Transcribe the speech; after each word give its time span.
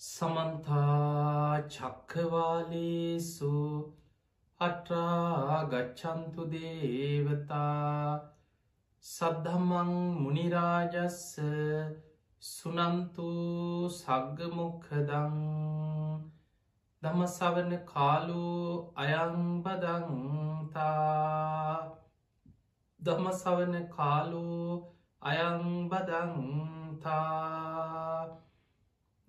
සමන්තා 0.00 1.62
චක්කවාලේසු 1.68 3.48
අට්‍රා 4.60 5.56
ගච්චන්තු 5.72 6.44
දේවතා 6.52 8.12
සද්ධමං 9.04 9.90
මුනිරාජස්ස 10.18 11.24
සුනන්තු 12.42 13.26
සග්ගමුක්හදං 13.90 15.36
දමසවන 17.02 17.72
කාලු 17.84 18.44
අයංබදංතා 18.96 20.76
දමසවන 23.00 23.74
කාලු 23.90 24.46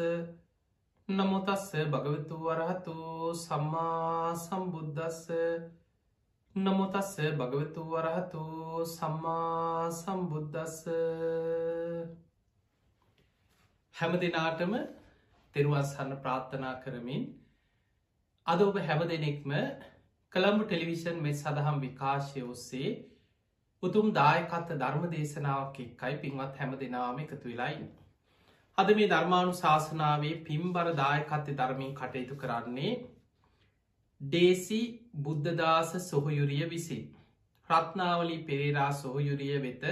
නමුතස්ස 1.09 1.69
භගවතු 1.91 2.35
වරහතු 2.41 2.97
සම්මා 3.37 4.35
සම්බුද්ධස්ස 4.37 5.23
නමුතස්ස 6.55 7.15
භගවතු 7.37 7.83
වරහතු 7.87 8.43
සම්මා 8.89 9.91
සම්බුද්ධස්ස 9.93 10.79
හැම 13.95 14.13
දෙනාටම 14.19 14.73
තෙරුවත්සන්න 15.55 16.23
ප්‍රාර්ථනා 16.23 16.79
කරමින් 16.83 17.25
අද 18.47 18.61
ඔබ 18.61 18.77
හැම 18.79 19.01
දෙනෙක්ම 19.05 19.53
කළම්බු 20.33 20.65
ටෙලිවිෂන් 20.65 21.17
මෙ 21.21 21.31
සඳහම් 21.33 21.79
විකාශය 21.81 22.43
ඔස්සේ 22.45 22.93
උතුම් 23.83 24.13
දායකත්ත 24.13 24.71
ධර්ම 24.75 25.07
දේශනාවක් 25.11 25.81
එක්කයි 25.81 26.19
පින්වත් 26.21 26.61
හැම 26.61 26.77
දෙනාම 26.77 27.19
එකතු 27.19 27.43
වෙලායින්න. 27.45 27.91
අද 28.79 28.95
මේ 28.95 29.09
ධර්මාණු 29.09 29.57
ශාසනාවේ 29.57 30.33
පිම්බර 30.45 30.93
දායකත්ත 30.95 31.53
ධර්මින් 31.55 31.93
කටයුතු 31.95 32.39
කරන්නේ 32.39 32.95
ඩේසි 34.21 34.83
බුද්ධදාස 35.21 35.95
සොහයුරිය 36.05 36.65
විසින්. 36.69 37.05
රත්නාවලි 37.71 38.41
පෙරේරා 38.45 38.91
සොහයුරිය 38.95 39.57
වෙත 39.61 39.87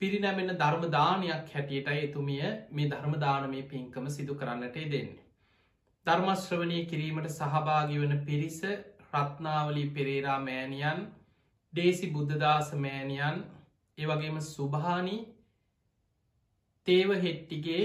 පිරිනැමෙන 0.00 0.58
ධර්මදානයක් 0.58 1.54
හැටියට 1.54 1.96
එතුමිය 1.98 2.44
මේ 2.72 2.90
ධර්මදානමය 2.90 3.62
පින්කම 3.68 4.06
සිදු 4.10 4.34
කරන්නට 4.36 4.84
දෙන්නේ. 4.86 5.27
ධර්මශ්‍රවනය 6.08 6.80
කිරීමට 6.86 7.30
සහභාගි 7.30 7.96
වන 7.98 8.14
පිරිස 8.22 8.60
රත්නාවලී 9.12 9.88
පෙරේරා 9.90 10.38
මෑණියන් 10.40 11.00
දේසි 11.72 12.10
බුද්ධදාස 12.10 12.68
මෑණියන් 12.78 13.40
ඒවගේම 13.98 14.38
සුභානි 14.46 15.16
තේව 16.86 17.10
හෙට්ටිගේ 17.18 17.82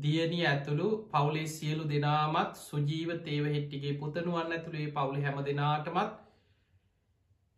දියනී 0.00 0.46
ඇතුළු 0.46 0.88
පවුලේ 1.10 1.46
සියලු 1.48 1.84
දෙනාමත් 1.86 2.58
සුජීව 2.60 3.12
තේව 3.22 3.46
හෙට්ටිගේ 3.48 3.94
පුතනුවන්න 3.96 4.52
ඇතුළේ 4.52 4.88
පවුලි 4.92 5.22
හැම 5.22 5.38
දෙනාටමත් 5.44 6.18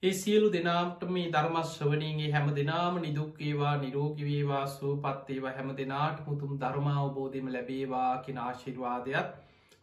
ඒ 0.03 0.13
සියලු 0.15 0.49
දෙනාට 0.51 1.03
මේ 1.11 1.29
ධර්මශ්‍රවනීගේ 1.31 2.31
හැම 2.31 2.49
දෙනාම 2.55 3.01
නිදුක්කේවා 3.01 3.75
නිරෝගිවේවා 3.79 4.65
සූපත්තේවා 4.71 5.53
හැම 5.53 5.73
දෙනාට 5.77 6.23
මුතුම් 6.27 6.55
ධර්මාවබෝධම 6.59 7.51
ලැබේවා 7.51 8.13
කියෙන 8.19 8.41
ආශිර්වාදයක් 8.41 9.29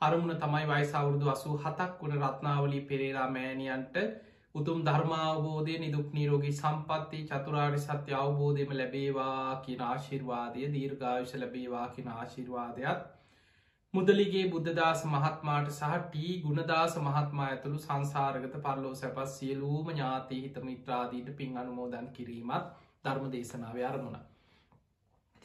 අරමුණ 0.02 0.38
තමයි 0.38 0.66
වයිසවුරුදු 0.68 1.30
අසූ 1.30 1.56
හතක් 1.58 1.96
වන 2.02 2.14
රත්නාවලී 2.20 2.84
පෙරේරා 2.84 3.28
මෑණියන්ට 3.30 3.98
උතුම් 4.56 4.80
ධර්මාවබෝධය 4.84 5.76
නිදුක් 5.78 6.14
නීරෝගී 6.14 6.54
සම්පත්ති 6.54 7.20
චතුරාරි 7.26 7.80
සත්‍ය 7.80 8.16
අවබෝධයම 8.16 8.72
ලැබේවා 8.74 9.60
කියන 9.62 9.84
ආශිර්වාදය 9.84 10.70
දීර්ඝාවිශ 10.70 11.36
ලැබේවා 11.36 11.86
කියන 11.90 12.10
ආශිර්වාදයක් 12.14 13.04
මුදලිගේ 13.94 14.46
බුද්ධදාස 14.50 15.06
මහත්මාට 15.08 15.70
සහ 15.72 16.02
ටී 16.02 16.34
ගුණදාස 16.42 16.98
මහත්මා 17.02 17.48
ඇතුළු 17.50 17.80
සංසාරගත 17.80 18.60
පරලෝ 18.60 18.96
සැපස් 18.96 19.38
සියලූම 19.38 19.88
ඥාතී 19.90 20.42
හිත 20.42 20.60
මිත්‍රාදීට 20.64 21.32
පින් 21.36 21.58
අනුමෝදන් 21.58 22.12
කිරීමත් 22.14 22.76
ධර්ම 23.04 23.32
දේශනාව 23.32 23.78
අරමුණ. 23.86 24.20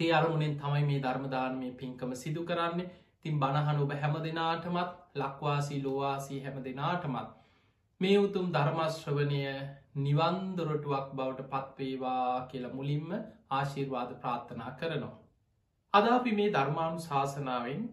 තේ 0.01 0.13
අරමුණෙන් 0.15 0.55
තමයි 0.57 0.85
මේ 0.85 1.03
ධර්මදානමය 1.03 1.71
පින්කම 1.75 2.15
සිදු 2.17 2.45
කරන්නේ 2.45 2.93
තින් 3.25 3.37
බණහන 3.37 3.79
ඔබ 3.81 3.93
හැම 3.95 4.17
දෙනාටමත් 4.23 4.91
ලක්වාසී 5.17 5.81
ලෝවාසී 5.83 6.41
හැම 6.41 6.57
දෙනාටමත් 6.63 7.29
මේ 8.01 8.17
උතුම් 8.19 8.51
ධර්මශ්‍රවනය 8.53 9.39
නිවන්දොරටුවක් 9.99 11.07
බවට 11.13 11.47
පත්වේවා 11.53 12.49
කියල 12.49 12.67
මුලින්ම 12.71 13.15
ආශීර්වාද 13.51 14.11
ප්‍රාර්ථනා 14.17 14.73
කරනවා. 14.73 15.17
අද 15.95 16.09
අපි 16.09 16.33
මේ 16.33 16.51
ධර්මාණු 16.51 17.01
ශාසනාවෙන් 17.01 17.87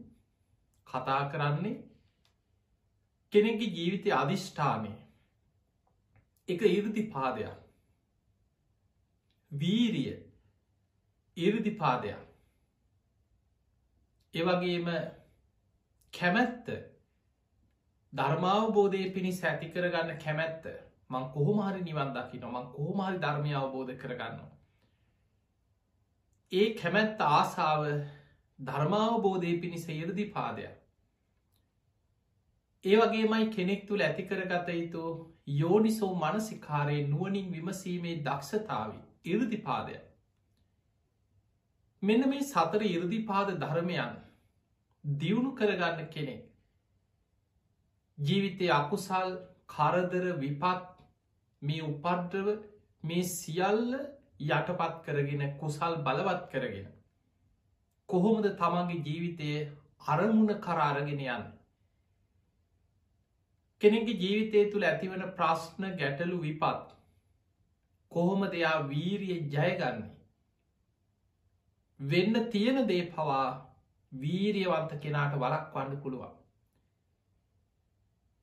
කතා 0.88 1.22
කරන්නේ 1.28 1.78
කෙනෙකි 3.34 3.68
ජීවිතය 3.70 4.14
අධිෂ්ඨානය 4.14 4.92
එක 6.50 6.62
ඉරදිපාදයක් 6.70 7.58
වීරිය 9.52 10.14
ඉරදිපාදයක් 11.38 12.22
ඒවගේම 14.34 14.88
කැමැත්ත 16.14 16.72
ධර්මාවබෝධය 18.14 19.04
පිණිස් 19.12 19.44
ඇති 19.44 19.70
කරගන්න 19.70 20.18
කැමැත්ත 20.20 20.66
මං 21.10 21.28
කොහොමහරි 21.32 21.84
නිවන් 21.84 22.12
දකි 22.14 22.40
නොමං 22.40 22.68
කොහොමහරි 22.72 23.20
ධර්මය 23.20 23.54
අවබෝධ 23.56 23.94
කරගන්න. 23.98 24.42
ඒ 26.52 26.68
කැමැත්ත 26.76 27.24
ආසාව 27.28 27.88
ධර්මාවබෝධය 28.60 29.54
පිණිස 29.62 29.88
ඉරදි 29.92 30.26
පාදයක්. 30.30 30.78
ඒ 32.84 32.98
වගේමයි 32.98 33.50
කෙනෙක් 33.50 33.88
තුළ 33.88 34.02
ඇතිකරගත 34.02 34.72
යුතු 34.72 35.04
යෝනිසෝ 35.56 36.14
මනසිකාරයේ 36.16 37.08
නුවනින් 37.08 37.52
විමසීමේ 37.52 38.18
දක්ෂතාව 38.24 38.92
ඉරදිපාදයක්. 39.26 40.04
මෙන්න 42.04 42.30
මේ 42.30 42.44
සතර 42.44 42.84
ඉරදිපාද 42.90 43.56
ධර්මයන් 43.60 44.20
දියුණු 45.04 45.56
කරගන්න 45.56 46.10
කෙනෙක්. 46.10 46.46
ජීවිතය 48.18 48.70
අකුසල් 48.72 49.38
කරදර 49.68 50.26
විපත් 50.38 50.88
මේ 51.62 51.84
උපද්‍රව 51.84 52.50
මේ 53.04 53.24
සියල්ල 53.26 53.96
යටපත් 54.40 55.02
කරගෙන 55.06 55.58
කුසල් 55.58 55.96
බලවත් 56.00 56.44
කරගෙන 56.52 56.92
කොහොමද 58.10 58.48
තමන්ගේ 58.56 59.04
ජීවිතය 59.04 59.50
අරමුණ 60.08 60.54
කරාරගෙන 60.60 61.26
යන්න? 61.28 61.50
කෙනෙගේ 63.82 64.18
ජීවිතය 64.18 64.64
තුළ 64.72 64.86
ඇතිවන 64.86 65.28
ප්‍රශ්න 65.34 65.92
ගැටලු 65.96 66.40
විපත් 66.40 66.96
කොහොම 68.12 68.48
දෙයා 68.48 68.78
වීරිය 68.88 69.42
ජයගන්නේ? 69.50 70.12
වෙන්න 72.00 72.50
තියෙන 72.50 72.88
දේ 72.88 73.04
පවා 73.10 73.71
වීරියවන්ත 74.12 74.92
කෙනාට 75.00 75.36
වලක් 75.36 75.74
වන්න 75.74 75.98
පුළුවන්. 75.98 76.34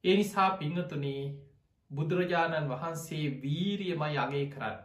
එනිසා 0.04 0.50
පිංහතුනේ 0.56 1.22
බුදුරජාණන් 1.90 2.68
වහන්සේ 2.68 3.24
වීරියම 3.42 4.02
යගේ 4.04 4.44
කරන්න. 4.48 4.78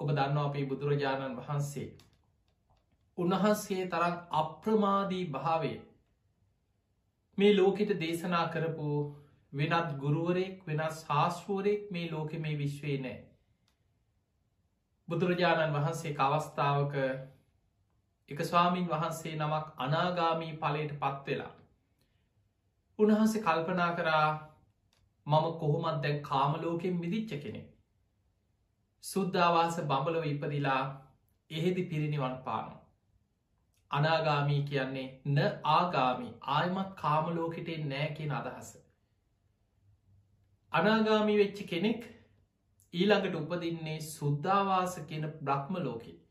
ඔබ 0.00 0.08
දන්නවා 0.10 0.46
අපේ 0.46 0.66
බුදුරජාණන් 0.66 1.36
වහන්සේ. 1.36 1.88
උන්වහන්සේ 3.18 3.82
තරම් 3.88 4.16
අප්‍රමාදී 4.34 5.26
භාවය 5.30 5.74
මේ 7.38 7.52
ලෝකෙට 7.56 7.92
දේශනා 8.00 8.46
කරපු 8.48 8.88
වෙනත් 9.52 9.94
ගුරුවරෙක් 9.98 10.66
වෙනස් 10.66 11.04
ශාස්ෘුවරෙක් 11.04 11.90
මේ 11.90 12.10
ලෝකෙ 12.10 12.38
මේ 12.38 12.58
විශ්වේ 12.58 12.98
නෑ. 12.98 13.18
බුදුරජාණන් 15.08 15.74
වහන්සේ 15.74 16.16
අවස්ථාවක 16.20 16.94
එක 18.28 18.40
ස්වාමීන් 18.44 18.88
වහන්සේ 18.88 19.34
නමක් 19.36 19.66
අනාගාමී 19.76 20.52
පලට 20.56 20.94
පත්වෙලා. 21.00 21.52
උන්වහන්සේ 22.98 23.42
කල්පනා 23.42 23.92
කරා 23.96 24.28
මම 25.26 25.48
කොහොමත් 25.60 26.02
දැන් 26.02 26.22
කාමලෝකෙන් 26.22 26.96
මිදිච්ච 26.96 27.34
කෙනෙ. 27.42 27.60
සුද්ධවාස 29.04 29.76
බඹලව 29.82 30.24
ඉපදිලා 30.24 30.82
එහෙදි 31.50 31.84
පිරිනිවන් 31.84 32.38
පානු. 32.46 32.74
අනාගාමී 33.90 34.62
කියන්නේ 34.62 35.06
න 35.26 35.38
ආගාමි 35.74 36.32
ආයමත් 36.54 36.96
කාමලෝකෙටේ 36.96 37.78
නෑ 37.84 38.08
කියෙන 38.16 38.34
අදහස. 38.40 38.74
අනාගාමී 40.72 41.38
වෙච්ච 41.38 41.64
කෙනෙක් 41.66 42.10
ඊළඟට 42.94 43.40
උපදින්නේ 43.40 44.00
සුද්ධවාස 44.10 45.00
කියන 45.08 45.32
බ්‍රහ්ම 45.42 45.82
ලෝකෙ. 45.86 46.23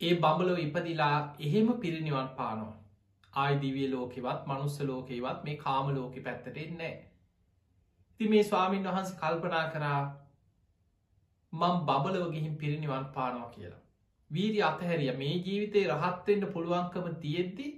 ඒ 0.00 0.14
බඹලව 0.16 0.58
ඉපදිලා 0.58 1.16
එහෙම 1.40 1.72
පිරිනිවන් 1.74 2.28
පානවා. 2.36 2.76
ආයිදිවිය 3.34 3.88
ලෝකෙවත් 3.90 4.46
මනුස්ස 4.46 4.80
ලෝකෙවත් 4.82 5.44
මේ 5.44 5.56
කාම 5.56 5.94
ලෝක 5.94 6.14
පැත්තට 6.24 6.56
එන්නේ 6.58 6.94
ති 8.20 8.28
මේ 8.28 8.42
ස්වාමීන් 8.44 8.88
වහන්ස 8.88 9.12
කල්පනා 9.14 9.66
කරා 9.70 10.00
මං 11.52 11.76
බබලව 11.82 12.32
ගිහින් 12.32 12.56
පිරිනිවන් 12.56 13.06
පානවා 13.14 13.50
කියලා. 13.50 13.82
වීරි 14.30 14.62
අතහැරිය 14.62 15.12
මේ 15.14 15.34
ජීවිතේ 15.40 15.84
රහත්තෙන්ට 15.88 16.52
පුළුවන්කම 16.52 17.06
තියෙද්දි 17.16 17.68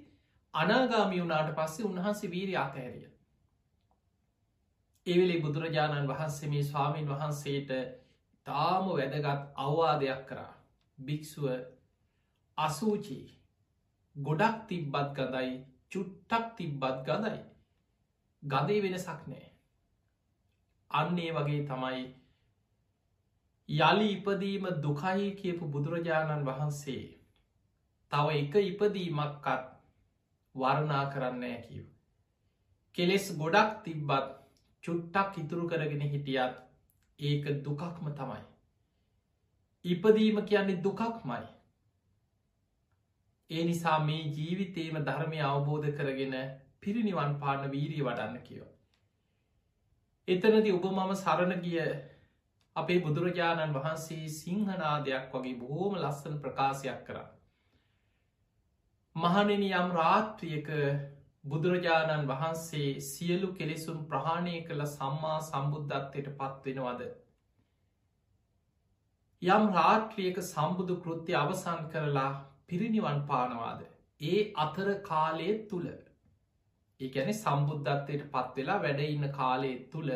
අනාගාමි 0.54 1.20
වුණට 1.20 1.52
පස්සේ 1.54 1.86
උන්වහන්සේ 1.86 2.30
වීරි 2.30 2.56
අතහැරිය. 2.56 3.06
එවෙලේ 5.06 5.40
බුදුරජාණන් 5.40 6.08
වහන්සේ 6.08 6.48
මේ 6.48 6.62
ස්වාමීන් 6.62 7.08
වහන්සේට 7.08 7.70
තාම 8.46 8.90
වැදගත් 8.90 9.46
අවවාදයක් 9.58 10.26
කරා. 10.26 10.52
භික්‍ෂුව 10.98 11.46
අසූචී 12.58 13.24
ගොඩක් 14.16 14.56
තිබ්බත් 14.68 15.14
ගදයි 15.14 15.52
චුට්ටක් 15.90 16.56
තිබ්බත් 16.56 16.98
ගදයි. 17.06 17.40
ගදේ 18.42 18.82
වෙනසක් 18.82 19.22
නෑ. 19.26 19.46
අන්නේ 20.90 21.30
වගේ 21.30 21.62
තමයි 21.64 22.02
යළි 23.68 24.06
ඉපදීම 24.12 24.64
දුකයි 24.82 25.28
කියපු 25.34 25.68
බුදුරජාණන් 25.68 26.46
වහන්සේ 26.46 27.04
තව 28.12 28.26
එක 28.36 28.54
ඉපදීමක්කත් 28.62 29.66
වර්ණා 30.54 31.04
කරන්න 31.12 31.44
කිව්. 31.62 31.84
කෙලෙස් 32.96 33.26
ගොඩක් 33.36 33.72
තිබ්බත් 33.84 34.28
චුට්ටක් 34.84 35.38
ඉතුරු 35.38 35.68
කරගෙන 35.68 36.04
හිටියත් 36.06 36.54
ඒක 37.18 37.44
දුකක්ම 37.64 38.06
තමයි. 38.12 38.42
ඉපදීම 39.84 40.38
කියන්නේ 40.44 40.82
දුකක්මයි. 40.82 41.44
ඒ 43.52 43.64
නිසා 43.64 43.98
මේ 44.00 44.22
ජීවිතේම 44.30 44.96
ධර්මය 45.02 45.40
අවබෝධ 45.44 45.90
කරගෙන 45.92 46.36
පිරිනිවන් 46.80 47.34
පාන 47.36 47.70
වීරිය 47.70 48.04
වඩන්න 48.04 48.40
කියෝ. 48.42 48.70
එතනති 50.28 50.72
ඔබ 50.72 50.84
මම 50.88 51.14
සරණ 51.16 51.54
ගිය 51.60 51.78
අපේ 52.76 52.98
බුදුරජාණන් 53.00 53.74
වහන්සේ 53.74 54.28
සිංහනාදයක් 54.30 55.32
වගේ 55.32 55.56
බොහෝම 55.56 55.96
ලස්සන 55.96 56.36
ප්‍රකාශයක් 56.38 57.00
කර. 57.06 57.18
මහනෙන 59.16 59.64
යම් 59.64 59.90
රාත්‍රියක 59.92 60.70
බුදුරජාණන් 61.44 62.28
වහන්සේ 62.28 63.00
සියලු 63.02 63.50
කෙලෙසුම් 63.54 63.98
ප්‍රහාණය 64.06 64.54
කළ 64.62 64.86
සම්මා 64.88 65.40
සම්බුද්ධත්වයට 65.42 66.30
පත්වෙනවද. 66.38 67.02
යම් 69.42 69.68
රාත්‍රියක 69.72 70.40
සම්බුදු 70.44 70.96
කෘත්‍ය 70.98 71.36
අවසන් 71.36 71.84
කරලා 71.90 72.32
පිරිනිවන් 72.68 73.20
පානවාද. 73.26 73.80
ඒ 74.20 74.40
අතර 74.56 74.88
කාලය 75.02 75.48
තුළ 75.66 75.88
ඒඇන 77.00 77.34
සම්බුද්ධත්වයට 77.34 78.24
පත්වෙලා 78.30 78.78
වැඩඉන්න 78.80 79.28
කාලය 79.32 79.72
තුළ 79.92 80.10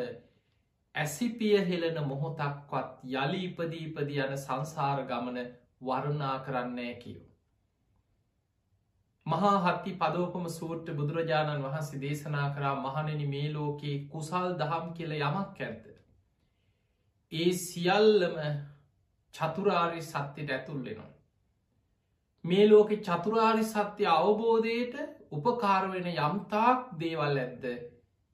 ඇසිපිය 0.94 1.56
හෙලන 1.64 1.98
මොහොතක්වත් 2.04 3.06
යළි 3.14 3.40
ඉපදීපද 3.44 4.12
යන 4.16 4.36
සංසාර 4.38 5.02
ගමන 5.04 5.40
වරුණා 5.82 6.36
කරන්නේ 6.40 6.92
කියෝ. 6.96 7.26
මහා 9.26 9.56
හත්ති 9.62 9.92
පදෝපම 9.94 10.46
සූට්‍ර 10.50 10.94
බුදුරජාණන් 10.94 11.64
වහන්සේ 11.64 12.00
දේශනා 12.00 12.46
කරා 12.50 12.74
මහණනි 12.78 13.26
මේ 13.26 13.48
ලෝකයේ 13.52 13.98
කුසල් 14.08 14.48
දහම් 14.58 14.88
කියල 14.94 15.12
යමක් 15.18 15.60
ඇත්ත. 15.60 15.84
ඒ 17.32 17.50
සියල්ලම 17.60 18.40
චතුරාරි 19.34 20.02
සත්‍යයට 20.04 20.50
ඇතුල්ලෙනවා. 20.50 21.15
මේ 22.46 22.66
ලෝක 22.68 22.90
චතුරාරි 23.00 23.64
සත්‍ය 23.64 24.04
අවබෝධයට 24.08 24.94
උපකාරවෙන 25.32 26.08
යම්තාක් 26.08 26.80
දේවල් 27.00 27.38
ඇද්ද 27.38 27.64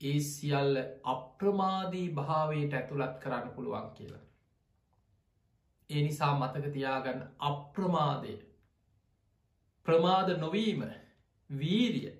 ඒ 0.00 0.18
සියල්ල 0.22 0.76
අප්‍රමාදී 1.04 2.08
භාවයට 2.10 2.74
ඇතුළත් 2.74 3.14
කරන්න 3.18 3.50
පුළුවන් 3.50 3.88
කියලා. 3.94 4.24
ඒ 5.90 6.02
නිසා 6.02 6.32
මතකතියාගන්න 6.34 7.22
අප්‍රමාදය 7.42 8.34
ප්‍රමාද 9.86 10.28
නොවීම 10.38 10.82
වීරිය 11.50 12.12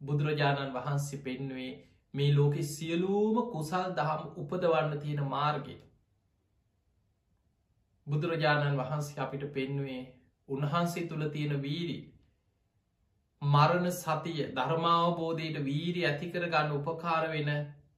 බුදුරජාණන් 0.00 0.74
වහන්සේ 0.74 1.20
පෙන්වේ 1.20 1.70
මේ 2.14 2.34
ලෝකෙ 2.34 2.62
සියලූම 2.64 3.40
කුසල් 3.50 3.88
දහම් 3.96 4.22
උපදවන්න 4.36 5.00
තියෙන 5.00 5.24
මාර්ගය. 5.26 5.76
බුදුරජාණන් 8.06 8.78
වහන්සේ 8.78 9.20
අපිට 9.20 9.48
පෙන්වේ 9.52 10.02
උන්වහන්සේ 10.48 11.06
තුළ 11.08 11.28
තියෙන 11.30 11.62
වීරි 11.62 11.96
මරණ 13.42 13.88
සතිය 13.92 14.42
ධර්මාවබෝධයට 14.56 15.64
වීරි 15.64 16.04
ඇතිකර 16.06 16.44
ගන්න 16.46 16.76
උපකාර 16.78 17.24
වෙන 17.30 17.50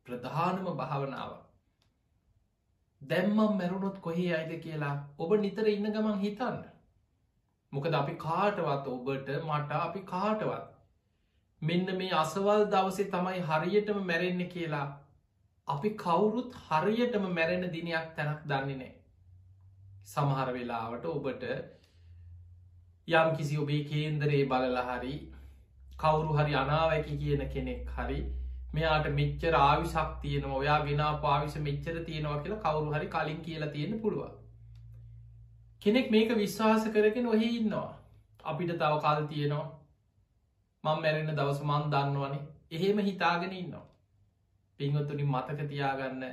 ප්‍රධානම 0.07 0.71
භාවනාව. 0.75 1.33
දැම්මම් 3.03 3.59
මැරුණොත් 3.59 3.99
කොහේ 4.01 4.31
අයිද 4.35 4.55
කියලා 4.61 4.95
ඔබ 5.19 5.37
නිතර 5.39 5.67
ඉන්න 5.69 5.91
ගමන් 5.91 6.19
හිතන්න. 6.19 6.59
මොකද 7.73 7.95
අපි 7.95 8.15
කාටවත් 8.19 8.89
ඔබට 8.89 9.33
මට 9.41 9.81
අපි 9.81 10.03
කාටවත්. 10.05 10.67
මෙන්න 11.63 11.97
මේ 11.97 12.13
අසවල් 12.15 12.67
දවසේ 12.67 13.11
තමයි 13.11 13.43
හරියටම 13.45 14.03
මැරෙන්න 14.05 14.43
කියලා 14.49 14.87
අපි 15.69 15.91
කවුරුත් 15.97 16.61
හරියටම 16.65 17.27
මැරෙන 17.31 17.73
දිනයක් 17.73 18.13
තැනක් 18.17 18.45
දන්නේ 18.45 18.77
නෑ. 18.77 18.93
සමහර 20.07 20.53
වෙලාවට 20.53 21.07
ඔබට 21.09 21.45
යම් 23.09 23.37
කිසි 23.37 23.59
ඔබේ 23.59 23.83
කේන්දරේ 23.85 24.45
බලල 24.47 24.79
හරි 24.85 25.15
කවුරු 25.99 26.33
හරි 26.35 26.55
අනාවැකි 26.57 27.19
කියන 27.19 27.43
කෙනෙක් 27.49 27.93
හරි 27.93 28.19
මෙයාට 28.73 29.07
මෙච්චර 29.13 29.55
ආවිශක් 29.57 30.17
තියන 30.23 30.49
ඔයා 30.53 30.79
ගෙනා 30.83 31.13
පාවිස 31.19 31.55
මෙච්චර 31.61 32.01
තියෙනවා 32.01 32.41
කියලා 32.41 32.65
කවුරු 32.65 32.93
හරි 32.93 33.09
කලින් 33.09 33.39
කියලා 33.43 33.71
තියෙන 33.71 34.01
පුළුවන්. 34.01 34.33
කෙනෙක් 35.83 36.11
මේක 36.11 36.35
විශ්වාස 36.37 36.89
කරගෙන 36.89 37.29
ඔහෙ 37.29 37.49
ඉන්නවා. 37.53 37.91
අපිට 38.45 38.73
තව 38.75 38.93
කල් 39.01 39.27
තියෙනවා. 39.27 39.67
මං 40.85 41.03
මැරෙන 41.03 41.31
දවස 41.33 41.61
මන් 41.63 41.87
දන්නවනේ. 41.91 42.43
එහෙම 42.73 42.99
හිතාගෙන 43.01 43.53
ඉන්නවා. 43.55 43.87
පිංහොතුනි 44.81 45.25
මතක 45.27 45.69
තියාගන්න 45.69 46.25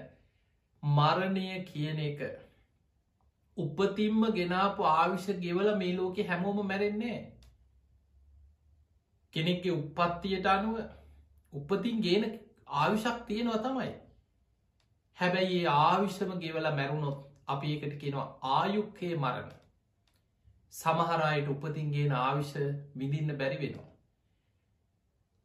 මරණය 0.83 1.47
කියන 1.63 1.99
එක 2.01 2.19
උපතින්ම 3.57 4.21
ගෙනාපු 4.31 4.83
ආවිෂ 4.83 5.27
ගෙවල 5.39 5.69
මේ 5.77 5.95
ලෝකෙ 5.97 6.27
හැමෝම 6.27 6.67
මැරෙන්නේ 6.67 7.17
කෙනෙක්ගේ 9.33 9.73
උපත්තියට 9.73 10.45
අනුව 10.45 10.79
උපතින් 11.53 12.01
ගේන 12.01 12.23
ආවිශක් 12.67 13.19
තියෙනවා 13.27 13.57
තමයි. 13.57 13.91
හැබැයි 15.17 15.59
ඒ 15.59 15.75
ආවිශ්‍යම 15.79 16.31
ගෙවල 16.39 16.69
මැරුණොත් 16.71 17.19
අපි 17.47 17.73
එකට 17.75 17.99
කෙනවා 18.01 18.27
ආයුක්කේ 18.51 19.13
මරණ. 19.15 19.51
සමහරයට 20.73 21.47
උපතින්ගේ 21.47 22.07
ආවිෂ 22.19 22.53
විඳින්න 22.97 23.37
බැරි 23.37 23.57
වෙනවා. 23.63 23.89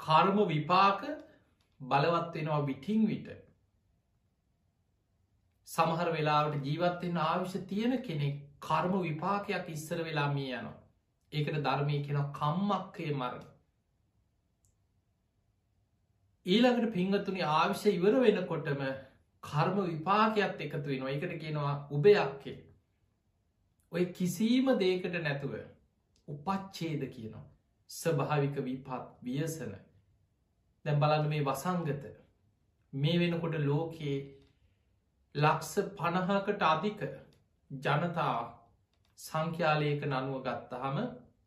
කර්ම 0.01 0.39
විපාක 0.49 1.03
බලවත් 1.81 2.35
වෙනවා 2.35 2.67
විටිං 2.67 3.07
විට. 3.09 3.29
සමහර 5.69 6.13
වෙලාවට 6.13 6.65
ජීවත්වෙන් 6.65 7.19
ආවිශ 7.21 7.57
තියෙන 7.67 7.95
කෙනෙක් 8.03 8.37
කර්ම 8.61 8.95
විපාකයක් 9.01 9.69
ඉස්සර 9.69 10.05
වෙලා 10.05 10.29
මිය 10.33 10.53
යනවා. 10.53 10.77
ඒකට 11.33 11.59
ධර්මය 11.61 11.99
කෙන 12.03 12.21
කම්මක්කය 12.35 13.09
මරණ. 13.13 13.45
ඊළඟට 16.47 16.95
පිංහතුනි 16.95 17.45
ආවිශ්‍ය 17.49 17.91
ඉවර 17.91 18.17
වෙනකොටම 18.21 18.83
කර්ම 19.43 19.83
විපාකයක් 19.85 20.63
එකතු 20.63 20.87
වෙනවා 20.87 21.11
එකට 21.11 21.37
කියනවා 21.37 21.75
උබයක්කේ. 21.91 22.57
ඔය 23.93 24.07
කිසිීම 24.13 24.73
දේකට 24.79 25.21
නැතුව 25.21 25.55
උපච්චේද 26.29 27.05
කියනවා. 27.09 27.45
ස්භාවික 27.91 28.57
විපත් 28.63 28.91
වියසන 29.23 29.77
දැම් 30.85 31.01
බලන්න 31.01 31.29
මේ 31.29 31.45
වසංගත 31.45 32.11
මේ 32.93 33.21
වෙනකොට 33.21 33.55
ලෝකයේ 33.63 34.19
ලක්ස 35.35 35.73
පණහාකට 35.95 36.63
අධික 36.65 37.01
ජනතා 37.71 38.37
සංඛ්‍යාලයක 39.19 40.07
නනුව 40.07 40.39
ගත්තහම 40.43 40.97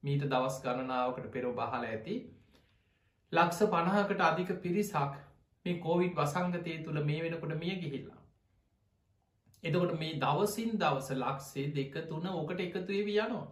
මීට 0.04 0.26
දවස් 0.26 0.60
ගණනාවකට 0.62 1.28
පෙරෝ 1.32 1.54
බහල 1.54 1.86
ඇති 1.86 2.16
ලක්ස 3.34 3.60
පණහාකට 3.68 4.22
අධික 4.22 4.52
පිරිසක් 4.62 5.18
මේ 5.66 5.80
කෝවිඩ් 5.80 6.16
වසංගතය 6.16 6.78
තුළ 6.82 7.02
මේ 7.04 7.24
වෙනකොට 7.24 7.56
මිය 7.56 7.76
ගිහිල්ලා. 7.78 8.22
එතකොට 9.64 9.94
මේ 9.96 10.20
දවසින් 10.20 10.78
දවස 10.78 11.10
ලක්සේ 11.16 11.68
දෙක 11.72 11.98
තුන 12.08 12.28
ඕකට 12.30 12.60
එකතුවේ 12.60 13.18
යනවා. 13.18 13.48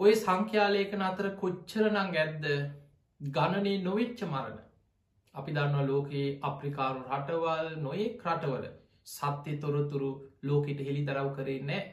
ඔය 0.00 0.12
සංඛ්‍යාලයක 0.16 0.92
අතර 1.02 1.30
කොච්චරනං 1.36 1.98
ඇද්ද 1.98 2.48
ගණනේ 3.20 3.78
නොවෙච්ච 3.82 4.20
මරණ 4.24 4.67
අපි 5.34 5.52
දන්නවා 5.52 5.86
ලෝකයේ 5.86 6.26
අප්‍රිකාරු 6.42 7.04
රටවල් 7.10 7.70
නොයෙක් 7.80 8.26
රටවල 8.26 8.66
සත්‍ය 9.06 9.56
තොරතුරු 9.58 10.10
ලෝකෙට 10.42 10.80
හෙළි 10.80 11.02
දරව් 11.04 11.30
කරේ 11.36 11.60
නෑ 11.62 11.84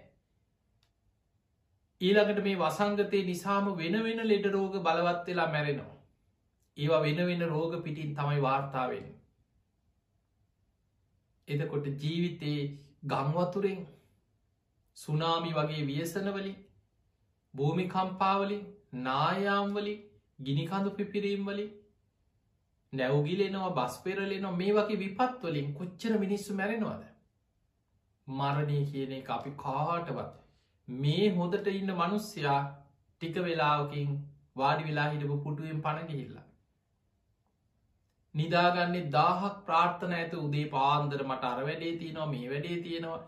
ඊළඟට 2.01 2.44
මේ 2.44 2.58
වසංගතය 2.58 3.20
නිසාම 3.24 3.68
වෙන 3.75 3.96
වෙන 4.01 4.22
ලෙඩ 4.24 4.48
රෝග 4.50 4.74
බලවත් 4.80 5.27
වෙලා 5.27 5.50
මැරෙනවා. 5.50 5.94
ඒවා 6.77 7.01
වෙන 7.01 7.20
වෙන 7.25 7.44
රෝග 7.48 7.75
පිටින් 7.84 8.15
තමයි 8.15 8.42
වාර්තාාවෙන්. 8.42 9.06
එදකොට 11.48 11.88
ජීවිතයේ 11.98 12.63
ගංවතුරෙන් 13.06 13.80
සුනාමි 14.98 15.54
වගේ 15.54 15.88
වියසනවලින් 15.88 16.60
භූමි 17.54 17.86
කම්පාවලින් 17.88 18.68
නායාම්වලින් 19.01 20.04
ගිනිකඳු 20.39 20.92
පිපිරීම්වලින් 20.92 21.74
නැවගිලෙනවා 22.94 23.74
බස් 23.74 23.98
පෙරලෙනවා 24.00 24.54
මේ 24.54 24.72
වගේ 24.74 25.01
විපත්වලින් 25.01 25.74
කොච්චර 25.74 26.13
මිනිස්සු 26.20 26.54
මැරෙනවාද? 26.54 27.04
මරණය 28.27 28.80
කියන 28.92 29.12
එක 29.12 29.30
අපි 29.30 29.51
කාටවත් 29.58 30.34
මේ 30.88 31.27
හොදට 31.32 31.68
ඉන්න 31.74 31.94
මනුස්්‍යයා 31.94 32.62
ටික 33.22 33.38
වෙලාවකින් 33.44 34.18
වාඩි 34.56 34.88
වෙලා 34.89 35.08
හිටපු 35.10 35.38
පුටුවෙන් 35.39 35.82
පණගිහිල්ලා 35.82 36.46
නිදාගන්නේ 38.36 39.10
දාහක් 39.12 39.60
ප්‍රාර්ථන 39.65 40.15
ඇත 40.15 40.34
උදේ 40.38 40.65
පාන්දර 40.70 41.22
මට 41.24 41.51
අර 41.51 41.60
වැඩේ 41.62 41.94
තියෙනවා 41.98 42.27
මේ 42.27 42.50
වැඩේ 42.50 42.77
තියෙනවා. 42.82 43.22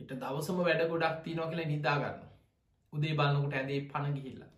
හිට 0.00 0.14
දවසම 0.16 0.58
වැඩ 0.60 0.82
ගොඩක් 0.90 1.20
තියනවා 1.24 1.50
කියලා 1.50 1.66
නිදාගන්න. 1.66 2.22
උදේ 2.92 3.14
බලන්නකට 3.14 3.54
ඇදේ 3.54 3.80
පණගිහිල්ල 3.90 4.49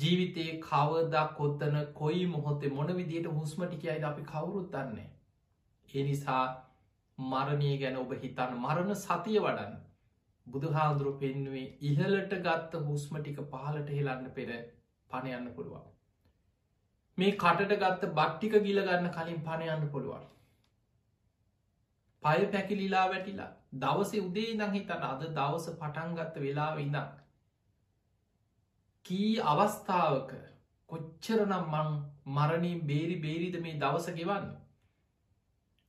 ජීවිතයේ 0.00 0.58
කවදක් 0.60 1.36
කොත්තන 1.36 1.78
කොයි 1.94 2.26
මොහොතේ 2.28 2.70
මොන 2.70 2.96
විදියට 2.96 3.30
හුස්මටිකයයිද 3.34 4.04
අපි 4.04 4.22
කවුරුත් 4.24 4.72
දන්නේ 4.72 5.08
ඒ 5.88 6.04
නිසා 6.04 6.42
මරණය 7.18 7.70
ගැන 7.78 7.96
ඔබ 7.96 8.12
හිතන්න 8.16 8.58
මරණ 8.58 8.96
සතිය 8.96 9.38
වඩන්න. 9.38 9.78
බුදු 10.46 10.72
හාදුරු 10.72 11.12
පෙන්නුවේ 11.18 11.66
ඉහලට 11.82 12.34
ගත්ත 12.40 12.82
හුස්ම 12.84 13.16
ටික 13.18 13.40
පහලට 13.46 13.90
හෙලන්න 13.90 14.28
පෙර 14.32 14.50
පණයන්න 15.10 15.48
පුළුවන්. 15.54 15.86
මේ 17.18 17.32
කටට 17.36 17.78
ගත්ත 17.78 18.12
බට්ටික 18.12 18.54
ගිලගන්න 18.62 19.10
කලින් 19.10 19.40
පණයන්න 19.42 19.88
පුළුවන්. 19.88 20.26
පය 22.22 22.46
පැකිලිලා 22.48 23.06
වැටිලා 23.08 23.50
දවස 23.76 24.12
උදේ 24.20 24.48
ඉඳං 24.50 24.72
හිතන්න 24.72 25.04
අද 25.04 25.26
දවස 25.30 25.66
පටන්ගත්ත 25.74 26.40
වෙලා 26.40 26.70
ඉඳක් 26.78 27.12
කී 29.10 29.30
අවස්ථාවක 29.44 30.32
කොච්චරනම් 30.90 31.64
මං 31.68 31.88
මරණින් 32.30 32.82
බේරි 32.86 33.16
බේරිද 33.18 33.56
මේ 33.62 33.78
දවස 33.78 34.06
ගෙවන්න? 34.14 34.50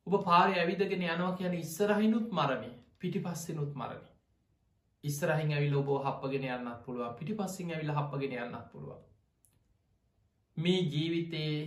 ඔබ 0.07 0.15
පාරය 0.23 0.55
ඇවිදගෙන 0.55 1.03
යනවා 1.05 1.35
කියන 1.37 1.53
ඉස්සරහිනුත් 1.55 2.31
මරණය 2.31 2.71
පිටි 2.99 3.19
පස්සෙනුත් 3.19 3.75
මරණ 3.75 4.07
ඉස්සරහින් 5.03 5.53
ඇවිල 5.53 5.75
ඔබෝ 5.75 5.99
හපගෙන 5.99 6.49
යන්නත් 6.49 6.81
පුළුව 6.85 7.13
පිටි 7.19 7.35
පස්සිං 7.35 7.71
ඇවිල 7.71 7.93
හපගෙන 7.93 8.35
යන්නත් 8.39 8.67
පුළුව 8.71 8.99
මේ 10.57 10.81
ජීවිතයේ 10.89 11.61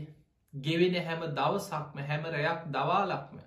ගෙවෙන 0.54 1.00
හැම 1.04 1.24
දවසක්ම 1.32 2.04
හැමරයක් 2.04 2.68
දවාලක්ම 2.72 3.38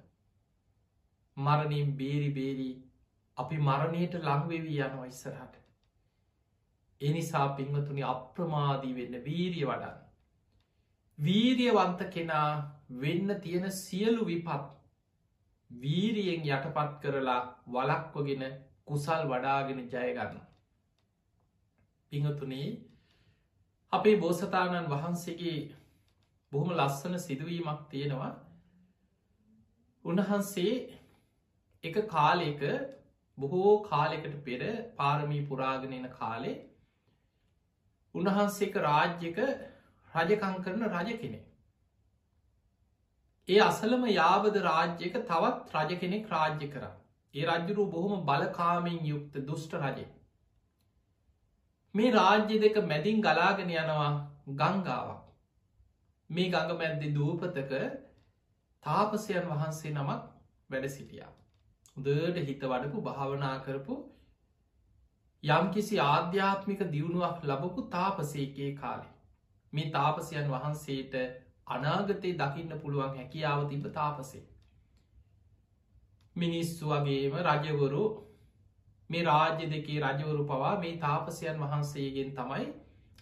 මරණින් 1.37 1.95
බේරි 1.97 2.33
බේරී 2.33 2.73
අපි 3.37 3.57
මරණයට 3.61 4.19
ලංවෙවී 4.21 4.81
යනවා 4.81 5.07
ඉස්සරහට. 5.07 5.66
එනිසා 7.01 7.47
පින්වතුනි 7.51 8.03
අප්‍රමාදී 8.05 8.95
වෙන්න 8.95 9.23
වීරිය 9.23 9.65
වඩන්න 9.65 10.07
වීරියවන්ත 11.17 12.01
කෙනා 12.09 12.49
වෙන්න 12.97 13.35
තියෙන 13.41 13.71
සියලු 13.73 14.25
විපත් 14.25 14.67
වීරියෙන් 15.69 16.45
යටපත් 16.47 16.99
කරලා 17.01 17.39
වලක්වගෙන 17.67 18.43
කුසල් 18.85 19.23
වඩාගෙන 19.25 19.79
ජයගන්න. 19.85 20.37
පිහතුනේ 22.11 22.67
අපේ 23.93 24.15
බෝසතාණන් 24.17 24.89
වහන්සේගේ 24.89 25.57
බොහොම 26.51 26.69
ලස්සන 26.71 27.19
සිදුවීමක් 27.19 27.81
තියෙනවා 27.89 28.31
උන්වහන්සේ 30.05 30.73
එක 31.83 31.97
කාලෙක 32.07 32.61
බොහෝ 33.37 33.73
කාලෙකට 33.83 34.35
පෙර 34.43 34.61
පාරමී 34.95 35.43
පුරාගෙනන 35.43 36.09
කාලේ 36.11 36.55
උන්වහන්සේක 38.17 38.79
රාජ්‍යක 38.81 39.38
රජකං 40.12 40.57
කරන 40.62 40.88
රජ 40.89 41.17
කෙනෙ 41.17 41.39
ඒ 43.47 43.59
අසලම 43.62 44.05
යාබද 44.09 44.57
රාජ්‍යක 44.63 45.13
තවත් 45.24 45.75
රජ 45.75 46.00
කෙනෙක් 46.00 46.25
රාජ්‍ය 46.29 46.67
කර. 46.69 46.88
ඒ 47.33 47.45
රජ්ජුරු 47.47 47.86
බොහොම 47.91 48.25
බලකාමෙන් 48.25 48.97
යුක්ත 49.05 49.38
දුෂ්ට 49.45 49.77
රජය 49.77 50.07
මේ 51.95 52.12
රාජ්‍ය 52.13 52.59
දෙක 52.59 52.81
මැදින් 52.86 53.21
ගලාගෙන 53.21 53.71
යනවා 53.75 54.09
ගංගාවක්. 54.55 55.24
මේ 56.29 56.50
ගඟ 56.50 56.77
මැද්දි 56.77 57.13
දූපතක 57.13 57.74
තාපසයන් 58.83 59.47
වහන්සේ 59.47 59.93
නමක් 59.93 60.21
වැඩ 60.69 60.89
සිටියා. 60.91 61.31
උදට 61.97 62.38
හිත 62.43 62.65
වඩපු 62.65 63.03
භාවනා 63.03 63.55
කරපු 63.62 63.97
යම් 65.44 65.72
කිසි 65.72 66.00
ආධ්‍යාත්මික 66.01 66.79
දියුණුවක් 66.88 67.44
ලබපු 67.44 67.82
තාපසේකේ 67.89 68.72
කාලේ 68.75 69.13
මේ 69.74 69.91
තාපසයන් 69.91 70.48
වහන්සේට 70.48 71.13
අනාගතයේ 71.67 72.36
දකින්න 72.36 72.79
පුළුවන් 72.79 73.13
හැකියාව 73.13 73.67
තිබ 73.67 73.86
තාපසේ. 73.94 74.41
මිනිස්සු 76.36 76.86
වගේම 76.88 77.38
රජවරු 77.44 78.03
මේ 79.10 79.24
රාජ්‍ය 79.24 79.65
දෙකේ 79.67 80.00
රජවරු 80.01 80.44
පවා 80.46 80.74
මේ 80.77 80.98
තාපසයන් 80.98 81.60
වහන්සේගෙන් 81.60 82.34
තමයි 82.34 82.67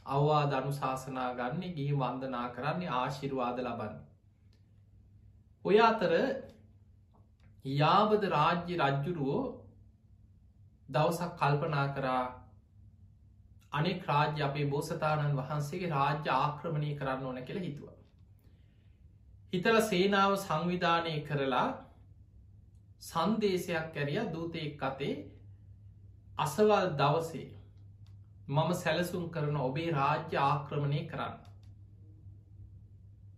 අවවා 0.08 0.42
දනු 0.48 0.72
ශාසනා 0.72 1.30
ගන්න 1.34 1.76
ගිහි 1.76 1.94
වන්දනා 1.96 2.48
කරන්නේ 2.52 2.90
ආශිරවාද 2.94 3.60
ලබන්න. 3.60 4.00
ඔය 5.66 5.78
අතර 5.82 6.14
යාබද 7.66 8.28
රාජ්‍ය 8.30 8.80
රජ්ජුරුවෝ 8.80 9.46
දවසක් 10.90 11.32
කල්පනා 11.36 11.88
කරා 11.90 12.24
අනෙක් 13.72 14.06
රාජ්‍ය 14.06 14.42
අපේ 14.42 14.66
බෝසතාණන් 14.68 15.38
වහන්සේගේ 15.38 15.92
රාජ්‍ය 15.92 16.30
ආක්‍රමණය 16.32 16.92
කරන්න 16.96 17.24
ඕන 17.24 17.40
කියලා 17.42 17.64
හිතුව. 17.64 17.90
හිතල 19.54 19.80
සේනාව 19.84 20.36
සංවිධානය 20.38 21.16
කරලා 21.24 21.68
සන්දේශයක් 23.02 23.98
ඇරිය 23.98 24.22
දූතයෙක් 24.30 24.84
අතේ 24.84 25.16
අසවල් 26.38 26.88
දවසේ 26.96 27.50
මම 28.48 28.72
සැලසුම් 28.76 29.26
කරන 29.30 29.58
ඔබේ 29.60 29.90
රාජ්‍ය 29.92 30.40
ආක්‍රමණය 30.40 31.04
කරන්න. 31.08 31.38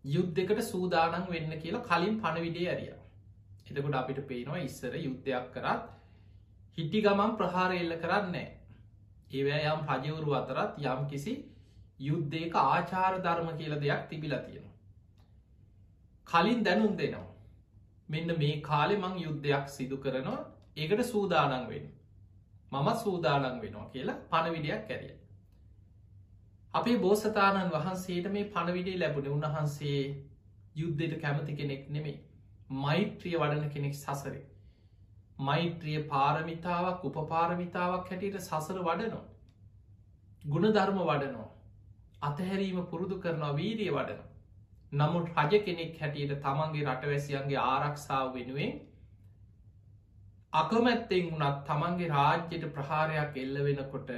යුද්ධකට 0.08 0.64
සූදානන් 0.66 1.30
වෙන්න 1.30 1.54
කියලා 1.58 1.86
කලින් 1.86 2.20
පණවිඩේ 2.20 2.70
ඇරිය. 2.70 2.96
එතකොට 3.68 3.96
අපිට 3.96 4.28
පේනවා 4.28 4.60
ඉස්සර 4.62 4.94
යුද්ධයක් 4.98 5.48
කරත් 5.54 5.97
හිටි 6.78 7.02
ගමන් 7.02 7.36
ප්‍රහාර 7.38 7.72
එල්ල 7.74 7.94
කරන්නේ. 7.98 8.48
ඒවෑ 9.32 9.64
යම් 9.70 9.82
රජවරු 9.88 10.36
අතරත් 10.36 10.82
යම් 10.86 11.02
කිසි 11.08 11.34
යුද්ධයක 12.02 12.56
ආචාර 12.58 13.14
ධර්ම 13.20 13.50
කියල 13.58 13.74
දෙයක් 13.78 14.04
තිබිලා 14.10 14.42
තියෙන. 14.42 14.68
කලින් 16.28 16.64
දැනුම් 16.64 16.94
දෙනවා. 16.96 17.28
මෙන්න 18.10 18.38
මේ 18.38 18.62
කාලෙ 18.62 18.96
මං 18.96 19.16
යුද්ධයක් 19.20 19.70
සිදු 19.70 19.98
කරනවා 19.98 20.42
ඒකට 20.78 21.06
සූදානන් 21.06 21.68
වෙන්. 21.68 21.86
මම 22.72 22.88
සූදානන් 22.98 23.62
වෙනවා 23.62 23.88
කියලා 23.90 24.22
පණවිඩයක් 24.30 24.92
ඇරිය. 24.92 25.16
අපේ 26.74 26.98
බෝසතාණන් 27.00 27.72
වහන්සේට 27.72 28.28
මේ 28.32 28.50
පණවිඩේ 28.50 29.00
ලැබුණ 29.00 29.30
උන්වහන්සේ 29.30 30.02
යුද්ධයට 30.76 31.18
කැමති 31.22 31.56
කෙනෙක් 31.56 31.90
නෙමේ 31.90 32.18
මෛත්‍රිය 32.78 33.36
වඩන 33.36 33.70
කෙනෙක් 33.70 33.96
සසරේ. 33.96 34.46
මෛත්‍රිය 35.40 36.04
පාරමිතාවක් 36.06 37.04
උපපාරමිතාවක් 37.06 38.10
හැටියට 38.10 38.40
සසර 38.40 38.80
වඩනවා. 38.82 39.26
ගුණධර්ම 40.44 41.00
වඩනවා. 41.02 41.52
අතහැරීම 42.22 42.86
පුරුදු 42.86 43.16
කරනවා 43.18 43.56
වීරිය 43.56 43.92
වඩනවා. 43.92 44.28
නමුත් 44.92 45.30
රජ 45.38 45.60
කෙනෙක් 45.62 46.00
හැටියට 46.00 46.42
තමන්ගේ 46.42 46.86
රටවැසියන්ගේ 46.86 47.58
ආරක්ෂාව 47.60 48.34
වෙනුවෙන් 48.34 48.74
අකමැත්තෙන් 50.54 51.26
වුණත් 51.28 51.64
තමන්ගේ 51.66 52.10
රාජ්‍යයට 52.10 52.66
ප්‍රහාරයක් 52.72 53.38
එල්ල 53.38 53.58
වෙනකොට 53.62 54.12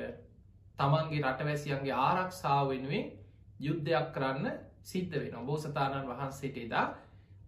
තමන්ගේ 0.80 1.24
රටවැසියන්ගේ 1.24 1.96
ආරක්ෂාව 2.00 2.70
වෙනුවෙන් 2.70 3.12
යුද්ධයක් 3.60 4.08
කරන්න 4.14 4.48
සිද්ධ 4.84 5.16
වෙන 5.16 5.46
බෝසතාණන් 5.46 6.10
වහන්සේට 6.10 6.58
එදා 6.60 6.86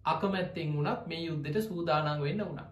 අකමැත්තෙන් 0.06 0.74
වුණත් 0.74 1.06
මේ 1.06 1.22
යුද්ධයට 1.22 1.62
සූදානන් 1.62 2.20
වෙන්න 2.20 2.42
වුණා 2.42 2.68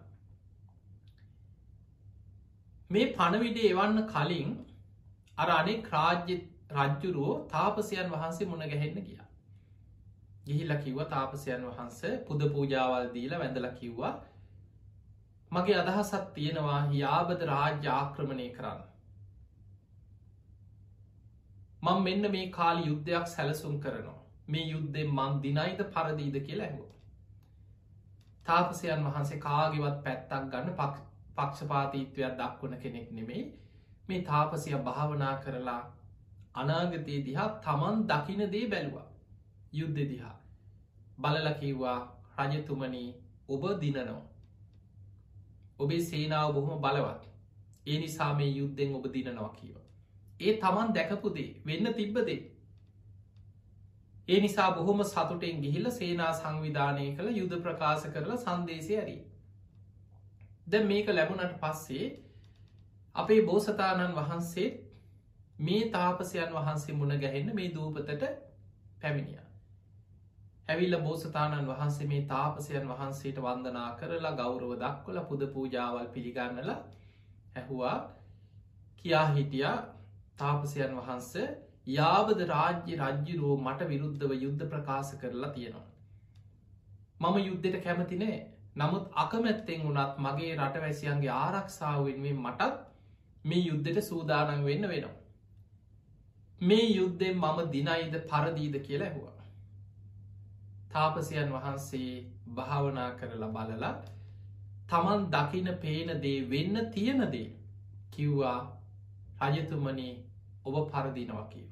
මේ 2.91 3.11
පණවිඩ 3.13 3.57
එවන්න 3.63 3.99
කලින් 4.07 4.49
අර 5.37 5.49
අනෙක් 5.51 5.85
රාජ්‍ය 5.89 6.35
රජ්ජුරුවෝ 6.75 7.35
තාපසයන් 7.47 8.09
වහන්සේ 8.11 8.47
මුණ 8.47 8.65
ගැහෙන්න 8.65 8.97
ගියා. 9.01 9.27
ගිහිල්ල 10.45 10.73
කිව්ව 10.77 11.01
තාපසයන් 11.09 11.65
වහන්ස 11.67 11.99
පුද 12.27 12.45
පූජාවල් 12.49 13.07
දීල 13.13 13.35
වැඳල 13.35 13.67
කිව්වා 13.73 14.13
මගේ 15.51 15.77
අදහසත් 15.77 16.25
තියෙනවා 16.33 16.79
යාබද 16.93 17.45
රාජ්‍ය 17.49 17.87
ආක්‍රමණය 17.89 18.47
කරන්න. 18.51 18.81
මං 21.83 22.03
මෙන්න 22.03 22.31
මේ 22.31 22.49
කාලි 22.51 22.87
යුද්ධයක් 22.87 23.27
සැලසුම් 23.27 23.77
කරනවා. 23.79 24.17
මේ 24.47 24.65
යුද්ධෙ 24.65 25.05
මං 25.09 25.39
දිනයිද 25.43 25.85
පරදීද 25.93 26.35
කියලා 26.41 26.67
ඇහෝ. 26.67 26.89
තාපසයන් 28.45 29.07
වහන්සේ 29.07 29.39
කාගෙවත් 29.39 30.03
පැත්තක් 30.03 30.51
ගන්න 30.51 30.77
පක්ෂපාතීත්වයක් 31.41 32.37
දක්වන 32.37 32.77
කෙනෙක් 32.77 33.11
නෙමෙයි. 33.11 33.43
මේ 34.07 34.21
තාපසය 34.23 34.75
භාවනා 34.81 35.35
කරලා 35.37 35.81
අනාගතයේ 36.55 37.21
දිහා 37.25 37.49
තමන් 37.61 38.05
දකින 38.05 38.45
දේ 38.51 38.65
බැලුවා. 38.67 39.07
යුද්ධ 39.73 40.03
දිහා. 40.05 40.35
බලලකිව්වා 41.19 41.99
රජතුමනී 42.39 43.09
ඔබ 43.49 43.63
දිනනවා. 43.81 44.21
ඔබේ 45.79 46.01
සේනාව 46.03 46.53
බොහොම 46.53 46.81
බලවත්. 46.81 47.21
ඒ 47.87 47.99
නිසා 47.99 48.33
මේ 48.33 48.51
යුද්ධෙන් 48.51 48.95
ඔබ 48.95 49.05
දිනනවා 49.13 49.51
කියව 49.51 49.77
ඒ 50.39 50.53
තමන් 50.57 50.93
දැකපුදේ 50.95 51.49
වෙන්න 51.65 51.93
තිබ්බදේ 51.93 52.39
ඒ 54.27 54.39
නිසා 54.39 54.69
බොහොම 54.71 55.03
සතුටෙන් 55.03 55.61
ගිහිල 55.61 55.89
සේනා 55.91 56.31
සංවිධානය 56.33 57.05
කළ 57.15 57.37
යුද 57.37 57.53
ප්‍රකාශ 57.59 58.05
කරලා 58.07 58.37
සන්දේශය 58.37 58.93
ඇරී. 58.95 59.19
ද 60.67 60.83
මේක 60.83 61.07
ලැබුණට 61.09 61.55
පස්සේ 61.59 62.07
අපේ 63.15 63.41
බෝසතාණන් 63.43 64.15
වහන්සේ 64.15 64.67
මේ 65.59 65.89
තාපසයන් 65.89 66.51
වහන්සේ 66.51 66.95
මුණ 66.95 67.19
ගැහෙන්න 67.19 67.55
මේ 67.55 67.71
දූපතට 67.71 68.23
පැමිණිය. 69.01 69.39
ඇවිල්ල 70.69 70.97
බෝසතාණන් 70.99 71.67
වහන්සේ 71.67 72.07
මේ 72.07 72.21
තාපසයන් 72.27 72.87
වහන්සේට 72.87 73.39
වන්දනා 73.39 73.89
කරලා 73.95 74.33
ගෞරව 74.33 74.71
දක්වල 74.77 75.19
පුද 75.23 75.47
පූජාවල් 75.53 76.07
පිළිගන්නල 76.09 76.71
ඇහුවා 76.71 77.97
කියා 78.97 79.27
හිටිය 79.29 79.67
තාපසයන් 80.37 80.95
වහන්සේ 80.97 81.47
යාබද 81.89 82.39
රාජ්‍ය 82.47 82.95
රජ්ජිරුවෝ 82.97 83.57
මට 83.57 83.87
විරුද්ධව 83.87 84.31
යුද්ධ 84.37 84.65
ප්‍රකාශ 84.67 85.13
කරලා 85.17 85.51
තියෙනවා. 85.51 85.87
මම 87.21 87.37
යුද්ධයට 87.39 87.83
කැමතිනේ 87.83 88.37
නමුත් 88.75 89.05
අකමැත්තෙන් 89.15 89.83
වුනත් 89.83 90.17
මගේ 90.17 90.53
රටවැසියන්ගේ 90.57 91.33
ආරක්ෂාව 91.35 92.05
වෙනුවෙන් 92.05 92.39
මටත් 92.39 92.77
මේ 93.45 93.61
යුද්ධයට 93.61 94.01
සූදානන් 94.03 94.65
වෙන්න 94.65 94.87
වෙනවා. 94.87 95.15
මේ 96.61 96.87
යුද්ධෙන් 96.89 97.37
මම 97.37 97.59
දිනයිද 97.71 98.15
පරදීද 98.25 98.75
කියලා 98.81 99.07
ඇහුවා. 99.07 99.45
තාපසයන් 100.89 101.51
වහන්සේ 101.51 102.11
භාවනා 102.55 103.09
කරලා 103.11 103.51
බලලා 103.51 103.93
තමන් 104.89 105.25
දකින 105.29 105.69
පේන 105.77 106.09
දේ 106.21 106.39
වෙන්න 106.49 106.85
තියෙනදේ 106.91 107.47
කිව්වා 108.11 108.59
රජතුමනී 109.43 110.13
ඔබ 110.65 110.75
පරදිනවා 110.91 111.45
කියව. 111.45 111.71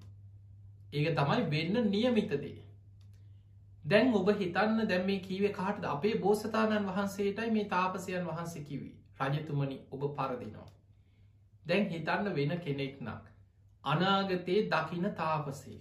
ඒක 0.93 1.07
තමයි 1.15 1.43
වෙන්න 1.51 1.91
නියමිතදේ. 1.91 2.58
දැන් 3.89 4.13
ඔබ 4.13 4.29
හිතන්න 4.35 4.81
දැම් 4.85 5.05
මේ 5.05 5.19
කීවේ 5.21 5.53
කාටද 5.53 5.85
අපේ 5.87 6.15
බෝසතාණන් 6.19 6.87
වහන්සේටයි 6.87 7.51
මේ 7.51 7.67
තාපසයන් 7.67 8.27
වහන්සේ 8.27 8.63
කිවී 8.63 8.93
රජතුමනි 9.21 9.77
ඔබ 9.91 10.03
පරදිනවා. 10.13 10.67
දැන් 11.65 11.89
හිතන්න 11.89 12.29
වෙන 12.35 12.53
කෙනෙක්නක්. 12.59 13.25
අනාගතයේ 13.83 14.61
දකින 14.67 15.09
තාපසේ. 15.15 15.79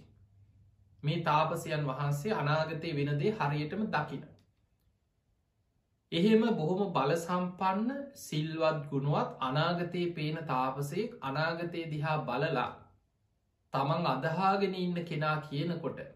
මේ 1.03 1.21
තාපසයන් 1.23 1.87
වහන්සේ 1.87 2.33
අනාගතය 2.33 2.95
වෙනදේ 2.95 3.33
හරියටම 3.33 3.87
දකින. 3.89 4.27
එහෙම 6.11 6.45
බොහොම 6.55 6.93
බලසම්පන්න 6.93 8.05
සිල්වත් 8.17 8.85
ගුණුවත් 8.89 9.35
අනාගතයේ 9.41 10.13
පේන 10.13 10.45
තාපසයෙක් 10.47 11.17
අනාගතය 11.23 11.89
දිහා 11.91 12.21
බලලා 12.23 12.69
තමන් 13.73 14.09
අදහාගෙන 14.09 14.73
ඉන්න 14.77 15.05
කෙනා 15.05 15.35
කියනකොට 15.43 16.07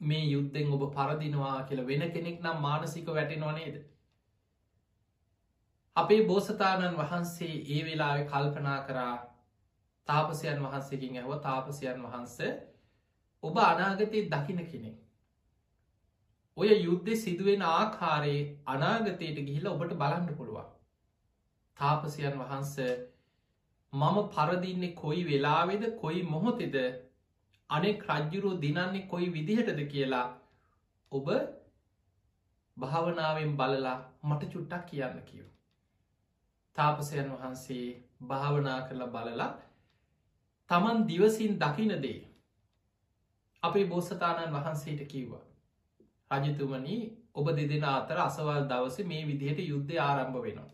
මේ 0.00 0.24
යුද්ධෙන් 0.26 0.72
ඔබ 0.72 0.82
පරදිනවා 0.92 1.58
කියල 1.64 1.86
වෙන 1.86 2.04
කෙනෙක් 2.10 2.40
නම් 2.40 2.60
මානසික 2.60 3.06
වැටෙනවා 3.08 3.52
නේද? 3.52 3.76
අපේ 5.96 6.26
බෝසතාණන් 6.26 6.98
වහන්සේ 6.98 7.54
ඒ 7.68 7.80
වෙලාවෙ 7.84 8.24
කල්පනා 8.26 8.78
කරා 8.82 9.16
තාපසයන් 10.08 10.62
වහන්සේකින් 10.62 11.16
ඇහව 11.16 11.32
තාපසයන් 11.40 12.02
වහන්ස 12.02 12.36
ඔබ 13.42 13.58
අනාගතයේ 13.62 14.28
දකින 14.28 14.62
කෙනෙක්. 14.66 14.96
ඔය 16.56 16.68
යුද්ධ 16.78 17.10
සිදුවෙන 17.16 17.62
ආකාරයේ 17.64 18.44
අනාගතයට 18.66 19.42
ගිහිල 19.42 19.66
ඔබට 19.68 19.92
බලන්න 19.94 20.36
පුළුවන්. 20.36 20.68
තාපසයන් 21.76 22.38
වහන්සේ 22.40 22.92
මම 23.92 24.16
පරදින්නේ 24.30 24.94
කොයි 24.94 25.24
වෙලාවෙද 25.24 25.84
කොයි 26.00 26.22
මොහොතෙද? 26.24 26.76
අනෙක් 27.70 28.04
රජ්ජුරුව 28.08 28.60
දිනන්නේ 28.60 29.06
කොයි 29.06 29.28
විදිහටද 29.32 29.80
කියලා 29.88 30.26
ඔබ 31.12 31.28
භාවනාවෙන් 32.76 33.52
බලලා 33.56 33.98
මට 34.22 34.50
චුට්ටක් 34.52 34.86
කියන්න 34.90 35.20
කියව. 35.24 35.46
තාපසයන් 36.76 37.30
වහන්සේ 37.32 37.86
භාවනා 38.22 38.78
කරලා 38.88 39.08
බලලා 39.08 39.50
තමන් 40.70 41.06
දිවසින් 41.08 41.58
දකිනදේ 41.58 42.18
අපේ 43.62 43.86
බෝසතාණන් 43.86 44.54
වහන්සේට 44.54 45.02
කිව්වා. 45.08 45.44
රජතුමනී 46.30 47.00
ඔබ 47.34 47.46
දෙදෙන 47.50 47.84
අතර 47.86 48.18
අසවල් 48.18 48.62
දවස 48.68 48.98
මේ 49.04 49.26
විදිහට 49.26 49.60
යුද්ධ 49.62 49.92
ආරම්භ 49.98 50.42
වෙනවා. 50.42 50.70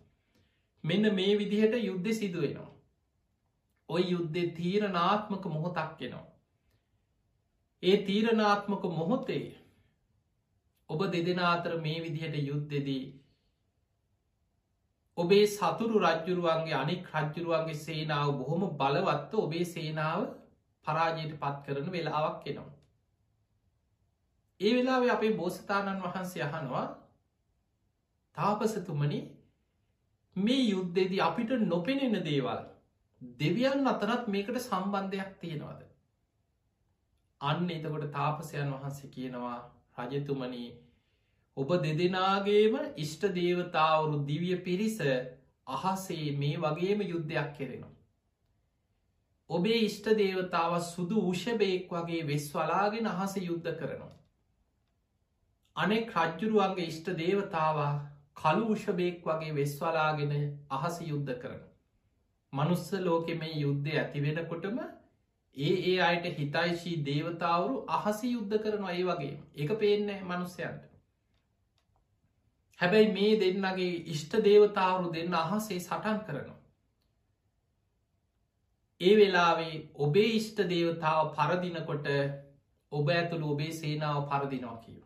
මෙන්න 0.85 1.15
මේ 1.15 1.33
විදිහට 1.39 1.75
යුද්ධ 1.81 2.13
සිදුවෙනවා. 2.13 2.71
ඔය 3.89 4.03
යුද්ධෙ 4.11 4.43
තීරනාත්මක 4.51 5.45
මොහොතක් 5.47 6.03
එෙනවා. 6.03 6.32
ඒ 7.83 7.97
තීරනාත්මක 8.05 8.85
මොහොතේ 8.91 9.45
ඔබ 10.91 11.01
දෙදෙන 11.09 11.41
අතර 11.45 11.73
මේ 11.79 11.99
විදිහට 12.01 12.37
යුද්ධෙදී 12.41 13.05
ඔබේ 15.19 15.47
සතුරු 15.49 15.97
රජ්ජුරුවන්ගේ 16.01 16.75
අනික් 16.75 17.11
රජ්ජුරුවන්ගේ 17.15 17.81
සේනාව 17.81 18.31
බොහොම 18.37 18.63
බලවත්ත 18.77 19.35
ඔබේ 19.37 19.65
සේනාව 19.67 20.23
පරාජයට 20.87 21.35
පත් 21.37 21.57
කරන 21.65 21.91
වෙලාවක් 21.91 22.47
එනවා. 22.47 22.73
ඒ 24.61 24.73
වෙලාව 24.75 25.11
අපේ 25.11 25.37
බෝසතාණන් 25.37 26.03
වහන්සේ 26.03 26.43
අහනවා 26.45 26.87
තාපසතුමනි 28.37 29.21
මේ 30.37 30.63
යුද්ධෙදි 30.65 31.21
අපිට 31.21 31.51
නොපෙනෙන 31.65 32.19
දේවල් 32.25 32.61
දෙවියන් 33.39 33.89
අතරත් 33.89 34.29
මේකට 34.29 34.59
සම්බන්ධයක් 34.61 35.33
තියෙනවද. 35.41 35.92
අන්න 37.43 37.71
එතකොට 37.71 38.07
තාපසයන් 38.11 38.73
වහන්සේ 38.73 39.11
කියනවා 39.11 39.59
රජතුමනී 40.05 40.69
ඔබ 41.57 41.75
දෙදෙනගේම 41.81 42.79
ඉෂ්ට 42.97 43.27
දේවතාවරු 43.35 44.21
දිවිය 44.25 44.57
පිරිස 44.61 44.99
අහසේ 45.71 46.37
මේ 46.37 46.57
වගේම 46.59 47.05
යුද්ධයක් 47.05 47.51
කෙරෙනවා. 47.57 47.93
ඔබේ 49.51 49.83
ඉෂ්ට 49.83 50.07
දේවතාව 50.17 50.81
සුදු 50.85 51.27
උෂභයෙක් 51.27 51.91
වගේ 51.91 52.27
වෙස් 52.27 52.49
වලාගෙන 52.53 53.07
අහස 53.09 53.37
යුද්ධ 53.41 53.71
කරනවා. 53.75 54.17
අනෙක් 55.77 56.17
රජ්ජුරුවන්ගේ 56.17 56.87
ඉෂ්ට 56.87 57.15
දේවතාව 57.19 57.79
කලු 58.35 58.65
උෂභයෙක් 58.69 59.25
වගේ 59.25 59.55
වෙස්වලාගෙන 59.55 60.33
අහස 60.71 60.97
යුද්ධ 61.03 61.33
කරන. 61.37 61.61
මනුස්ස 62.53 62.93
ලෝකෙ 63.01 63.35
මේ 63.35 63.55
යුද්ධය 63.57 63.95
ඇතිවෙනකොටම 63.99 64.79
ඒ 65.57 65.75
ඒ 65.87 65.99
අයට 66.03 66.27
හිතයිශී 66.35 66.97
දේවතාවරු 67.05 67.85
අහසි 67.91 68.33
යුද්ධ 68.33 68.57
කරනවා 68.59 68.93
ඒ 68.93 69.05
වගේ 69.05 69.35
එක 69.57 69.71
පේන්නේ 69.79 70.21
මනුස්සයන්ට. 70.23 70.83
හැබැයි 72.81 73.13
මේ 73.13 73.33
දෙන්නගේ 73.41 73.93
ඉෂ්ට 74.09 74.37
දේවතාවරු 74.45 75.13
දෙන්න 75.13 75.35
අහසේ 75.37 75.81
සටන් 75.81 76.21
කරනවා. 76.21 76.59
ඒ 79.01 79.15
වෙලාවේ 79.17 79.77
ඔබේ 79.99 80.31
ඉෂ්ට 80.33 80.65
දේවතාව 80.69 81.35
පරදිනකොට 81.35 82.09
ඔබ 82.93 83.09
ඇතුළු 83.11 83.53
ඔබේ 83.53 83.73
සේනාව 83.75 84.23
පරදිනවා 84.29 84.79
කියව 84.79 85.03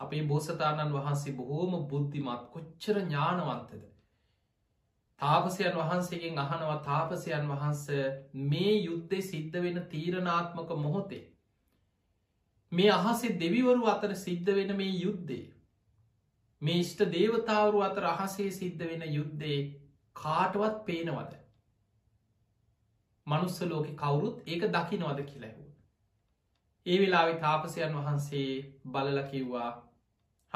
අපේ 0.00 0.22
බෝසතාණන් 0.24 0.92
වහන්සේ 0.92 1.34
බොහෝම 1.34 1.76
බුද්ධිමත් 1.86 2.48
කොච්චර 2.52 2.96
ඥානවන්තද. 2.98 3.95
තාපසයන් 5.20 5.74
වහන්සේගෙන් 5.74 6.38
අහනවා 6.38 6.76
තාපසයන් 6.82 7.48
වහන්ස 7.48 7.84
මේ 8.44 8.74
යුද්ධෙ 8.78 9.20
සිද්ධ 9.22 9.58
වෙන 9.58 9.80
තීරණාත්මක 9.86 10.70
මොහොතේ. 10.78 11.24
මේ 12.72 12.90
අහසේ 12.92 13.38
දෙවිවරු 13.40 13.86
අතර 13.86 14.14
සිද්ධ 14.16 14.54
වෙන 14.54 14.76
මේ 14.76 14.92
යුද්ධේ. 14.96 15.44
මේ 16.62 16.82
ෂ්ට 16.82 17.10
දේවතාවරු 17.12 17.82
අතර 17.82 18.04
අහසේ 18.06 18.50
සිද්ධ 18.52 18.84
වෙන 18.84 19.06
යුද්ධේ 19.10 19.58
කාටවත් 20.16 20.84
පේනවද. 20.84 21.32
මනුස්ස 23.26 23.60
ලෝක 23.64 23.88
කවුරුත් 23.96 24.42
ඒක 24.46 24.68
දකිනවද 24.70 25.24
කියලැහු. 25.24 25.64
ඒ 26.86 27.00
වෙලාවෙ 27.00 27.34
තාපසයන් 27.38 27.94
වහන්සේ 27.94 28.50
බලල 28.86 29.22
කිව්වා 29.30 29.70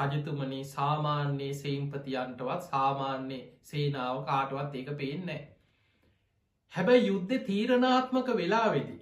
රජතුමනි 0.03 0.59
සාමාන්‍යයේ 0.67 1.53
සේම්පතියන්ටවත් 1.55 2.67
සාමාන්‍ය 2.67 3.39
සේනාව 3.63 4.17
කාටවත් 4.25 4.75
ඒක 4.75 4.91
පේන්නේ. 4.97 5.41
හැබැයි 6.73 7.07
යුද්ධ 7.07 7.33
තීරණාත්මක 7.45 8.29
වෙලා 8.35 8.67
වෙදී. 8.71 8.99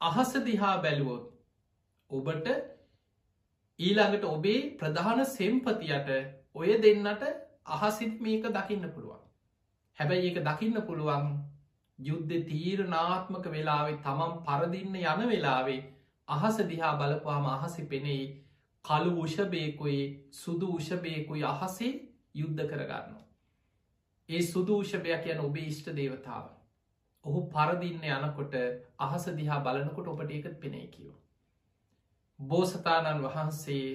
අහස 0.00 0.32
දිහා 0.44 0.74
බැලුවොත් 0.78 1.24
ඔබට 2.10 2.48
ඊළඟට 3.78 4.24
ඔබේ 4.26 4.60
ප්‍රධාන 4.76 5.24
සෙම්පතියට 5.28 6.10
ඔය 6.54 6.74
දෙන්නට 6.78 7.22
අහසිත් 7.66 8.20
මේක 8.20 8.44
දකින්න 8.50 8.90
පුළුවන්. 8.90 9.22
හැබැයි 9.98 10.26
ඒක 10.26 10.38
දකින්න 10.42 10.82
පුළුවන් 10.82 11.30
යුද්ධ 11.98 12.34
තීරණාත්මක 12.44 13.46
වෙලාවේ 13.48 13.96
තමන් 13.98 14.36
පරදින්න 14.42 14.94
යන 14.96 15.26
වෙලාවේ 15.28 15.80
අහස 16.28 16.58
දිහා 16.64 16.94
බලපුවාම 16.96 17.46
අහසි 17.48 17.82
පෙනෙයි 17.84 18.26
කළු 18.84 19.10
උෂභයකුයි 19.20 20.04
සුදු 20.34 20.68
උෂභයකුයි 20.74 21.44
අහසේ 21.46 21.92
යුද්ධ 22.34 22.62
කරගන්න. 22.66 23.18
ඒ 24.28 24.42
සුදූෂභයක් 24.44 25.26
යන 25.26 25.40
ඔබේ 25.40 25.66
ඉෂ්ට 25.66 25.90
දේවතාව. 25.92 26.46
ඔහු 27.24 27.40
පරදින්න 27.48 28.04
යනකොට 28.08 28.54
අහස 28.98 29.26
දිහා 29.32 29.60
බලනකොට 29.60 30.08
ඔබට 30.08 30.30
ඒකත් 30.30 30.56
පෙනේ 30.60 30.86
කියව. 30.88 31.12
බෝසතාණන් 32.38 33.24
වහන්සේ 33.24 33.86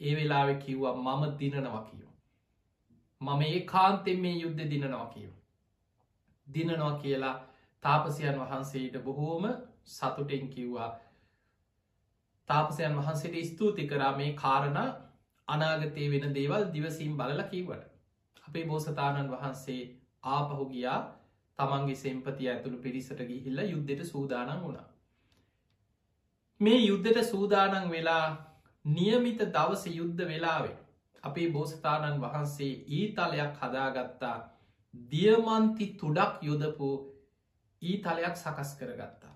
ඒ 0.00 0.14
වෙලාවෙ 0.16 0.54
කිව්වා 0.56 0.94
මම 0.96 1.22
දිනනවා 1.38 1.82
කියව. 1.84 2.08
මම 3.20 3.42
ඒ 3.42 3.60
කාන්තෙන් 3.66 4.20
මේ 4.20 4.36
යුද්ධ 4.36 4.64
දිනනවා 4.66 5.06
කියව. 5.08 5.32
දිනනවා 6.46 6.92
කියලා 6.98 7.36
තාපසයන් 7.82 8.40
වහන්සේට 8.40 9.04
බොහෝම 9.04 9.44
සතුටෙන් 9.86 10.48
කිව්වා 10.48 10.90
තාපසයන් 12.52 12.98
වහන්සේට 12.98 13.40
ස්තුති 13.46 13.86
කරා 13.86 14.12
මේ 14.16 14.36
කාරණ 14.36 14.78
අනාගතය 15.48 16.10
වෙන 16.10 16.34
දේවල් 16.34 16.64
දිවසීම් 16.72 17.16
බලල 17.16 17.42
කීවට. 17.46 17.82
අපේ 18.44 18.64
බෝසතාණන් 18.66 19.30
වහන්සේ 19.30 19.82
ආපහු 20.28 20.64
ගියා 20.66 21.00
තමන්ගේ 21.58 21.96
සෙම්පති 21.96 22.48
ඇතුළු 22.48 22.78
පිරිසට 22.78 23.20
ගිහිල්ල 23.22 23.60
යුද්ධයට 23.64 24.02
සූදානන් 24.04 24.62
වුණා. 24.62 24.88
මේ 26.60 26.80
යුද්ධට 26.80 27.22
සූදානන් 27.24 27.90
වෙලා 27.90 28.26
නියමිත 28.84 29.40
දවස 29.48 29.86
යුද්ධ 29.88 30.22
වෙලාවේ 30.26 30.76
අපේ 31.22 31.48
බෝසතාණන් 31.50 32.20
වහන්සේ 32.20 32.72
ඊතලයක් 32.90 33.56
හදාගත්තා 33.60 34.36
දියමන්ති 34.94 35.86
තුඩක් 35.94 36.42
යොදපු 36.42 36.90
ඊතලයක් 37.82 38.36
සකස් 38.36 38.70
කරගත්තා. 38.78 39.34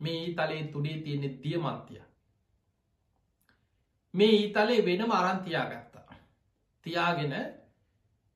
මේ 0.00 0.18
ඊතලේ 0.20 0.62
තුඩේ 0.66 0.98
තියෙනෙ 0.98 1.28
දියමන්තිය. 1.42 2.02
මේ 4.14 4.32
ඊතලේ 4.32 4.84
වෙනම 4.84 5.12
අරන්තියා 5.12 5.66
ගත්තා. 5.66 6.18
තියාගෙන 6.86 7.34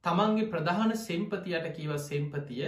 තමන්ගේ 0.05 0.47
ප්‍රධාන 0.47 0.97
සෙම්පතියට 0.99 1.67
කියව 1.73 1.93
සෙම්පතිය 2.01 2.65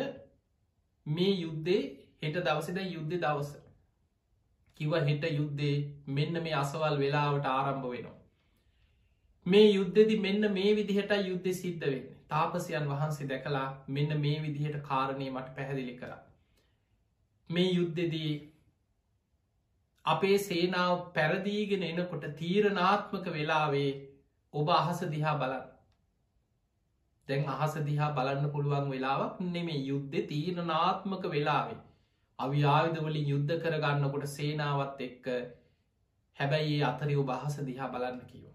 මේ 1.06 1.32
යුද්ධේ 1.36 1.80
හෙට 2.22 2.38
දවසද 2.40 2.78
යුද්ධ 2.86 3.16
දවස. 3.16 3.50
කිව 4.80 4.92
හෙට 5.04 5.24
යුද්ධේ 5.30 5.74
මෙන්න 6.10 6.42
මේ 6.42 6.54
අසවල් 6.56 6.98
වෙලාවට 6.98 7.46
ආරම්භ 7.46 7.88
වෙනවා. 7.88 8.16
මේ 9.46 9.66
යුද්ධදි 9.68 10.20
මෙන්න 10.20 10.52
මේ 10.52 10.76
විදිහට 10.76 11.12
යුද්ධ 11.22 11.50
සිද්ධ 11.54 11.84
වෙන්න 11.86 12.14
තාපසයන් 12.28 12.86
වහන්සේ 12.86 13.28
දැකලා 13.28 13.66
මෙන්න 13.88 14.20
මේ 14.20 14.38
විදිහට 14.42 14.78
කාරණය 14.82 15.30
මට 15.30 15.54
පැහැදිලි 15.56 15.94
කර. 15.96 16.12
මේ 17.50 17.70
යුද්ධදී 17.70 18.32
අපේ 20.08 20.36
සේනාව 20.40 20.94
පැරදීගෙන 21.14 21.82
එනකොට 21.84 22.24
තීරණාත්මක 22.36 23.26
වෙලාවේ 23.30 23.90
ඔබ 24.54 24.70
අහස 24.70 25.00
දිහා 25.14 25.34
බලන්න. 25.40 25.66
දැන් 27.28 27.48
අහස 27.48 27.74
දිහා 27.88 28.10
බලන්න 28.12 28.50
පුළුවන් 28.50 28.90
වෙලාවක් 28.90 29.40
නෙමේ 29.46 29.80
යුද්ධ 29.82 30.18
තීරණාත්මක 30.28 31.24
වෙලාවේ. 31.28 31.78
අවිආයුධවලින් 32.38 33.26
යුද්ධ 33.28 33.56
කරගන්නකොට 33.62 34.28
සේනාවත් 34.28 35.00
එක්ක 35.00 35.26
හැබැයි 36.38 36.76
ඒ 36.76 36.84
අතරි 36.84 37.16
ඔබ 37.16 37.30
අහස 37.30 37.58
දිහා 37.62 37.88
බලන්න 37.88 38.20
කියෝ. 38.26 38.54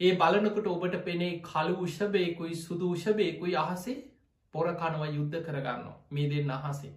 ඒ 0.00 0.12
බලනකොට 0.16 0.66
ඔබට 0.68 0.96
පෙනේ 1.04 1.34
කළු 1.42 1.76
උෂභයකුයි 1.84 2.56
සුදු 2.56 2.90
උෂභයකුයි 2.96 3.54
අහසේ 3.58 3.96
පොරකණව 4.54 5.06
යුද්ධ 5.10 5.38
කරගන්න 5.46 5.86
මේ 6.10 6.28
දෙන්න 6.32 6.50
අහසේ. 6.52 6.92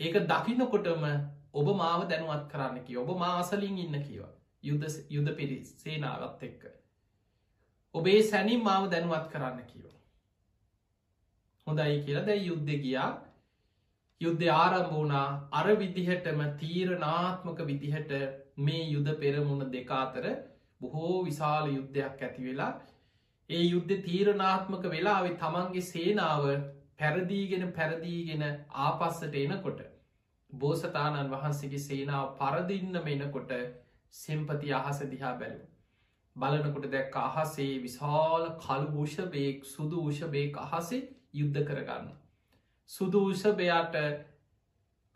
ඒක 0.00 0.18
දකින්නකොටම 0.26 1.06
ඔබ 1.54 1.72
මාව 1.76 2.04
දැනුවත් 2.08 2.44
කරන්න 2.48 2.84
කිය 2.84 2.98
ඔබ 2.98 3.10
මාසලින් 3.18 3.78
ඉන්න 3.78 3.96
කියව 4.00 4.26
යුද 4.62 4.84
යුද 5.08 5.30
පිරි 5.36 5.56
සේනාවත් 5.64 6.42
එක්ක. 6.42 6.62
ඔබේ 7.94 8.22
සැනින් 8.24 8.62
මාව 8.62 8.90
දැනුවත් 8.90 9.26
කරන්න 9.32 9.64
කියව. 9.64 9.88
හොඳයි 11.66 12.02
කියලා. 12.04 12.26
දැයි 12.26 12.46
යුද්ධ 12.46 12.72
ගියා. 12.82 13.10
යුද්ධ 14.20 14.46
ආරම්භ 14.50 14.92
වුණා. 14.92 15.26
අර 15.52 15.66
විදිහටම 15.76 16.40
තීරණාත්මක 16.56 17.66
විදිහට 17.66 18.12
මේ 18.58 18.86
යුද 18.86 19.08
පෙරමුණ 19.18 19.72
දෙකාතර 19.72 20.26
බොහෝ 20.80 21.24
විශාල 21.24 21.70
යුද්ධයක් 21.70 22.22
ඇති 22.22 22.44
වෙලා 22.44 22.72
ඒ 23.50 23.62
යුද්ධ 23.64 23.94
තීරණාත්මක 24.02 24.84
වෙලාවෙ 24.90 25.30
තමන්ගේ 25.38 25.86
සේනාව 25.86 26.44
පැරදීගෙන 26.96 27.72
පැරදීගෙන 27.72 28.44
ආපස්සට 28.80 29.34
එනකොට. 29.36 29.80
බෝසතාණන් 30.52 31.30
වහන්සේගේ 31.30 31.80
සේනාව 31.80 32.32
පරදින්න 32.36 33.02
මෙනකොට 33.04 33.52
සෙම්පති 34.14 34.72
අහස 34.74 35.02
දිහා 35.06 35.34
බැලු. 35.36 35.64
බලනකොට 36.36 36.90
දැක්ක 36.90 37.16
අහසේ 37.18 37.70
විශාල 37.80 38.48
කළු 38.58 38.90
භෂභයෙක් 38.94 39.64
සුදු 39.66 40.08
ෂභයෙක් 40.10 40.58
අහසේ 40.58 41.06
යුද්ධ 41.34 41.62
කරගන්න. 41.64 42.10
සුදු 42.90 43.22
ෂභයාට 43.34 43.96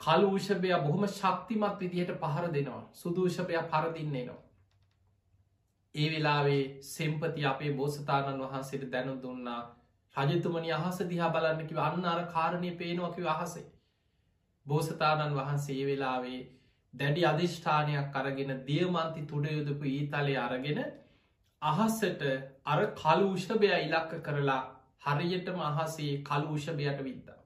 කලූෂභය 0.00 0.72
බොහොම 0.78 1.06
ශක්තිමත් 1.08 1.78
විදිහට 1.80 2.16
පහර 2.20 2.48
දෙනවා 2.50 2.82
සුදූෂභය 2.94 3.60
පරදින්නේ 3.68 4.24
නවා. 4.24 4.42
ඒ 5.94 6.08
වෙලාවේ 6.10 6.62
සෙම්පති 6.84 7.46
අපේ 7.46 7.72
බෝසතාණන් 7.72 8.42
වහන්සේට 8.42 8.90
දැනු 8.92 9.14
දුන්නා 9.22 9.60
රජතුමනි 10.14 10.72
අහස 10.72 10.98
දිහා 11.04 11.30
බලන්නකිව 11.30 11.78
අන්න 11.80 12.04
අර 12.06 12.24
කාරණය 12.28 12.70
පේනවකිව 12.72 13.26
අහසේ. 13.26 13.64
බෝසතාණන් 14.66 15.36
වහන්සේ 15.36 15.86
වෙලාවේ 15.86 16.40
දැඩි 16.94 17.24
අධිෂ්ඨානයක් 17.24 18.16
අරගෙන 18.16 18.52
දියමන්ති 18.66 19.26
තුඩයුදපු 19.26 19.84
ඊතලය 19.86 20.36
අරගෙන 20.38 20.80
අහස්සට 21.62 22.22
අර 22.66 22.80
කලූෂභය 22.94 23.70
ඉලක්ක 23.78 24.12
කරලා 24.22 24.62
හරියටම 25.02 25.60
අහසේ 25.62 26.12
කලූෂභයට 26.22 27.00
විද්දා. 27.00 27.40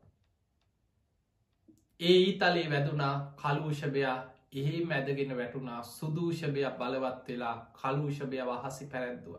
ඒ 2.00 2.16
ඊතලේ 2.20 2.66
වැදුනා 2.70 3.14
කලූෂභයා 3.36 4.16
එහි 4.54 4.84
මැදගෙන 4.84 5.36
වැටුනා 5.36 5.82
සුදූෂභය 5.84 6.64
බලවත් 6.76 7.28
වෙලා 7.28 7.56
කලූෂභය 7.74 8.42
වහසි 8.46 8.86
පැරැද්දුව. 8.86 9.36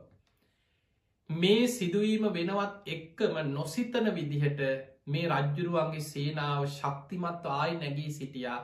මේ 1.29 1.67
සිදුවීම 1.69 2.25
වෙනවත් 2.33 2.87
එක්කම 2.87 3.35
නොසිතන 3.49 4.15
විදිහට 4.15 4.61
මේ 5.09 5.29
රජ්ජුරුවන්ගේ 5.29 6.05
සේනාව 6.05 6.65
ශක්තිමත් 6.69 7.47
ආයි 7.51 7.77
නැගී 7.77 8.11
සිටියා 8.11 8.59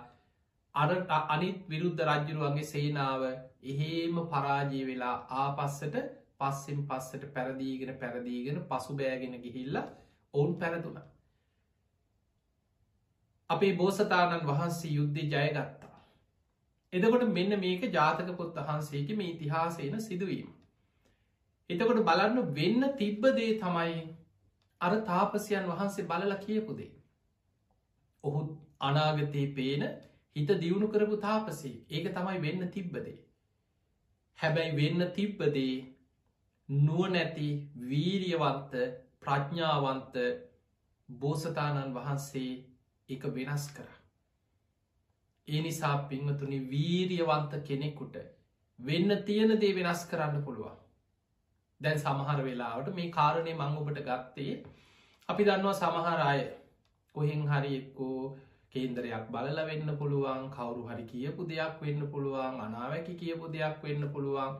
අරට 0.75 1.11
අනිත් 1.27 1.59
විරුද්ධ 1.67 2.03
රජ්ජුරුවන්ගේ 2.05 2.67
සේනාව 2.67 3.23
එහෙම 3.65 4.21
පරාජී 4.27 4.83
වෙලා 4.85 5.15
ආපස්සට 5.39 5.95
පස්සෙන් 6.37 6.81
පස්සට 6.85 7.25
පැරදීගෙන 7.33 7.91
පැරදීගෙන 7.97 8.59
පසු 8.65 8.95
බෑගෙන 8.95 9.37
ගිහිල්ල 9.39 9.77
ඔවුන් 10.33 10.53
පැරදුන. 10.55 10.99
අපේ 13.49 13.73
බෝසතාණන් 13.75 14.45
වහන්සේ 14.45 14.91
යුද්ධ 14.91 15.19
ජයගත්තා. 15.23 15.95
එදකොට 16.93 17.25
මෙන්න 17.29 17.59
මේක 17.59 17.87
ජාතක 17.91 18.29
පොත් 18.35 18.59
වහන්සේක 18.59 19.15
මේ 19.15 19.31
ඉතිහාසේන 19.31 20.01
සිදුවීම. 20.01 20.49
එතකොට 21.69 22.03
බලන්න 22.03 22.53
වෙන්න 22.53 22.89
තිබ්බදේ 22.95 23.51
තමයි 23.59 23.95
අර 24.85 24.93
තාපසයන් 25.03 25.69
වහන්සේ 25.69 26.07
බලල 26.07 26.35
කියපුදේ. 26.39 26.91
ඔහු 28.23 28.41
අනාගතයේ 28.81 29.47
පේන 29.53 29.83
හිත 30.35 30.49
දියුණු 30.59 30.87
කරපු 30.87 31.17
තාපසේ 31.19 31.75
ඒක 31.89 32.07
තමයි 32.11 32.41
වෙන්න 32.41 32.69
තිබ්බදේ. 32.69 33.17
හැබැයි 34.39 34.77
වෙන්න 34.77 35.05
තිබ්බදේ 35.11 35.75
නුවනැති 36.69 37.49
වීරියවන්ත 37.83 38.73
ප්‍රඥාවන්ත 39.21 40.15
බෝසතාණන් 41.09 41.93
වහන්සේ 41.93 42.53
එක 43.09 43.27
වෙනස් 43.33 43.67
කර. 43.71 43.89
ඒ 45.47 45.61
නිසා 45.61 45.97
පින්වතුනි 46.05 46.59
වීරියවන්ත 46.69 47.53
කෙනෙකුට 47.63 48.17
වෙන්න 48.79 49.17
තියෙන 49.23 49.59
දේ 49.61 49.75
වෙනස් 49.75 50.05
කරන්න 50.05 50.43
පුළුවන්. 50.43 50.77
දැන් 51.81 51.99
සමහර 51.99 52.41
වෙලාවට 52.43 52.95
මේ 52.95 53.11
කාරණය 53.11 53.53
මං 53.53 53.77
ඔබට 53.77 54.01
ගත්තේ 54.01 54.53
අපි 55.29 55.43
දන්නවා 55.43 55.73
සමහර 55.73 56.19
අය 56.23 56.41
කොහෙන් 57.15 57.41
හරි 57.47 57.69
එක්කෝ 57.75 58.17
කේන්දරයක් 58.71 59.23
බලල 59.29 59.59
වෙන්න 59.61 59.89
පුළුවන් 59.95 60.43
කවුරු 60.49 60.83
හරි 60.87 61.03
කියපු 61.03 61.41
දෙයක් 61.45 61.79
වෙන්න 61.81 62.01
පුළුවන් 62.07 62.59
අනාවැකි 62.59 63.13
කියපු 63.15 63.45
දෙයක් 63.49 63.77
වෙන්න 63.83 64.03
පුළුවන්. 64.09 64.51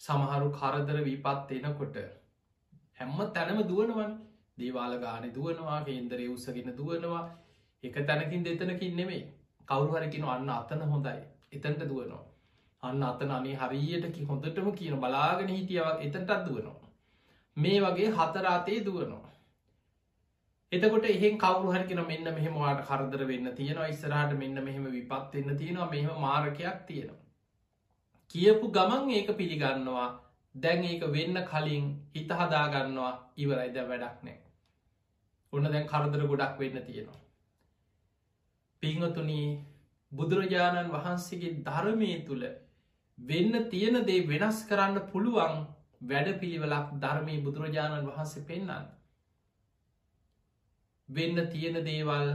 සමහරු 0.00 0.48
කරදර 0.52 0.98
විපත් 1.00 1.52
එනකොට 1.52 1.96
හැම්ම 2.94 3.18
තැනම 3.30 3.60
දුවනවන්. 3.64 4.12
දේවාල 4.58 4.94
ගාන 4.98 5.26
දුවනවා 5.30 5.80
කේන්දරේ 5.82 6.28
උසගෙන 6.28 6.70
දුවනවා. 6.72 7.24
එක 7.84 7.96
තැනකින් 8.02 8.42
දෙතනකින් 8.42 8.96
නෙමේ 8.96 9.22
කවරුහරකින 9.68 10.24
අන්න 10.26 10.48
අතන 10.50 10.82
හොඳයි. 10.84 11.20
එතැන්ට 11.52 11.84
දුවනවා. 11.84 12.24
අන්න 12.82 13.02
අතන 13.02 13.30
අනේ 13.32 13.54
හරියට 13.56 14.08
කි 14.14 14.24
හොඳටම 14.24 14.72
කියන 14.72 14.96
බලාගෙන 14.98 15.50
හිටියාවක් 15.50 16.02
එතටත් 16.02 16.34
දුවනවා. 16.46 16.90
මේ 17.56 17.78
වගේ 17.82 18.10
හතරාතේ 18.12 18.80
දුවනවා. 18.82 19.33
එතකොට 20.74 21.06
එහෙන් 21.06 21.38
කවරු 21.38 21.72
හරිකෙන 21.72 22.02
මෙන්න 22.04 22.30
මෙහෙමවාට 22.30 22.84
කරදර 22.84 23.26
වෙන්න 23.26 23.50
තියෙනවා 23.52 23.88
ඉස්සරහට 23.88 24.36
මෙන්න 24.36 24.62
මෙහෙම 24.62 24.86
විපත් 24.90 25.34
වෙන්න 25.34 25.56
තියෙනවා 25.56 25.90
මෙහෙම 25.90 26.20
මාරකයක් 26.20 26.78
තියෙනවා. 26.86 27.20
කියපු 28.34 28.70
ගමන් 28.70 29.10
ඒක 29.12 29.28
පිළිගන්නවා 29.34 30.08
දැන් 30.54 30.84
ඒක 30.84 31.04
වෙන්න 31.10 31.42
කලින් 31.44 31.84
හිත 32.14 32.32
හදාගන්නවා 32.32 33.12
ඉවරයිද 33.36 33.78
වැඩක් 33.84 34.18
නෑ. 34.22 34.38
ඔන්න 35.52 35.70
දැන් 35.70 35.86
කරදර 35.86 36.26
ගොඩක් 36.26 36.58
වෙන්න 36.58 36.82
තියෙනවා. 36.82 37.20
පිංහතුනී 38.82 39.46
බුදුරජාණන් 40.12 40.92
වහන්සේගේ 40.92 41.54
ධර්මය 41.62 42.10
තුළ 42.26 42.44
වෙන්න 43.18 43.54
තියෙන 43.68 43.96
දේ 44.06 44.26
වෙනස් 44.26 44.58
කරන්න 44.66 45.06
පුළුවන් 45.10 45.56
වැඩ 46.04 46.28
පිළිවෙලක් 46.40 46.92
ධර්මී 46.98 47.42
බුදුරජාණන් 47.42 48.08
වහන්සේ 48.08 48.46
පෙන්න්න. 48.46 48.84
වෙන්න 51.08 51.48
තියෙන 51.50 51.84
දේවල් 51.84 52.30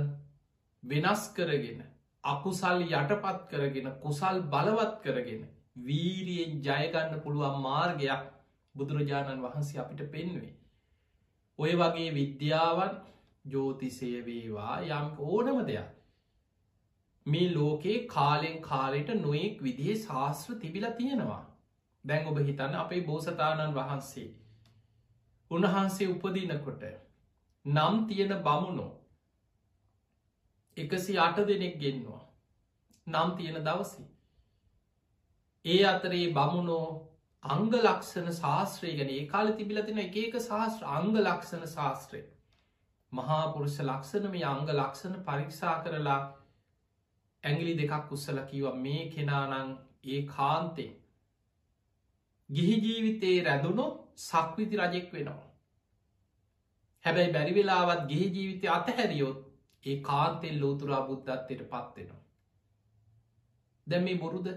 වෙනස් 0.84 1.24
කරගෙන 1.34 1.84
අකුසල් 2.24 2.84
යටපත් 2.84 3.48
කරගෙන 3.50 3.92
කුසල් 4.02 4.42
බලවත් 4.48 5.02
කරගෙන 5.04 5.48
වීරියෙන් 5.82 6.62
ජයගන්න 6.62 7.22
පුළුවන් 7.22 7.62
මාර්ගයක් 7.62 8.26
බුදුරජාණන් 8.76 9.42
වහන්සේ 9.42 9.80
අපිට 9.80 10.12
පෙන්වේ. 10.12 10.54
ඔය 11.60 11.72
වගේ 11.76 12.14
විද්‍යාවන් 12.14 13.00
ජෝතිසය 13.46 14.12
වේවා 14.26 14.82
යම් 14.82 15.08
ඕනම 15.20 15.66
දෙයක්. 15.66 15.90
මේ 17.26 17.54
ලෝකයේ 17.54 18.08
කාලෙන් 18.08 18.62
කාලෙට 18.62 19.10
නොයෙක් 19.18 19.64
විදිහේ 19.64 19.96
ශාස්ත්‍ර 19.98 20.56
තිබිල 20.56 20.86
තියෙනවා. 20.94 21.44
දැන් 22.06 22.28
ඔබ 22.28 22.40
හිතන්න 22.42 22.76
අපේ 22.76 23.02
බෝසතාණන් 23.04 23.76
වහන්සේ. 23.76 24.30
උන්වහන්සේ 25.52 26.08
උපදිනකොට 26.08 26.84
නම් 27.66 28.08
තියෙන 28.08 28.34
බමුණෝ 28.40 28.92
එකසි 30.78 31.18
අට 31.18 31.38
දෙනෙක් 31.44 31.76
ගෙන්නවා. 31.78 32.24
නම් 33.08 33.36
තියෙන 33.38 33.64
දවසි. 33.64 34.04
ඒ 35.66 35.84
අතරේ 35.86 36.28
බමුණෝ 36.30 36.88
අංග 37.44 37.72
ලක්ෂණ 37.72 38.32
ශාස්ත්‍රය 38.34 38.96
ගැන 38.98 39.10
ඒ 39.10 39.26
කාල 39.28 39.54
තිබිල 39.54 39.82
තින 39.84 40.00
එක 40.00 40.16
එක 40.18 40.38
ශාස්ත්‍ර 40.42 40.86
අංග 40.88 41.12
ලක්ෂණ 41.18 41.66
ශාස්ත්‍රය. 41.68 42.22
මහාපුරුෂ 43.12 43.80
ලක්ෂණ 43.82 44.32
මේ 44.32 44.46
අංග 44.46 44.66
ලක්ෂණ 44.70 45.20
පරීක්ෂා 45.24 45.76
කරලා 45.84 46.22
ඇගිලි 47.44 47.76
දෙකක් 47.78 48.12
උත්සල 48.12 48.42
කිව 48.46 48.66
මේ 48.78 49.04
කෙනානං 49.10 49.78
ඒ 50.06 50.22
කාන්තේ. 50.28 50.92
ගිහි 52.50 52.76
ජීවිතයේ 52.82 53.44
රැදුණු 53.44 53.86
සක්විති 54.20 54.76
රජෙක් 54.78 55.14
වෙනවා. 55.14 55.49
හැබැයි 57.06 57.34
බැරිවෙලාවත් 57.34 58.02
ගේ 58.08 58.26
ජීවිතය 58.30 58.68
අතහැරියොත් 58.70 59.46
ඒ 59.84 60.00
කාන්තෙල් 60.02 60.58
ලෝතුරා 60.62 61.02
බුද්ධත්වයට 61.04 61.62
පත්වෙනවා. 61.66 62.24
දැ 63.88 64.02
මේ 64.02 64.18
බොරුද 64.18 64.48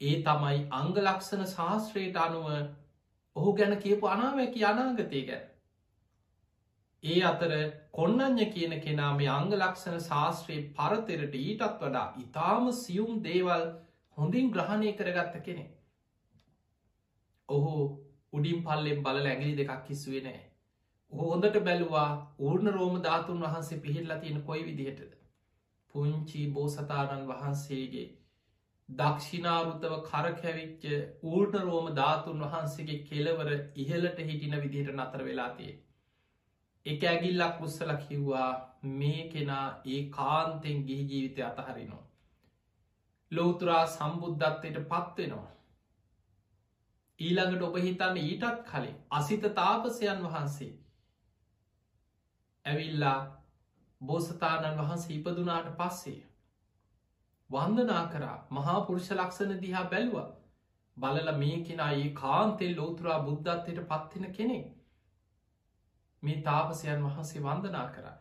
ඒ 0.00 0.14
තමයි 0.22 0.60
අංගලක්ෂණ 0.72 1.44
ශාස්ත්‍රයට 1.46 2.16
අනුව 2.18 2.46
ඔහු 3.36 3.52
ගැන 3.52 3.76
කියපු 3.78 4.06
අනාවැකි 4.06 4.64
අනාගතය 4.64 5.22
ගැන. 5.22 5.44
ඒ 7.02 7.20
අතර 7.22 7.52
කොන්නඥ 7.92 8.46
කියන 8.48 8.74
කෙනා 8.80 9.12
මේ 9.14 9.30
අංගලක්ෂණ 9.30 10.00
ශාස්ත්‍රයේ 10.00 10.66
පරතරට 10.72 11.34
ඊටත් 11.36 11.66
වඩා 11.80 12.06
ඉතාම 12.18 12.72
සියුම් 12.74 13.22
දේවල් 13.22 13.68
හොඳින් 14.16 14.50
ග්‍රහණය 14.50 14.90
කරගත්ත 14.94 15.38
කෙනෙ. 15.42 15.66
ඔහු 17.48 17.76
උඩින් 18.32 18.58
පල්ලෙන් 18.64 19.02
බල 19.02 19.24
ඇගිලි 19.24 19.56
දෙකක් 19.56 19.86
කිස්සුවේ 19.86 20.22
නෑ 20.22 20.42
හෝදට 21.14 21.56
බැලුවා 21.60 22.08
ඌර්ණ 22.40 22.72
රෝම 22.72 22.96
ධාතුන් 23.02 23.40
වහන්සේ 23.40 23.80
පිහිල්ලා 23.80 24.18
තියෙන 24.18 24.42
කොයි 24.42 24.64
විදිහටද. 24.64 25.12
පුංචි 25.94 26.42
බෝසතාණන් 26.50 27.28
වහන්සේගේ 27.28 28.06
දක්ෂිනාරුතව 28.88 29.94
කරකැවිච්ච 30.02 30.84
ඌර්ණ 31.24 31.62
රෝම 31.62 31.90
ධාතුන් 31.94 32.44
වහන්සේගේ 32.44 32.98
කෙලවර 33.04 33.50
ඉහලට 33.76 34.18
හිටින 34.22 34.56
විදිහට 34.58 34.94
නතර 34.94 35.24
වෙලාතියේ. 35.24 35.80
එක 36.86 37.04
ඇගිල්ලක් 37.04 37.62
උත්සල 37.62 37.94
කිව්වා 37.98 38.50
මේ 38.94 39.22
කෙනා 39.28 39.66
ඒ 39.86 40.02
කාන්තෙන් 40.10 40.84
ගිහි 40.86 41.04
ජීවිතය 41.06 41.42
අතහරිනවා. 41.44 42.04
ලෝතුරා 43.32 43.82
සම්බුද්ධත්වයට 43.88 44.80
පත්වෙනවා. 44.86 45.50
ඊළඟට 47.18 47.62
ඔබ 47.64 47.76
හිතන්න 47.80 48.16
ඊටත් 48.20 48.64
කලින් 48.64 48.96
අසිත 49.12 49.46
තාපසයන් 49.54 50.24
වහන්සේ 50.24 50.72
ඇවිල්ලා 52.66 53.18
බෝසතාණන් 54.00 54.78
වහන්සේ 54.78 55.16
ඉපදුනාට 55.16 55.68
පස්සේ. 55.76 56.20
වන්දනා 57.50 58.04
කරා 58.08 58.36
මහා 58.50 58.80
පුරුෂ 58.82 59.10
ලක්ෂණ 59.12 59.60
දිහා 59.60 59.84
බැලුව 59.86 60.18
බලල 60.96 61.30
මේ 61.36 61.58
කෙනා 61.62 61.90
ඒ 61.94 62.08
කාන්තෙල් 62.14 62.74
ලෝතුරා 62.76 63.18
බුද්ධත්වයට 63.20 63.80
පත්වෙන 63.86 64.32
කෙනෙ 64.32 64.58
මේ 66.22 66.42
තාපසයන් 66.42 67.04
වහන්සේ 67.04 67.42
වන්දනා 67.42 67.86
කරා. 67.88 68.16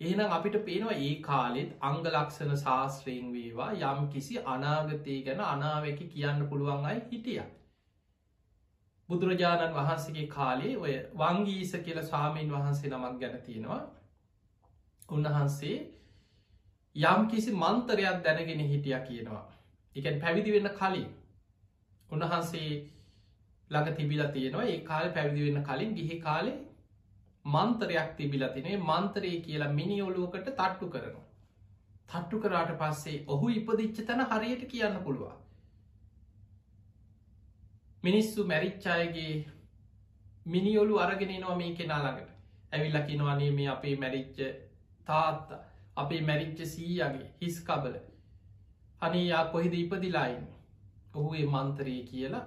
එහෙනම් 0.00 0.30
අපිට 0.30 0.58
පේනවා 0.64 0.98
ඒ 1.00 1.14
කාලෙත් 1.22 1.72
අංගලක්ෂණ 1.82 2.52
ශාස්ත්‍රයෙන් 2.58 3.32
වේවා 3.32 3.70
යම් 3.72 4.06
කිසි 4.08 4.38
අනාගතය 4.48 5.16
ගැන 5.22 5.42
අනාවැකි 5.46 6.06
කියන්න 6.08 6.46
පුළුවන් 6.48 6.86
අයි 6.86 7.02
හිටිය. 7.08 7.42
බුදුරජාණන් 9.10 9.74
වහන්සේගේ 9.74 10.26
කාලේ 10.28 10.74
ඔය 10.78 10.92
වංගීස 11.14 11.72
කියල 11.84 12.02
සාමීන් 12.04 12.52
වහන්සේ 12.52 12.90
නමක් 12.90 13.14
ගැන 13.20 13.40
තියෙනවා. 13.40 13.80
උන්වහන්සේ 15.08 15.76
යම් 16.96 17.26
කිසි 17.26 17.50
මන්තරයක් 17.54 18.22
දැනගෙන 18.24 18.62
හිටිය 18.66 18.98
කියනවා. 19.02 19.44
එකන් 19.96 20.20
පැවිදි 20.20 20.52
වෙන්න 20.52 20.70
කලින්. 20.72 21.08
උන්වහන්සේ 22.10 22.70
ළඟ 23.70 23.96
තිබිල 23.96 24.22
තියෙනවා. 24.28 24.66
ඒ 24.66 24.80
කාල 24.82 25.10
පැවිදි 25.10 25.46
වෙන්න 25.46 25.64
කලින් 25.64 25.94
ගිහි 25.94 26.20
කාලේ 26.20 26.58
මන්තරයක් 27.44 28.16
තිබිල 28.16 28.46
තිනේ 28.50 28.76
මන්තරය 28.78 29.32
කියලා 29.40 29.72
මිනිියොලුවකට 29.72 30.48
තට්ටු 30.52 30.88
කරනවා. 30.88 31.26
තට්ටු 32.08 32.40
කරාට 32.40 32.72
පස්සේ 32.78 33.22
ඔහු 33.28 33.48
ඉපදිච්ච 33.50 34.06
තැන 34.06 34.26
හරියට 34.28 34.64
කියන්න 34.68 35.04
පුළුවන්. 35.04 35.39
මිනිස්සු 38.02 38.44
මැරිච්චායගේ 38.44 39.32
මිනිියොලු 40.46 40.98
අරගෙන 40.98 41.34
නවා 41.34 41.56
මේ 41.56 41.72
කෙනා 41.72 42.02
ළඟට. 42.02 42.30
ඇවිල්ලකිනවානේ 42.72 43.50
මේ 43.50 43.68
අපේ 43.68 43.96
මැරිච්ච 43.96 44.38
තාත්තා 45.06 45.64
අපේ 45.96 46.22
මැරිච්ච 46.22 46.64
සීයගේ 46.66 47.26
හිස් 47.40 47.58
කබල. 47.62 47.98
අනයා 49.02 49.44
කොහෙද 49.46 49.74
ඉපදිලායින් 49.74 50.46
ඔහුේ 51.14 51.44
මන්තරය 51.46 51.96
කියලා 52.02 52.44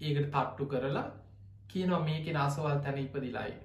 ඒකට 0.00 0.28
තට්ටු 0.28 0.66
කරලා 0.66 1.06
කියනවා 1.68 2.00
මේකෙන 2.00 2.36
අසවල් 2.38 2.78
තැන 2.78 2.98
ඉපදිලායි 2.98 3.56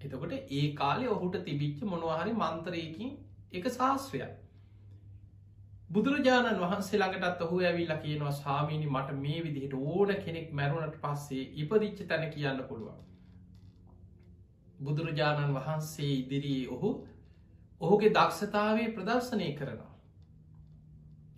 එතකොට 0.00 0.32
ඒ 0.32 0.66
කාලෙ 0.74 1.08
ඔහුට 1.08 1.38
තිබිච්ච 1.44 1.80
මොනවාහරි 1.84 2.32
මන්තරයකින් 2.34 3.10
එක 3.52 3.68
ශාස්ත්‍රයක් 3.70 4.32
බුදුරජාණන් 5.90 6.60
වහන්සේ 6.60 6.98
ළඟටත් 6.98 7.40
ඔහු 7.42 7.60
ඇවිල්ල 7.60 7.94
කියනවා 7.98 8.32
ස්වාමීනි 8.32 8.88
මට 8.88 9.14
මේ 9.16 9.38
විදිහට 9.42 9.72
ඕන 9.76 10.10
කෙනෙක් 10.18 10.52
මැරුණට 10.52 10.98
පස්සේ 10.98 11.46
ඉපදිච්ච 11.56 12.02
තැන 12.04 12.26
කියන්න 12.30 12.60
පුළුවන්. 12.64 13.00
බුදුරජාණන් 14.80 15.54
වහන්සේ 15.54 16.10
ඉදිරී 16.14 16.68
ඔහු 16.68 16.90
ඔහුගේ 17.80 18.10
දක්ෂතාවේ 18.10 18.86
ප්‍රදර්ශනය 18.90 19.48
කරනවා. 19.54 19.94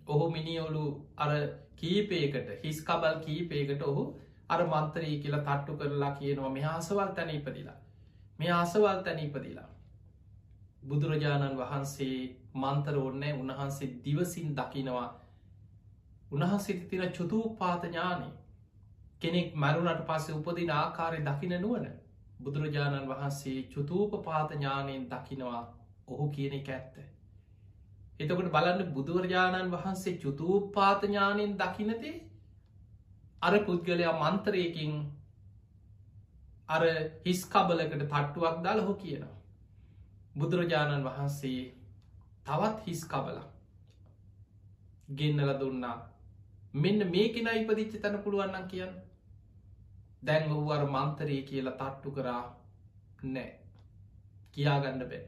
ඔහු 0.07 0.29
මිනිියවලු 0.29 0.85
අර 1.17 1.33
කීපයකට 1.75 2.53
හිස් 2.63 2.83
කබල් 2.83 3.19
කීපයකට 3.19 3.81
ඔහු 3.83 4.05
අර 4.49 4.65
මන්තරී 4.67 5.19
කියලා 5.19 5.41
තට්ටු 5.41 5.77
කරලා 5.77 6.13
කියනවා 6.13 6.49
මෙ 6.49 6.65
ආසවල් 6.67 7.11
තැන 7.11 7.29
ඉපදිලා 7.31 7.79
මේ 8.39 8.51
ආසවල් 8.51 9.01
තැන 9.01 9.19
ඉපදිලා 9.19 9.69
බුදුරජාණන් 10.87 11.57
වහන්සේ 11.57 12.42
මන්තර 12.53 12.97
ඔන්නෑ 12.99 13.33
උන්වහන්සේ 13.35 13.89
දිවසින් 14.03 14.55
දකිනවා 14.55 15.09
උන්හන්සේ 16.31 16.79
තින 16.85 17.03
චුතූපාතඥානය 17.11 18.29
කෙනෙක් 19.19 19.55
මැරුණට 19.55 20.03
පස්සේ 20.05 20.35
උපදින 20.35 20.71
ආකාරය 20.73 21.19
දකින 21.21 21.55
නුවන 21.61 21.85
බුදුරජාණන් 22.39 23.09
වහන්සේ 23.09 23.57
චුතූප 23.69 24.13
පාතඥානයෙන් 24.23 25.03
දකිනවා 25.07 25.61
ඔහු 26.07 26.29
කියන 26.29 26.53
එක 26.53 26.69
ඇත්ත. 26.69 26.95
එතකට 28.19 28.49
බලන්න 28.49 28.93
බුදුරජාණන් 28.93 29.71
වහන්සේ 29.71 30.17
චුතූපාතඥානයෙන් 30.17 31.53
දකිනතේ 31.57 32.15
අර 33.41 33.53
පුද්ගලයා 33.61 34.13
මන්තරයකින් 34.21 34.93
අර 36.69 36.83
හිස්කබලකට 37.23 38.03
තට්ටුවක් 38.03 38.57
දාල 38.63 38.79
හෝ 38.81 38.95
කියනවා. 38.95 39.37
බුදුරජාණන් 40.35 41.03
වහන්සේ 41.03 41.61
තවත් 42.45 42.85
හිස්කබල 42.85 43.37
ගෙන්නල 45.09 45.51
දුන්නා. 45.55 45.97
මෙන්න 46.75 46.99
මේකෙන 47.07 47.47
ඉපදිච්ච 47.49 48.01
තැන 48.01 48.17
පුළුවන්නම් 48.19 48.67
කියන්න. 48.67 48.93
දැන් 50.23 50.51
ඔහුවර 50.51 50.83
මන්තරය 50.87 51.41
කියලා 51.41 51.73
තට්ටු 51.73 52.11
කරා. 52.11 52.43
නෑ. 53.25 53.51
කියාගන්න 54.51 55.03
බෑ. 55.03 55.23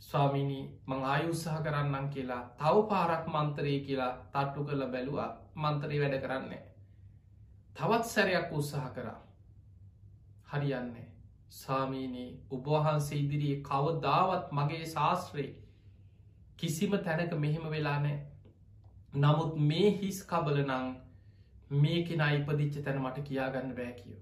ස්වාමිනී 0.00 0.64
මං 0.86 1.04
ආයුත්සාහ 1.06 1.62
කරන්නම් 1.62 2.08
කියලා 2.08 2.42
තව 2.58 2.86
පාරක් 2.88 3.26
මන්තරය 3.28 3.74
කියලා 3.80 4.12
තට්ටු 4.32 4.64
කරල 4.64 4.86
බැලුවා. 4.88 5.30
මන්තරී 5.56 6.00
වැඩ 6.00 6.20
කරන්නේ. 6.20 6.62
තවත් 7.76 8.04
සැරයක් 8.06 8.52
උත්සාහ 8.52 8.90
කරා. 8.90 9.20
හරියන්නේ 10.48 11.10
සාමීනී 11.52 12.30
උබවහන්සේ 12.50 13.18
ඉදිරියේ 13.18 13.62
කවදාවත් 13.62 14.52
මගේ 14.52 14.86
ශාස්ත්‍රයේ 14.86 15.59
කිසිම 16.60 16.96
තැනක 17.00 17.32
මෙහෙම 17.38 17.70
වෙලානෑ 17.70 18.18
නමුත් 19.16 19.54
මේ 19.64 19.90
හිස් 19.92 20.18
කබල 20.24 20.58
නං 20.62 20.90
මේ 21.74 22.02
කෙන 22.04 22.20
ඉපදිච්ච 22.30 22.76
තැන 22.80 22.98
මට 22.98 23.22
කියාගන්න 23.24 23.72
බෑ 23.74 23.92
කියෝ. 23.94 24.20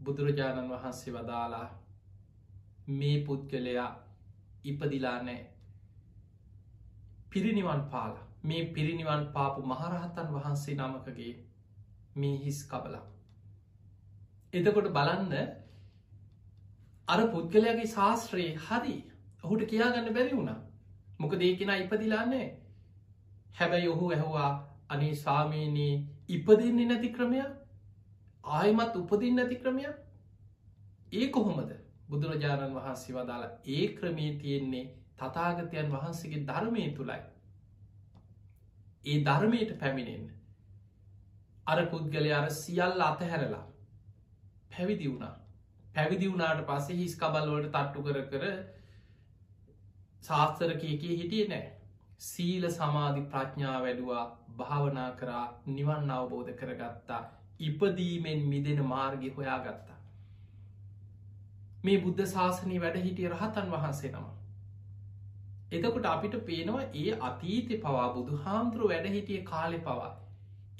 බුදුරජාණන් 0.00 0.70
වහන්සේ 0.70 1.12
වදාලා 1.12 1.68
මේ 2.90 3.16
පුද්ගලයා 3.22 3.90
ඉපදිලා 4.64 5.18
නෑ 5.22 5.40
පිරිනිවන් 7.30 7.82
පාලා. 7.90 8.26
මේ 8.44 8.62
පිරිනිවන් 8.72 9.26
පාපු 9.32 9.62
මහරහතන් 9.64 10.34
වහන්සේ 10.34 10.76
නමකගේ 10.76 11.32
මේ 12.16 12.36
හිස් 12.38 12.60
කබලා. 12.66 13.04
එතකොට 14.52 14.92
බලන්න 14.92 15.34
අර 17.08 17.20
පුද්ගලයාගේ 17.28 17.88
ශාස්ත්‍රයේ 17.88 18.54
හරි 18.62 18.96
ඔහුට 19.44 19.62
කියාගන්න 19.66 20.14
බැරි 20.14 20.36
වුණා. 20.36 20.60
මොක 21.20 21.38
දේකෙන 21.38 21.70
ඉපදිලාන්නේ 21.76 22.46
හැබැයි 23.54 23.88
ඔහු 23.88 24.10
ඇහවා 24.10 24.50
අනේ 24.88 25.14
සාමීනී 25.16 25.94
ඉපදින්නේ 26.28 26.86
නැති 26.86 27.10
ක්‍රමයක්? 27.10 27.52
ආයමත් 28.44 28.96
උපදින්න 28.96 29.38
ඇති 29.38 29.56
ක්‍රමයක්? 29.56 29.96
ඒ 31.12 31.28
කොහොමද? 31.28 31.70
බුදුරජාණන් 32.08 32.74
වහන්සේ 32.74 33.14
වදාලා 33.14 33.52
ඒ 33.68 33.86
ක්‍රමේ 33.94 34.30
තියෙන්නේ 34.34 34.84
තතාගතයන් 35.16 35.92
වහන්සේගේ 35.92 36.44
ධර්මය 36.44 36.84
තුළයි. 36.90 37.22
ඒ 39.04 39.18
ධර්මයට 39.24 39.72
පැමිණෙන් 39.80 40.24
අර 41.66 41.86
පුද්ගලය 41.86 42.30
අර 42.32 42.46
සියල්ල 42.52 43.02
අතහැරලා 43.02 43.64
පැවිදි 44.70 45.10
වුණා. 45.10 45.34
පැවිදි 45.94 46.32
වුණාට 46.32 46.66
පස්සේ 46.66 46.96
හිස් 46.96 47.14
කබල්වලට 47.16 47.70
තට්ටු 47.70 48.02
කර 48.02 48.18
කර 48.30 48.44
ශාස්තර 50.26 50.76
කියකේ 50.76 51.16
හිටිය 51.16 51.48
නෑ 51.48 51.64
සීල 52.20 52.70
සමාධි 52.70 53.26
ප්‍රඥා 53.26 53.76
වැඩුවා 53.80 54.24
භාවනා 54.56 55.10
කරා 55.16 55.44
නිවන් 55.72 56.10
අවබෝධ 56.12 56.54
කරගත්තා 56.54 57.20
ඉපදීමෙන් 57.60 58.48
මිදෙන 58.48 58.82
මාර්ගි 58.86 59.30
හොයා 59.30 59.58
ගත්තා 59.60 59.96
මේ 61.84 61.98
බුද්ධ 61.98 62.26
ශාසනී 62.28 62.80
වැඩ 62.80 62.98
හිටිය 63.00 63.28
රහතන් 63.28 63.72
වහන්සේ 63.72 64.10
නම. 64.12 64.26
එතකොට 65.72 66.06
අපිට 66.06 66.36
පේනවා 66.44 66.84
ඒ 66.96 67.18
අතීත 67.22 67.74
පවා 67.80 68.06
බුදු 68.12 68.38
හාමුදුරුව 68.40 68.90
වැඩ 68.90 69.10
හිටිය 69.10 69.42
කාලෙ 69.44 69.78
පවා. 69.80 70.10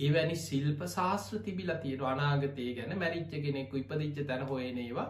එවැනි 0.01 0.37
ශිල්ප 0.39 0.85
ශාස්ත්‍ර 0.89 1.41
තිබිල 1.41 1.73
තියෙන 1.77 2.05
අනාගතය 2.07 2.69
ගැන 2.75 2.99
මැරිච්ච 2.99 3.37
කෙනෙක්කු 3.39 3.77
ඉපදිච්ච 3.77 4.21
තැන 4.25 4.45
හොයනේවා 4.45 5.09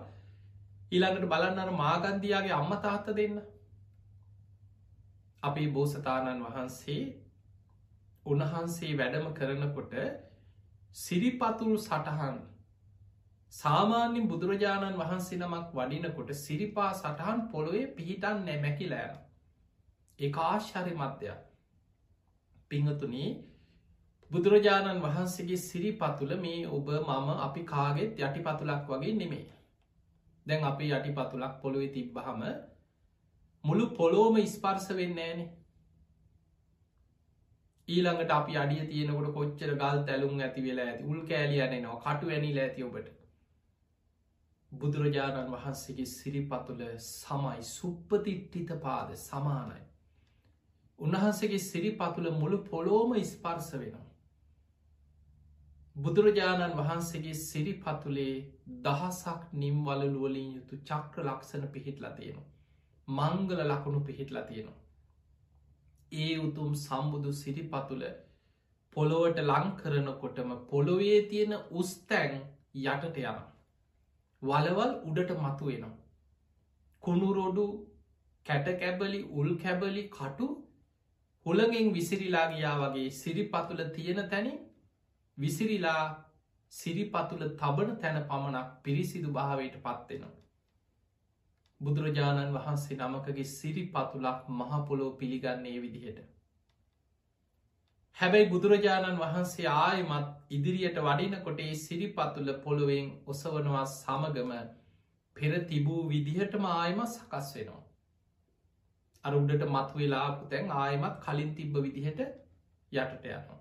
ඊළඟට 0.93 1.29
බලන්නර 1.29 1.73
මාගන්දයාගේ 1.75 2.55
අම්ම 2.55 2.75
තාත්ත 2.81 3.13
දෙන්න. 3.13 3.39
අපේ 5.47 5.69
බෝසතාණන් 5.71 6.45
වහන්සේ 6.45 7.01
උන්වහන්සේ 8.27 8.93
වැඩම 8.95 9.27
කරනකොට 9.35 9.97
සිරිපතුරු 10.97 11.79
සටහන් 11.79 12.39
සාමාන්‍යින් 13.53 14.29
බුදුරජාණන් 14.29 14.99
වහන්සේ 14.99 15.39
නමක් 15.39 15.69
වඩිනකොට 15.73 16.31
සිරිපා 16.37 16.91
සටහන් 16.93 17.43
පොළොවේ 17.51 17.87
පිහිටන් 17.89 18.41
නැමැකිලෑන. 18.45 19.19
ඒ 20.19 20.31
ආශ්චරි 20.43 20.95
මධ්‍යයක් 20.95 21.41
පිංහතුනී 22.71 23.29
බුදුරජාණන් 24.31 25.03
වහන්සේගේ 25.03 25.61
සිරිපතුල 25.63 26.33
මේ 26.39 26.63
ඔබ 26.71 26.89
මම 26.99 27.29
අපි 27.41 27.63
කාගෙත් 27.65 28.19
යටි 28.21 28.41
පතුලක් 28.43 28.89
වගේ 28.89 29.15
නෙමේ. 29.15 29.47
දැන් 30.47 30.65
අපි 30.65 30.91
යටි 30.91 31.13
පතුලක් 31.13 31.55
පොළොවෙ 31.63 31.89
තිබ්බහම 31.91 32.43
මුළු 33.67 33.87
පොලෝම 33.93 34.41
ස්පර්ස 34.47 34.89
වෙන්න 34.95 35.19
ෑනේ 35.19 35.51
ඊළඟට 37.89 38.33
අපි 38.33 38.57
අඩිය 38.57 38.83
තියනකොට 38.87 39.35
කොච්චර 39.35 39.77
ගල් 39.77 40.01
තැලුම් 40.05 40.41
ඇති 40.41 40.63
වෙලා 40.63 40.87
ඇති 40.87 41.05
උල් 41.07 41.21
කෑලි 41.27 41.63
යනනවා 41.65 42.01
කටු 42.07 42.29
වැනිල 42.29 42.59
ඇති 42.61 42.85
ඔබට 42.85 43.15
බුදුරජාණන් 44.73 45.53
වහන්සේගේ 45.53 46.07
සිරිපතුල 46.07 46.81
සමයි 47.01 47.63
සුප්පතිට්ටිත 47.65 48.73
පාද 48.81 49.15
සමානයි. 49.19 49.83
උන්වහන්සේගේ 50.99 51.59
සිරිපතුල 51.61 52.29
මුළු 52.33 52.59
පොලෝම 52.65 53.15
ස්පර්ස 53.25 53.71
වෙනවා. 53.75 54.05
බුදුරජාණන් 55.97 56.77
වහන්සේගේ 56.77 57.37
සිරිපතුලේ 57.43 58.35
දහසක් 58.83 59.41
නිම්වලලුවලින් 59.55 60.53
යුතු 60.53 60.83
චක්‍ර 60.85 61.25
ලක්ෂණ 61.27 61.69
පිහිටලා 61.69 62.13
තියෙනවා. 62.13 62.56
මංගල 63.09 63.61
ලකුණු 63.63 64.01
පිහිටලා 64.01 64.43
තියෙනවා. 64.43 64.81
ඒ 66.13 66.39
උතුම් 66.39 66.71
සම්බුදු 66.77 67.33
සිරිපතුල 67.33 68.03
පොළොවට 68.97 69.39
ලංකරනකොටම 69.43 70.51
පොළොවේ 70.71 71.21
තියෙන 71.31 71.53
උස්තැන් 71.73 72.35
යටට 72.85 73.19
යනවා. 73.19 73.47
වලවල් 74.43 74.93
උඩට 75.09 75.31
මතු 75.39 75.67
වෙනවා. 75.67 75.97
කුණුරොඩු 77.03 77.67
කැටකැබලි 78.47 79.21
උල් 79.33 79.51
කැබලි 79.57 80.03
කටු 80.09 80.49
හුළගෙන් 81.47 81.93
විසිරිලා 81.95 82.47
ගියා 82.53 82.77
වගේ 82.81 83.11
සිරිපතුල 83.13 83.83
තියෙන 83.95 84.23
තැනින් 84.31 84.59
විසිරිලා 85.39 86.03
සිරිපතුල 86.73 87.45
තබන 87.61 87.95
තැන 87.99 88.19
පමණක් 88.25 88.69
පිරිසිදු 88.83 89.29
භාවයට 89.33 89.77
පත්වෙනවා. 89.79 90.35
බුදුරජාණන් 91.81 92.55
වහන්සේ 92.55 92.97
නමකගේ 92.99 93.45
සිරිපතුලක් 93.47 94.49
මහපොලෝ 94.51 95.11
පිළිගන්නේ 95.13 95.83
විදිහට. 95.83 96.21
හැබැයි 98.17 98.49
බුදුරජාණන් 98.49 99.19
වහන්සේ 99.19 99.67
ආයමත් 99.73 100.31
ඉදිරියට 100.51 101.01
වඩිනකොටේ 101.01 101.75
සිරිපතුල 101.77 102.49
පොළුවෙන් 102.65 103.11
ඔසවනවා 103.27 103.85
සමගම 103.89 104.55
පෙර 105.37 105.53
තිබූ 105.67 106.01
විදිහටම 106.09 106.67
ආයම 106.69 107.05
සකස් 107.07 107.53
වෙනවා. 107.57 107.85
අර 109.25 109.35
උඩට 109.35 109.69
මත් 109.69 109.89
වෙලාපු 109.95 110.51
තැන් 110.51 110.75
ආයමත් 110.79 111.23
කලින් 111.23 111.55
තිබ්බ 111.55 111.79
විදිහට 111.83 112.27
යටට 112.93 113.31
යනවා. 113.31 113.61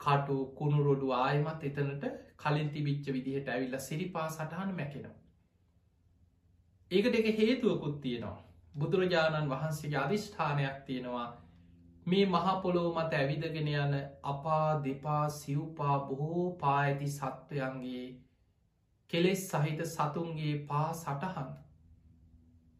කටු 0.00 0.40
කුණුරොඩු 0.56 1.14
ආයමත් 1.14 1.64
එතනට 1.64 2.10
කලින් 2.38 2.68
තිබිච්ච 2.70 3.14
විදිහට 3.14 3.48
ඇවිල්ල 3.48 3.80
සිරිපා 3.82 4.28
සටහන 4.30 4.76
මැකෙනවා. 4.76 5.16
ඒකට 6.90 7.14
එක 7.14 7.26
හේතුවකුත් 7.38 8.00
තියෙනවා. 8.00 8.44
බුදුරජාණන් 8.74 9.50
වහන්සේගේ 9.50 9.98
අධිෂ්ඨානයක් 9.98 10.76
තියෙනවා. 10.86 11.28
මේ 12.06 12.26
මහපොලෝ 12.26 12.88
මත 12.94 13.12
ඇවිදගෙන 13.14 13.68
යන 13.70 13.94
අපා 14.24 14.68
දෙපා 14.84 15.24
සිව්පා 15.30 15.96
බොහෝ 16.00 16.44
පාඇති 16.56 17.08
සත්වයන්ගේ 17.08 18.06
කෙලෙස් 19.10 19.42
සහිත 19.50 19.80
සතුන්ගේ 19.86 20.54
පා 20.66 20.88
සටහන්. 20.94 21.50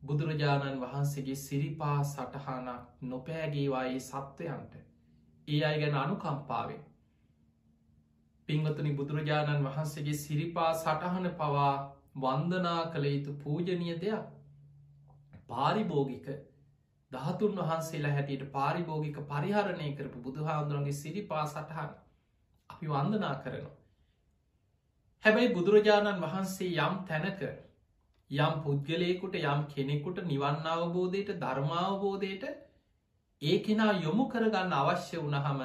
බුදුරජාණන් 0.03 0.81
වහන්සේගේ 0.81 1.37
සිරිපා 1.37 1.99
සටහනක් 2.05 2.81
නොපෑගේවායේ 3.03 4.01
සත්වයන්ට. 4.01 4.75
ඒ 5.49 5.61
අයි 5.65 5.81
ගැන 5.81 5.95
අනුකම්පාවෙන්. 5.97 6.83
පිංවතුනි 8.49 8.95
බුදුරජාණන් 8.95 9.65
වහන්සේගේ 9.65 10.15
සිරිපා 10.17 10.73
සටහන 10.75 11.31
පවා 11.37 11.98
වන්දනා 12.19 12.83
කළ 12.89 13.07
යුතු 13.07 13.35
පූජනය 13.39 13.89
දෙයක් 13.97 14.27
පාරිභෝගික 15.49 16.29
ධාතුන් 17.12 17.57
වහන්සේලා 17.59 18.12
හැටියට 18.12 18.45
පාරිභෝගික 18.53 19.19
පරිහරණය 19.27 19.89
කරපු 19.95 20.23
බුදුහාන්දුරන්ගේ 20.23 20.97
සිරිපා 20.97 21.45
සටහන් 21.47 21.91
අපි 22.71 22.87
වන්දනා 22.89 23.35
කරනවා. 23.37 23.77
හැබැයි 25.25 25.55
බුදුරජාණන් 25.55 26.23
වහන්සේ 26.23 26.71
යම් 26.81 26.99
තැනක 27.05 27.41
යම් 28.31 28.55
පුද්ගලයකුට 28.62 29.37
යම් 29.37 29.62
කෙනෙකුට 29.69 30.19
නිවන්න 30.25 30.66
අවබෝධයට 30.69 31.31
ධර්මාවබෝධයට 31.39 32.45
ඒ 33.43 33.59
කෙනා 33.61 33.93
යොමු 34.01 34.29
කරගන්න 34.29 34.75
අවශ්‍ය 34.75 35.19
වනහම 35.19 35.61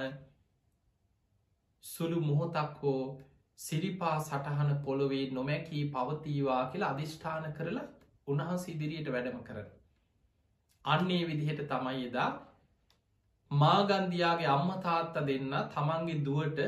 සුළු 1.84 2.20
මොහොතක් 2.22 2.80
හෝ 2.80 2.98
සිරිපා 3.60 4.16
සටහන 4.20 4.72
පොළොවේ 4.86 5.26
නොමැකී 5.32 5.84
පවතීවා 5.90 6.62
කියලා 6.68 6.90
අධිෂ්ඨාන 6.90 7.46
කරලා 7.54 7.88
උන්හස් 8.28 8.66
ඉදිරියට 8.68 9.12
වැඩම 9.12 9.40
කරන. 9.44 9.68
අන්නේ 10.86 11.22
විදිහට 11.28 11.62
තමයි 11.68 12.08
එදා 12.08 12.30
මාගන්දයාගේ 13.52 14.50
අම්ම 14.50 14.70
තාත්ත 14.82 15.20
දෙන්න 15.24 15.54
තමන්ගේ 15.70 16.22
දුවට 16.22 16.60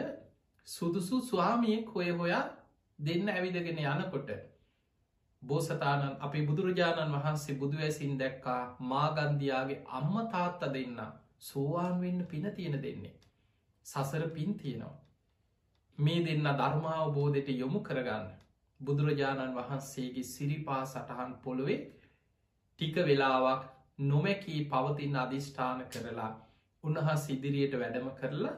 සුදුසු 0.68 1.22
ස්වාමියෙක් 1.22 1.90
හොය 1.90 2.10
හොයා 2.14 2.44
දෙන්න 3.00 3.30
ඇවිදගෙන 3.30 3.80
යනකොට 3.86 4.30
බෝසතාණන් 5.42 6.18
අපි 6.20 6.40
බුදුරජාණන් 6.44 7.16
වහන්සේ 7.16 7.56
බුදු 7.56 7.78
ඇසින් 7.80 8.14
දැක්කා 8.18 8.62
මාගන්දයාගේ 8.86 9.84
අම්ම 9.92 10.14
තාත්ත 10.30 10.62
දෙන්න 10.74 11.00
සෝවාන් 11.42 12.02
වෙන්න 12.02 12.26
පින 12.26 12.52
තියෙන 12.52 12.78
දෙන්නේ. 12.82 13.16
සසර 13.86 14.30
පින් 14.30 14.54
තියෙනවා. 14.56 15.05
මේ 15.98 16.24
දෙන්න 16.24 16.48
ධර්මාවබෝධයට 16.54 17.50
යොමු 17.54 17.80
කරගන්න 17.82 18.26
බුදුරජාණන් 18.80 19.56
වහන්සේගේ 19.56 20.24
සිරිපා 20.26 20.82
සටහන් 20.86 21.32
පොළොවේ 21.44 21.78
ටික 22.80 22.96
වෙලාවක් 23.04 23.62
නොමැකී 24.04 24.60
පවතින් 24.66 25.16
අධිෂ්ඨාන 25.18 25.84
කරලා 25.88 26.32
උන්හස් 26.84 27.30
ඉදිරියට 27.30 27.78
වැඩම 27.78 28.10
කරලා 28.14 28.54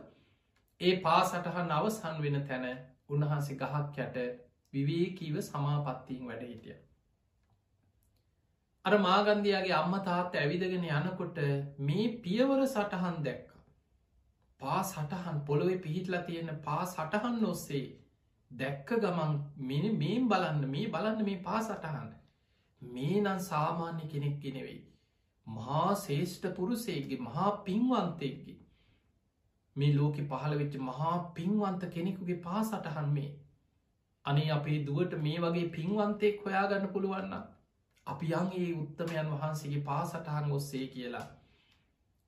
ඒ 0.81 0.95
පා 0.99 1.21
සටහන් 1.23 1.71
අවසන් 1.73 2.17
වෙන 2.21 2.39
තැන 2.43 2.65
උන්වහන්සේ 3.09 3.57
ගහක් 3.57 3.97
යට 3.99 4.17
විවේකීව 4.73 5.37
සමාපත්තිීන් 5.43 6.27
වැඩ 6.27 6.43
හිටිය. 6.43 6.77
අර 8.85 8.97
මාගන්දයාගේ 8.99 9.75
අම්ම 9.75 9.95
තාත්ත 10.03 10.35
ඇවිදගෙන 10.37 10.89
යනකොට 10.91 11.39
මේ 11.81 12.07
පියවර 12.19 12.65
සටහන් 12.65 13.21
දැක්ක. 13.23 13.56
පා 14.61 14.81
සටහන් 14.83 15.39
පොළොවේ 15.41 15.77
පිහිටලා 15.77 16.21
තියෙන 16.21 16.51
පා 16.61 16.83
සටහන් 16.85 17.45
ඔස්සේ 17.45 17.85
දැක්ක 18.51 18.93
ගමන් 18.97 19.33
මෙන 19.63 19.87
මේ 19.97 20.19
බලන්න 20.25 20.63
මේ 20.67 20.85
බලන්න 20.87 21.25
මේ 21.25 21.39
පා 21.39 21.61
සටහන්. 21.61 22.13
මේ 22.81 23.17
නම් 23.21 23.39
සාමාන්‍ය 23.41 24.07
කෙනෙක් 24.07 24.39
ගෙනෙවෙයි. 24.39 24.79
මහා 25.47 25.89
ශේෂ්ඨ 25.95 26.47
පුරුසේගේ 26.55 27.19
මහා 27.19 27.51
පින්වන්තයකි 27.63 28.55
මේ 29.75 29.91
ලෝකෙ 29.93 30.23
පහළ 30.25 30.57
වෙච්ච 30.57 30.79
මහා 30.83 31.13
පින්වන්ත 31.33 31.89
කෙනෙකුගේ 31.89 32.39
පා 32.39 32.63
සටහන් 32.63 33.09
මේ. 33.11 33.31
අනේ 34.25 34.49
අපේ 34.51 34.79
දුවට 34.85 35.17
මේ 35.21 35.37
වගේ 35.39 35.69
පින්වන්තෙක් 35.69 36.45
හොයාගන්න 36.45 36.87
පුළුවන්න 36.89 37.35
අපි 38.07 38.33
යන්ගේ 38.33 38.69
උත්තමයන් 38.75 39.33
වහන්සේගේ 39.33 39.83
පා 39.83 40.03
සටහන් 40.05 40.51
ඔස්සේ 40.51 40.87
කියලා 40.87 41.25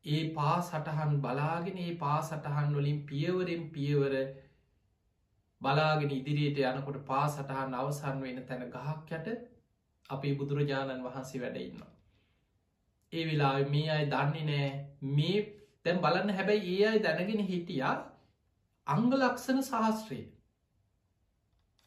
ඒ 0.06 0.22
පා 0.34 0.58
සටහන් 0.62 1.16
බලාගෙන 1.20 1.78
ඒ 1.80 1.93
පා 1.97 2.20
සටහන් 2.22 2.74
වලින් 2.74 3.00
පියවරෙන් 3.06 3.64
පියවර 3.70 4.16
බලාගෙන 5.62 6.12
ඉදිරියට 6.12 6.60
යනකොට 6.66 7.00
පා 7.06 7.26
සටහන් 7.28 7.76
අවසන් 7.76 8.22
වෙන 8.22 8.41
තැන 8.45 8.66
ගහක් 8.70 9.20
යට 9.20 9.28
අපේ 10.10 10.36
බුදුරජාණන් 10.36 11.04
වහන්සේ 11.04 11.41
වැඩඉන්න. 11.41 11.84
ඒ 13.14 13.24
වෙලා 13.26 13.56
මේ 13.68 13.88
අයි 13.89 14.08
දන්නේ 14.08 14.45
නෑ. 14.45 14.70
මේ 15.12 15.38
තැන් 15.86 16.00
බලන්න 16.00 16.30
හැබැයි 16.32 16.76
ඒ 16.76 16.88
අයි 16.88 17.04
දැනගෙන 17.04 17.45
හිටියා 17.45 17.95
අංගලක්ෂණ 18.88 19.64
ශාස්ත්‍රයේ 19.64 20.28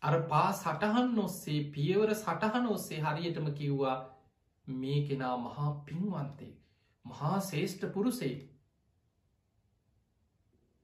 අර 0.02 0.16
පා 0.26 0.48
සටහන් 0.54 1.18
ඔස්සේ 1.20 1.60
පියවර 1.70 2.14
සටහන 2.14 2.66
ඔස්සේ 2.68 3.00
හරියටම 3.02 3.48
කිව්වා 3.54 3.98
මේ 4.66 5.00
කෙනා 5.02 5.36
මහා 5.40 5.70
පින්වන්තේ 5.84 6.52
මහා 7.04 7.38
ශේෂ්ඨ 7.42 7.86
පුරුසේ 7.94 8.34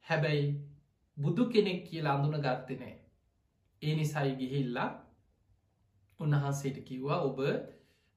හැබැයි 0.07 0.47
බුදු 1.19 1.49
කෙනෙක් 1.49 1.81
කියලා 1.85 2.15
අඳුන 2.15 2.39
ගත්තනෑ 2.41 2.95
ඒ 3.83 3.95
නිසයි 3.95 4.37
ගිහිල්ලා 4.37 4.91
උන්වහන්සේට 6.21 6.79
කිව්වා 6.85 7.21
ඔබ 7.23 7.43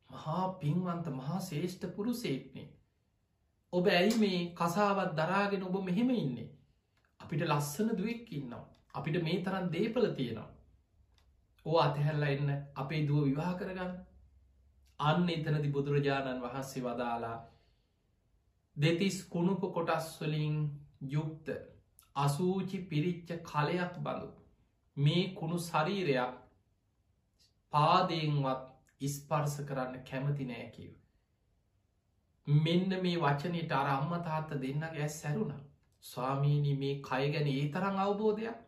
මහා 0.10 0.46
පින්වන්ත 0.60 1.12
මහා 1.14 1.40
ශේෂ්ඨ 1.42 1.90
පුරුසේක්නේ 1.96 2.70
ඔබ 3.74 3.86
ඇයි 3.90 4.16
මේ 4.18 4.40
කසාවත් 4.54 5.12
දරාගෙන 5.16 5.62
ඔබ 5.64 5.76
මෙහෙම 5.82 6.10
ඉන්නේ? 6.14 6.48
අපිට 7.20 7.44
ලස්සන 7.46 7.92
දුවෙක් 7.94 8.32
ඉන්නවා. 8.32 8.66
අපිට 8.94 9.18
මේ 9.24 9.44
තරන් 9.44 9.70
දේපල 9.72 10.08
තියෙනවා. 10.12 10.50
ඕ 11.66 11.78
අතහැල්ලා 11.80 12.32
එන්න 12.32 12.50
අපේ 12.76 13.02
දුව 13.08 13.22
විවාහ 13.24 13.54
කරගන්න. 13.56 13.94
අන්න 15.00 15.30
එතනදි 15.30 15.70
බුදුරජාණන් 15.70 16.44
වහන්සේ 16.44 16.84
වදාලා 16.84 17.38
දෙතිස් 18.82 19.18
කුණුප 19.26 19.62
කොටස්වලින් 19.70 20.56
යුක්ත 21.08 21.50
අසූචි 22.16 22.78
පිරිච්ච 22.84 23.30
කලයක් 23.44 23.94
බඳු 23.98 24.30
මේ 24.98 25.24
කුණු 25.36 25.58
ශරීරයක් 25.60 26.34
පාදයෙන්වත් 27.74 28.64
ඉස්පර්ස 29.02 29.56
කරන්න 29.64 29.96
කැමති 30.04 30.46
නෑකිව. 30.46 30.92
මෙන්න 32.48 32.90
මේ 32.98 33.20
වචනයට 33.20 33.72
අර 33.74 33.88
අම්ම 33.90 34.14
තාත්ත 34.24 34.54
දෙන්න 34.58 34.84
ඇස් 34.84 35.22
සැරුණ 35.22 35.64
ස්වාමීණී 36.04 36.78
මේ 36.78 37.02
කය 37.04 37.24
ගැන 37.32 37.50
ඒ 37.50 37.66
තරං 37.70 38.00
අවබෝධයක්? 38.00 38.60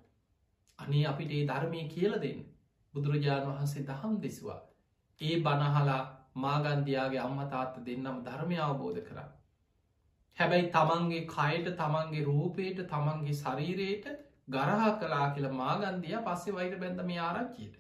අනේ 0.80 1.06
අපිට 1.06 1.32
ඒ 1.32 1.48
ධර්මය 1.48 1.86
කියල 1.90 2.20
දෙන්න. 2.22 2.42
බුදුරජාණන් 2.94 3.52
වහන්සේ 3.52 3.86
දහම් 3.86 4.20
දෙසවා. 4.22 4.62
ඒ 5.22 5.36
බනහලා 5.40 6.02
මාගන්දයාගේ 6.38 7.20
අම්ම 7.20 7.40
තාත්ත 7.48 7.86
දෙන්නම් 7.86 8.22
ධර්මය 8.22 8.58
අවබෝධ 8.64 9.02
කරා 9.04 9.32
හැබැයි 10.38 10.70
තමන්ගේ 10.72 11.24
කයට 11.28 11.72
තමන්ගේ 11.76 12.24
රූපයට 12.24 12.84
තමන්ගේ 12.88 13.36
ශරීරයට 13.36 14.06
ගරහා 14.50 14.92
කලා 14.98 15.28
කියල 15.32 15.48
මාගන්දිය 15.54 16.20
පස්සේ 16.22 16.54
වෛර 16.54 16.78
බැඳ 16.78 17.04
මේ 17.04 17.20
ආරච්චියට. 17.22 17.76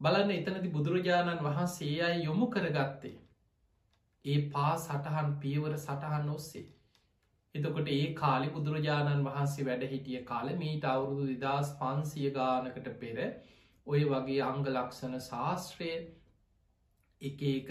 බලන්න 0.00 0.32
එතනති 0.32 0.70
බුදුරජාණන් 0.70 1.44
වහන්සේ 1.44 1.94
අයි 2.02 2.24
යොමු 2.24 2.48
කරගත්තේ. 2.48 3.16
ඒ 4.24 4.38
පා 4.50 4.72
සටහන් 4.78 5.32
පියවර 5.38 5.78
සටහන් 5.78 6.28
ඔස්සේ. 6.30 6.66
එතකොට 7.54 7.88
ඒ 7.90 8.06
කාලි 8.14 8.48
බුදුරජාණන් 8.50 9.24
වහන්සේ 9.24 9.64
වැඩ 9.64 9.88
හිටිය 9.88 10.22
කාල 10.24 10.54
මීට 10.56 10.86
අවුරුදු 10.88 11.26
දිදස් 11.32 11.74
පන්සිය 11.78 12.30
ගානකට 12.32 12.88
පෙර 12.98 13.18
ඔය 13.86 14.00
වගේ 14.06 14.40
අංග 14.42 14.64
ලක්ෂණ 14.68 15.20
ශාස්ත්‍රය 15.22 15.90
එක 17.22 17.44
එක 17.48 17.70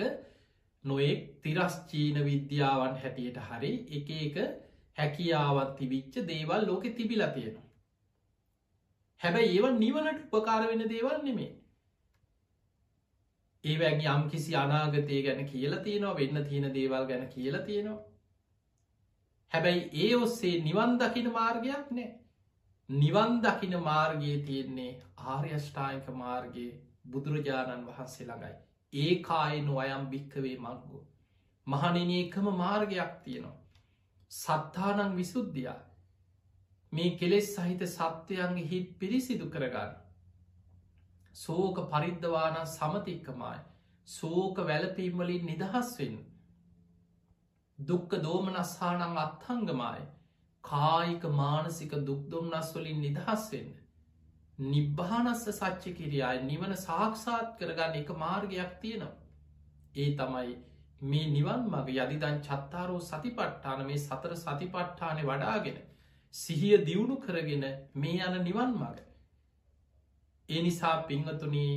නොයෙක් 0.83 1.21
තිරස්චීන 1.41 2.17
විද්‍යාවන් 2.25 2.95
හැටියට 3.01 3.39
හරි 3.41 3.73
එක 3.91 4.09
එක 4.17 4.37
හැකියාවත් 4.97 5.75
තිවිච්ච 5.77 6.15
දේවල් 6.27 6.65
ලෝකෙ 6.67 6.89
තිබිලා 6.91 7.31
තියෙනවා. 7.35 7.67
හැබැයි 9.21 9.51
ඒව 9.51 9.65
නිවනට 9.77 10.23
උපකාර 10.29 10.63
වෙන 10.69 10.83
දේවල් 10.89 11.19
නෙමේ. 11.23 11.51
ඒවැගේ 13.63 14.15
යම් 14.15 14.25
කිසි 14.29 14.55
අනාගතය 14.55 15.21
ගැන 15.25 15.45
කියලා 15.45 15.83
තියෙනවා 15.83 16.17
වෙන්න 16.17 16.43
තියෙන 16.49 16.73
දේවල් 16.73 17.05
ගැන 17.05 17.29
කියලා 17.29 17.61
තියෙනවා. 17.61 18.01
හැබැයි 19.51 19.89
ඒ 20.03 20.15
ඔස්සේ 20.17 20.55
නිවන් 20.63 20.99
දකින 20.99 21.31
මාර්ගයක් 21.31 21.87
නෑ. 21.91 22.09
නිවන් 22.89 23.41
දකින 23.41 23.79
මාර්ගයේ 23.81 24.37
තියෙන්නේ 24.45 24.91
ආර්යෂ්ඨායක 25.27 26.07
මාර්ගයේ 26.15 26.71
බුදුරජාණන් 27.11 27.87
වහන්සේ 27.87 28.27
ළඟයි. 28.27 28.55
ඒ 28.93 29.21
කායනු 29.21 29.79
අයම් 29.79 30.05
භික්කවේ 30.07 30.57
මක්ගු. 30.57 30.99
මහනින 31.67 32.11
එකම 32.11 32.47
මාර්ගයක් 32.55 33.13
තියෙනවා. 33.23 33.59
සත්තානං 34.31 35.15
විසුද්ධියා 35.15 35.79
මේ 36.93 37.17
කෙලෙස් 37.17 37.47
සහිත 37.55 37.83
සත්‍යයන්ගේ 37.89 38.67
හිත් 38.67 38.89
පිරිසිදු 38.99 39.49
කරගන්න. 39.49 39.93
සෝක 41.35 41.77
පරිද්ධවාන 41.89 42.57
සමතික්කමයි 42.67 43.59
සෝක 44.07 44.57
වැලපීම්වලින් 44.59 45.45
නිදහස්වෙන්. 45.45 46.17
දුක්ක 47.79 48.11
දෝමනස්හානං 48.23 49.17
අත්හංගමයි 49.19 50.03
කායික 50.63 51.23
මානසික 51.33 51.91
දුක්දොම්නස්වලින් 52.01 53.01
නිදහස්වෙන්න. 53.01 53.73
නිබ්භානස්ස 54.59 55.45
සච්ච 55.49 55.93
කිරියයි 55.93 56.43
නිවන 56.43 56.75
සාක්ෂාත් 56.77 57.57
කරගන්න 57.59 57.95
එක 57.95 58.09
මාර්ගයක් 58.17 58.73
තියෙනවා. 58.81 59.15
ඒ 59.95 60.09
තමයි 60.13 60.53
මේ 61.03 61.29
නිවන් 61.29 61.65
මග 61.69 61.87
යදිදන් 61.97 62.37
චත්තාරෝ 62.41 62.99
සතිපට්ඨාන 63.01 63.85
මේ 63.85 63.97
සතර 63.99 64.35
සතිපට්ඨානය 64.35 65.23
වඩාගෙන 65.23 65.79
සිහිය 66.33 66.77
දියුණු 66.85 67.17
කරගෙන 67.17 67.65
මේ 67.95 68.21
යන 68.27 68.37
නිවන් 68.43 68.71
මග. 68.75 68.97
ඒ 70.49 70.61
නිසා 70.61 70.95
පිංහතුනී 71.03 71.73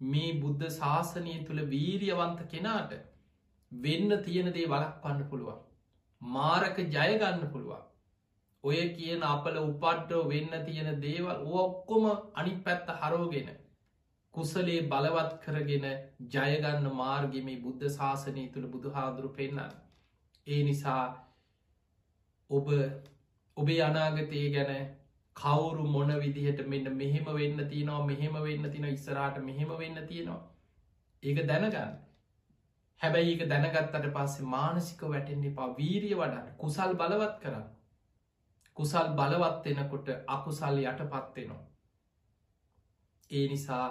මේ 0.00 0.30
බුද්ධ 0.40 0.70
ශාසනය 0.72 1.34
තුළ 1.44 1.62
වීරියවන්ත 1.68 2.40
කෙනාට 2.48 2.94
වෙන්න 3.72 4.16
තියෙනදේ 4.22 4.66
වලක් 4.66 4.94
පන්න 5.02 5.28
පුළුවන්. 5.30 5.60
මාරක 6.22 6.78
ජයගන්න 6.88 7.44
පුළුවන්. 7.52 7.82
ඔය 8.64 8.80
කියන 8.90 9.22
අපල 9.24 9.56
උපට්ටෝ 9.60 10.22
වෙන්න 10.28 10.54
තියෙන 10.64 10.90
දේවල් 11.00 11.44
ඔක්කොම 11.58 12.04
අනි 12.34 12.52
පැත්ත 12.60 12.88
හරෝගෙන 12.98 13.50
කුසලේ 14.34 14.78
බලවත් 14.84 15.34
කරගෙන 15.42 15.84
ජයගන්න 16.30 16.86
මාර්ගම 16.94 17.50
බුද්ධ 17.60 17.84
ශාසනය 17.90 18.44
තුළ 18.48 18.66
බුදු 18.68 18.90
හාදුරු 18.90 19.30
පෙන්න්න. 19.30 19.60
ඒ 20.46 20.62
නිසා 20.62 21.02
ඔබ 22.50 22.70
ඔබේ 23.56 23.80
අනාගතය 23.82 24.42
ගැන 24.50 24.72
කවුරු 25.36 25.84
මොන 25.88 26.10
විදිහට 26.16 26.64
මෙන්න 26.66 26.90
මෙහෙම 26.94 27.30
වෙන්න 27.34 27.68
තියෙනවා 27.68 28.06
මෙහෙම 28.06 28.40
වෙන්න 28.42 28.70
තින 28.70 28.84
ඉස්සරාට 28.86 29.38
මෙහෙම 29.42 29.76
වෙන්න 29.76 30.02
තියෙනවා. 30.06 30.42
ඒක 31.22 31.38
දැනගන්න. 31.44 31.94
හැබැයි 33.00 33.32
ඒක 33.32 33.48
දැනගත්තට 33.48 34.10
පස්සේ 34.12 34.50
මානසික 34.50 35.08
වැටෙන්න්නේ 35.08 35.54
පා 35.54 35.72
වීරිය 35.76 36.14
වඩන්න 36.16 36.52
කුසල් 36.58 36.94
බලවත් 36.96 37.40
කරන්න. 37.40 37.64
කුසල් 38.76 39.08
බලවත් 39.12 39.64
එනකොට 39.68 40.08
අකුසල් 40.28 40.82
යට 40.82 41.00
පත්වෙනවා 41.06 41.62
ඒ 43.30 43.46
නිසා 43.48 43.86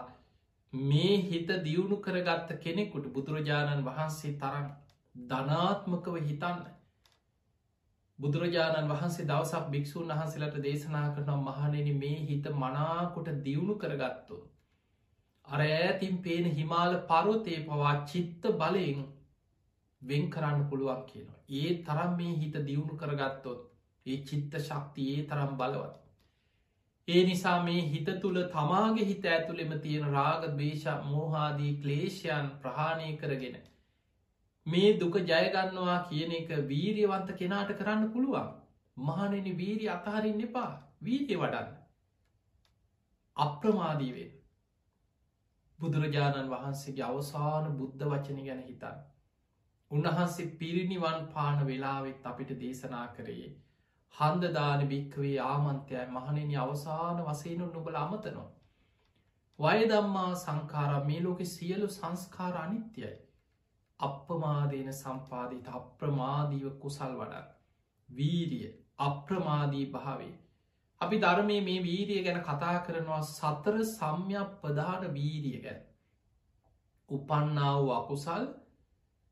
මේ 0.74 1.16
හිත 1.24 1.50
දියුණු 1.62 1.98
කරගත්ත 2.00 2.50
කෙනෙකුට 2.60 3.06
බුදුරජාණන් 3.10 3.86
වහන්සේ 3.86 4.38
තරම් 4.38 4.68
ධනාත්මකව 5.16 6.16
හිතන්න 6.22 6.62
බුදුරජාණන් 8.20 8.90
වහන්සේ 8.90 9.26
දවසක් 9.26 9.70
භික්‍ෂූන් 9.70 10.12
වහන්සේලට 10.12 10.58
දේශනා 10.62 11.08
කරනම් 11.12 11.44
මහනෙන 11.46 11.90
මේ 11.98 12.18
හිත 12.24 12.50
මනාකොට 12.56 13.30
දියුණු 13.42 13.76
කරගත්තු. 13.78 14.38
අර 15.48 15.62
ඇතින් 15.64 16.18
පේන 16.20 16.50
හිමාල 16.54 16.98
පරොතේ 17.06 17.60
පවා 17.64 17.94
චිත්ත 18.06 18.50
බලයෙන් 18.56 19.04
වෙන් 20.02 20.30
කරන්න 20.30 20.66
පුළුවන් 20.70 21.04
කියනවා. 21.06 21.40
ඒ 21.52 21.70
තරම් 21.84 22.12
මේ 22.16 22.34
හිත 22.38 22.56
දියුණු 22.64 22.98
කරගත්තොත් 22.98 23.62
ඒ 24.06 24.18
චිත්ත 24.24 24.56
ශක්තියේ 24.60 25.28
තරම් 25.28 25.54
බලවත්. 25.56 25.94
ඒ 27.08 27.22
නිසා 27.24 27.58
මේ 27.64 27.84
හිත 27.88 28.10
තුළ 28.22 28.40
තමාගේ 28.50 29.06
හිත 29.06 29.26
ඇතුළෙම 29.28 29.72
තියෙන 29.80 30.10
රාග 30.12 30.50
දේශ 30.58 30.88
මෝහාදී 31.06 31.72
ක්ලේෂයන් 31.78 32.50
ප්‍රහාණය 32.60 33.10
කරගෙන 33.18 33.58
මේ 34.66 34.92
දුක 34.98 35.16
ජයගන්නවා 35.26 35.98
කියන 36.06 36.32
එක 36.34 36.52
වීරියවන්ත 36.68 37.34
කෙනාට 37.36 37.74
කරන්න 37.74 38.12
පුළුවන්. 38.12 38.52
මහනෙන 38.98 39.58
වීරී 39.58 39.90
අතහරින් 39.90 40.42
එපා. 40.42 40.72
වීරිය 41.04 41.38
වඩන්න. 41.38 41.74
අප්‍රමාදීවෙන් 43.38 44.32
බුදුරජාණන් 45.80 46.50
වහන්සේගේ 46.50 47.06
අවසාන 47.06 47.70
බුද්ධ 47.78 48.04
වචන 48.06 48.40
ගැන 48.44 48.62
හිතන් 48.62 49.00
උන්වහන්සේ 49.92 50.52
පිරිනිවන් 50.56 51.26
පාන 51.28 51.66
වෙලාවෙත් 51.68 52.26
අපිට 52.26 52.52
දේශනා 52.60 53.08
කරයේ 53.10 53.50
හන්දදාන 54.14 54.82
භික්කවේ 54.88 55.38
ආමන්තයයි 55.42 56.06
මහනෙන 56.10 56.52
අවසාන 56.58 57.24
වසයනු 57.24 57.66
නුබල 57.68 57.96
අමතනවා. 57.98 58.52
වයදම්මා 59.60 60.32
සංකාර 60.38 60.92
මේ 61.06 61.22
ලෝකෙ 61.22 61.46
සියලු 61.48 61.88
සංස්කාර 61.90 62.56
අනිත්‍යයි. 62.58 63.14
අප්‍රමාදයන 64.00 64.94
සම්පාධීත 64.94 65.68
අප්‍රමාදීව 65.72 66.70
කුසල් 66.80 67.14
වඩා 67.16 67.44
වීරිය 68.10 68.70
අප්‍රමාදී 69.00 69.86
භාවේ 69.88 70.34
අපි 71.02 71.20
ධර්මය 71.20 71.58
මේ 71.62 71.80
වීරිය 71.82 72.22
ගැන 72.24 72.40
කතා 72.42 72.76
කරනවා 72.82 73.22
සතර 73.30 73.78
සම්යක් 73.90 74.54
ප්‍රධාන 74.62 75.08
වීරිය 75.14 75.60
ගැන. 75.62 75.82
උපන්නාව 77.10 77.90
අකුසල් 77.92 78.46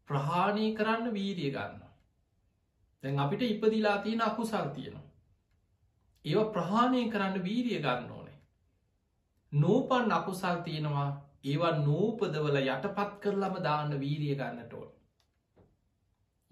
ප්‍රහාණය 0.10 0.68
කරන්න 0.76 1.14
වීරිය 1.14 1.52
ගන්න 1.52 1.91
දැන් 3.04 3.20
අපිට 3.20 3.42
ඉපදිලා 3.44 3.98
තියෙන 4.00 4.22
අකුසල් 4.22 4.70
තියෙනවා 4.70 5.08
ඒව 6.26 6.54
ප්‍රහාණය 6.54 7.04
කරන්න 7.10 7.44
වීරිය 7.44 7.82
ගන්න 7.82 8.12
ඕනේ 8.12 8.40
නෝපන් 9.52 10.12
අකුසල් 10.12 10.64
තියෙනවා 10.64 11.10
ඒවා 11.44 11.78
නූපදවල 11.78 12.58
යටපත් 12.60 13.14
කරලම 13.20 13.56
දාන්න 13.64 13.94
වීරිය 14.00 14.36
ගන්නට 14.36 14.74
ඕන්. 14.74 14.90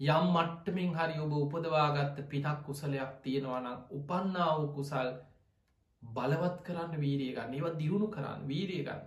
යම් 0.00 0.30
මට්ටමින් 0.32 0.94
හරි 0.94 1.20
ඔබ 1.20 1.32
උපදවාගත්ත 1.34 2.18
පිනක් 2.28 2.64
කුසලයක් 2.66 3.12
තියෙනවනම් 3.22 3.78
උපන්නා 3.90 4.48
වූ 4.52 4.72
කුසල් 4.72 5.10
බලවත් 6.02 6.58
කරන්න 6.62 7.00
වීරිය 7.00 7.32
ගන්න 7.32 7.54
ඒව 7.54 7.78
දියුණු 7.78 8.08
කරන්න 8.08 8.42
වීරිය 8.48 8.82
ගන්න. 8.82 9.06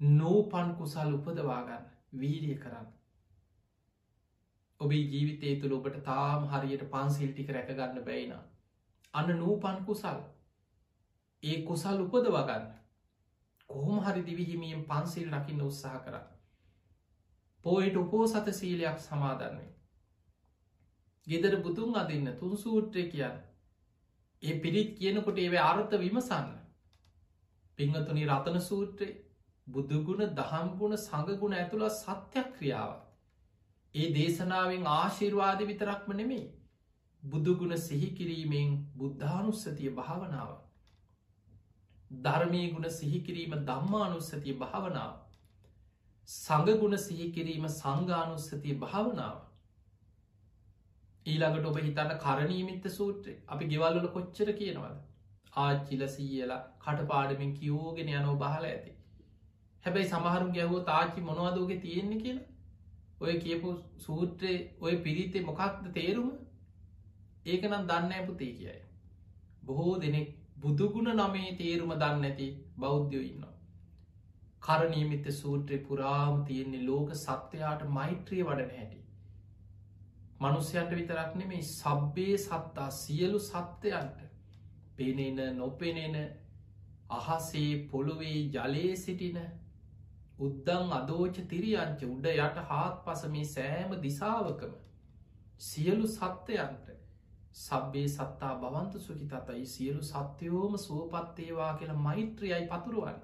නෝපන් 0.00 0.74
කුසල් 0.74 1.14
උපදවාගන්න 1.14 1.88
වීරිය 2.18 2.58
කරන්න. 2.58 2.88
ඔබේ 4.80 5.02
ජීවිතය 5.06 5.54
තුළ 5.60 5.74
ඔබට 5.74 5.98
තාම 6.04 6.46
හරියට 6.48 6.84
පන්සිල් 6.90 7.32
ටික 7.32 7.50
රැකගන්න 7.50 8.00
බැයින. 8.02 8.32
අන්න 9.14 9.36
නූපන් 9.38 9.78
කුසල් 9.86 10.18
ඒ 11.42 11.56
කුසල් 11.64 12.00
උපදවගන්න 12.00 12.66
කොහොම 13.68 13.98
හරි 14.00 14.22
දිවිහිමියෙන් 14.22 14.84
පන්සිල් 14.84 15.28
රකින්න 15.30 15.62
උත්සාහ 15.62 15.98
කර. 16.00 16.16
පෝයිට 17.64 17.96
උපෝසත 17.96 18.48
සීලයක් 18.52 18.98
සමාදන්වේ. 19.00 19.70
ගෙදර 21.26 21.56
බුදුන් 21.58 21.96
අදින්න 21.96 22.32
තුන් 22.34 22.56
සූත්‍රය 22.56 23.04
කියන්න. 23.10 23.38
ඒ 24.42 24.58
පිරිත් 24.60 24.90
කියනකොට 24.98 25.38
ඒව 25.38 25.54
අර්ථ 25.62 25.94
විමසන්න. 25.98 26.50
පිංහතුනි 27.78 28.26
රතන 28.28 28.60
සූත්‍රය 28.62 29.08
බුදුගුණ 29.66 30.26
දහම්ගුණ 30.34 30.96
සඟගුණ 30.98 31.54
ඇතුළ 31.54 31.88
සත්‍යයක් 31.92 32.48
ක්‍රියාව. 32.56 32.92
ඒ 33.94 34.06
දේශනාවෙන් 34.14 34.86
ආශිර්වාද 34.88 35.60
විතරක්ම 35.64 36.12
නෙමේ. 36.12 36.44
බුදුගුණ 37.22 37.76
සිහිකිරීමෙන් 37.78 38.70
බුද්ධානුස්සතිය 38.94 39.90
භාවනාව. 39.92 40.54
ධර්මය 42.20 42.62
ගුණ 42.70 42.88
සිහිකිරීම 42.90 43.54
දම්මානුස්සතිය 43.62 44.56
භාවනාව. 44.56 45.12
සඟගුණ 46.28 46.98
සිහිකිරීම 46.98 47.68
සංගානුස්සතිය 47.70 48.74
භාවනාව. 48.76 49.36
ඊළඟට 51.26 51.66
ඔබ 51.66 51.78
හිතන්න 51.78 52.14
කරණීමිත්ත 52.18 52.88
සූත්‍රය. 52.90 53.34
අපි 53.48 53.68
ගෙවල්ලල 53.68 54.08
කොච්චර 54.08 54.50
කියනවද? 54.54 54.96
ආච්චිල 55.56 56.02
සීයලා 56.08 56.62
කටපාඩමින් 56.80 57.54
කියෝගෙන 57.54 58.10
යනෝ 58.14 58.34
බහල 58.38 58.66
ඇති. 58.66 58.96
හැබැයි 59.84 60.10
සමහරු 60.10 60.50
ගැහෝ 60.52 60.82
තාචි 60.82 61.20
මොනවදෝගේ 61.20 61.80
තියෙන්නේ 61.80 62.20
කියලා? 62.20 62.53
ඔය 63.20 63.34
කියපු 63.38 63.68
සූත්‍රයේ 63.98 64.60
ඔය 64.80 64.94
පිරිතේ 64.98 65.42
මොකක්ද 65.42 65.84
තේරුම 65.92 66.30
ඒක 67.46 67.62
නම් 67.64 67.84
දන්න 67.86 68.12
ඇපුතේ 68.12 68.52
කියයි 68.52 68.80
බොහෝ 69.62 69.94
දෙනෙක් 70.00 70.28
බුදුගුණ 70.56 71.10
නමේ 71.14 71.50
තේරුම 71.56 71.92
දන්න 71.94 72.24
ඇති 72.24 72.46
බෞද්ධයෝ 72.78 73.22
ඉන්නවා. 73.22 73.54
කරනීමිත 74.62 75.26
සූත්‍රය 75.32 75.78
පුරාම 75.80 76.44
තියෙන්නේ 76.44 76.86
ලෝක 76.86 77.10
සත්‍යයාට 77.16 77.82
මෛත්‍රිය 77.90 78.42
වඩන 78.42 78.70
හැටි. 78.72 79.00
මනුස්්‍යයන්ට 80.40 80.92
විතරක් 80.92 81.34
නෙමේ 81.34 81.62
සබ්බේ 81.64 82.38
සත්තා 82.38 82.90
සියලු 82.92 83.40
සත්‍යයන්ට 83.40 84.18
පෙනෙන 84.96 85.38
නොපෙනෙන 85.56 86.16
අහසේ 87.10 87.70
පොළොවේ 87.90 88.38
ජලයේ 88.48 88.96
සිටින 88.96 89.38
උද්දං 90.38 90.92
අදෝච 90.92 91.36
තිරියංච 91.48 92.00
උඩ 92.04 92.26
යට 92.28 92.58
හාත් 92.64 92.96
පස 93.04 93.22
මේ 93.28 93.44
සෑම 93.46 93.94
දිසාවකම 94.00 94.72
සියලු 95.60 96.06
සත්‍යයන්ට 96.08 96.90
සබ්බේ 97.54 98.08
සත්තා 98.08 98.54
බවන්ත 98.56 99.00
සුකි 99.00 99.26
තතයි 99.26 99.66
සියලු 99.66 100.02
සත්‍යයෝම 100.02 100.76
සුවපත්තේවා 100.78 101.74
කියලා 101.74 101.96
මෛත්‍රියයි 101.98 102.66
පතුරුවන්. 102.66 103.20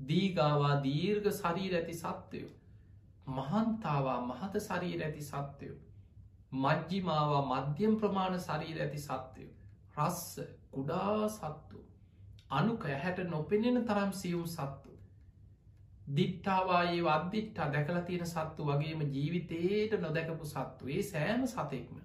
දීගාවා 0.00 0.82
දීර්ග 0.82 1.26
සරීර 1.32 1.74
ඇති 1.74 1.94
සත්‍යයෝ. 1.94 2.52
මහන්තාවා 3.28 4.20
මහත 4.22 4.54
සරීර 4.60 5.02
ඇති 5.02 5.22
සත්‍යයෝ. 5.22 5.80
මජ්ජිමාවා 6.54 7.44
මධ්‍යම් 7.52 7.96
ප්‍රමාණ 7.96 8.40
සරීර 8.40 8.80
ඇති 8.80 8.98
සත්‍යයෝ. 9.00 9.52
රස්ස 9.98 10.40
කුඩා 10.70 11.28
සත්තු. 11.28 11.84
අනුක 12.50 12.84
ඇහැට 12.86 13.18
නොපෙනෙන 13.26 13.84
තරම් 13.84 14.12
සියුම් 14.12 14.46
සත්තු. 14.46 14.91
දිට්ටාවායේ 16.06 17.02
අධදිට්ටා 17.08 17.72
දැකලා 17.72 18.02
තියෙන 18.02 18.26
සත්තු 18.26 18.66
වගේම 18.66 19.02
ජීවිතයට 19.08 20.00
නොදැකපු 20.00 20.46
සත්තු 20.46 20.88
ඒ 20.88 21.02
සෑම 21.04 21.46
සතෙක්ම 21.48 22.00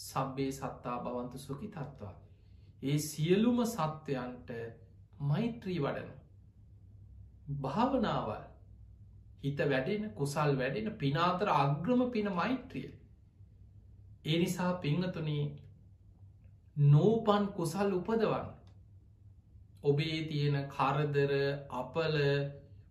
සබ්බේ 0.00 0.50
සත්තා 0.52 0.98
බවන්ත 0.98 1.38
සුකි 1.38 1.68
තත්වා. 1.68 2.14
ඒ 2.82 2.98
සියලුම 3.00 3.58
සත්වයන්ට 3.66 4.50
මෛත්‍රී 5.22 5.78
වඩන. 5.80 6.10
භාවනාවල් 7.62 8.44
හිත 9.42 9.58
වැඩෙන 9.64 10.04
කුසල් 10.12 10.52
වැඩෙන 10.56 10.92
පිනාතර 10.94 11.48
අග්‍රම 11.50 12.10
පින 12.10 12.32
මෛත්‍රිය. 12.32 12.90
ඒ 14.24 14.38
නිසා 14.38 14.72
පිංහතුනේ 14.76 15.44
නෝපන් 16.76 17.48
කුසල් 17.50 17.90
උපදවන්න. 17.92 18.46
ඔබේ 19.82 20.20
තියෙන 20.24 20.56
කරදර 20.68 21.32
අපල 21.72 22.16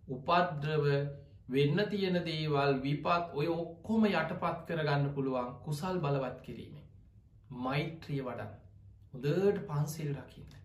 උපද්‍රව 0.08 0.86
වෙන්න 1.48 1.78
තියෙන 1.86 2.18
දේවල් 2.24 2.80
විපත් 2.80 3.34
ඔය 3.34 3.46
ඔක්කොම 3.52 4.06
යටපත් 4.06 4.60
කරගන්න 4.68 5.08
පුළුවන් 5.14 5.50
කුසල් 5.64 5.98
බලවත් 6.00 6.38
කිරීම. 6.42 6.76
මෛත්‍රිය 7.58 8.22
වඩන් 8.22 8.52
හොදට 9.14 9.60
පන්සිල් 9.66 10.12
රකින්න. 10.14 10.56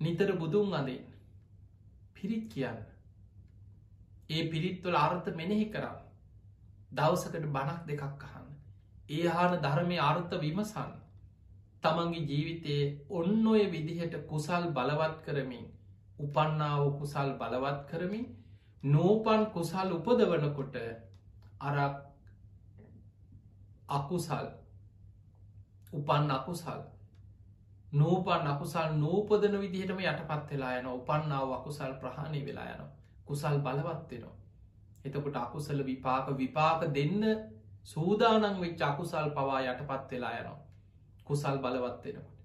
නිතර 0.00 0.32
බුදුන් 0.34 0.74
අදෙන් 0.74 1.06
පිරිත් 2.14 2.48
කියන්න. 2.50 2.82
ඒ 4.30 4.42
පිරිත්වල 4.48 4.96
අර්ථ 4.96 5.30
මෙනෙහි 5.34 5.66
කරන්න. 5.68 6.02
දවසකට 6.92 7.48
බණක් 7.48 7.86
දෙකක් 7.86 8.24
අහන්න. 8.24 8.48
ඒ 9.10 9.28
හාන 9.28 9.60
ධර්මය 9.60 9.98
අර්ථ 10.00 10.36
විමසන්න. 10.38 10.92
තමන්ගේ 11.82 12.26
ජීවිතයේ 12.26 12.84
ඔන්න 13.10 13.46
ඔය 13.46 13.64
විදිහට 13.70 14.14
කුසල් 14.26 14.70
බලවත් 14.72 15.18
කරමින් 15.24 15.65
උපන්නාව 16.18 16.82
කුසල් 16.98 17.30
බලවත් 17.34 17.80
කරමින් 17.86 18.26
නෝපන් 18.84 19.42
කුසල් 19.48 19.88
උපදවනකොට 19.92 20.76
අරක් 21.60 21.96
අකුසල් 23.90 24.46
උපන් 25.92 26.30
අකුසල් 26.30 26.80
නූපන් 27.92 28.46
අකුසල් 28.46 28.88
නූපදන 28.96 29.54
විදිහටම 29.58 30.00
යටපත් 30.02 30.50
වෙලා 30.50 30.72
යන 30.78 30.88
උපන්නාව 30.90 31.52
අකුසල් 31.52 31.92
ප්‍රහණය 32.00 32.40
වෙලා 32.44 32.68
යන 32.72 32.82
කුසල් 33.24 33.56
බලවත්වෙනවා 33.60 34.36
එතකොට 35.04 35.36
අකුසල 35.36 35.78
විපාක 35.82 36.26
විපාක 36.34 36.80
දෙන්න 36.92 37.22
සූදානං 37.84 38.60
වෙච් 38.60 38.80
අකුසල් 38.82 39.28
පවා 39.30 39.60
යටපත් 39.62 40.10
වෙලා 40.10 40.34
යනවා. 40.34 40.58
කුසල් 41.24 41.56
බලවත් 41.58 42.04
වෙනකොට 42.06 42.35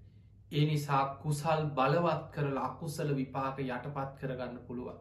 ඒ 0.52 0.64
නිසා 0.66 1.02
කුසල් 1.18 1.62
බලවත් 1.74 2.24
කරලා 2.32 2.64
අකුසල 2.66 3.12
විපාක 3.14 3.60
යටපත් 3.60 4.10
කරගන්න 4.18 4.58
පුළුවන්. 4.66 4.98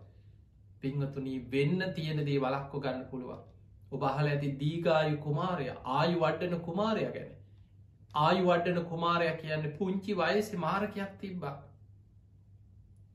පිංහතුනී 0.82 1.40
වෙන්න 1.50 1.82
තියෙන 1.94 2.22
දේ 2.26 2.40
වලක්කො 2.40 2.80
ගන්න 2.80 3.04
පුළුවන්. 3.08 3.42
ඔබහල 3.92 4.28
ඇති 4.28 4.52
දීගායු 4.60 5.18
කුමාරය 5.20 5.68
ආයු 5.70 6.20
වඩ්ඩන 6.20 6.62
කුමාරය 6.62 7.04
ගැන. 7.10 7.34
ආයු 8.20 8.46
වඩ්ඩන 8.46 8.88
කුමාරයක් 8.88 9.42
කියන්න 9.42 9.68
පුංචි 9.76 10.16
වයසි 10.16 10.60
මාරකයක් 10.60 11.20
තිබ්බා. 11.20 11.54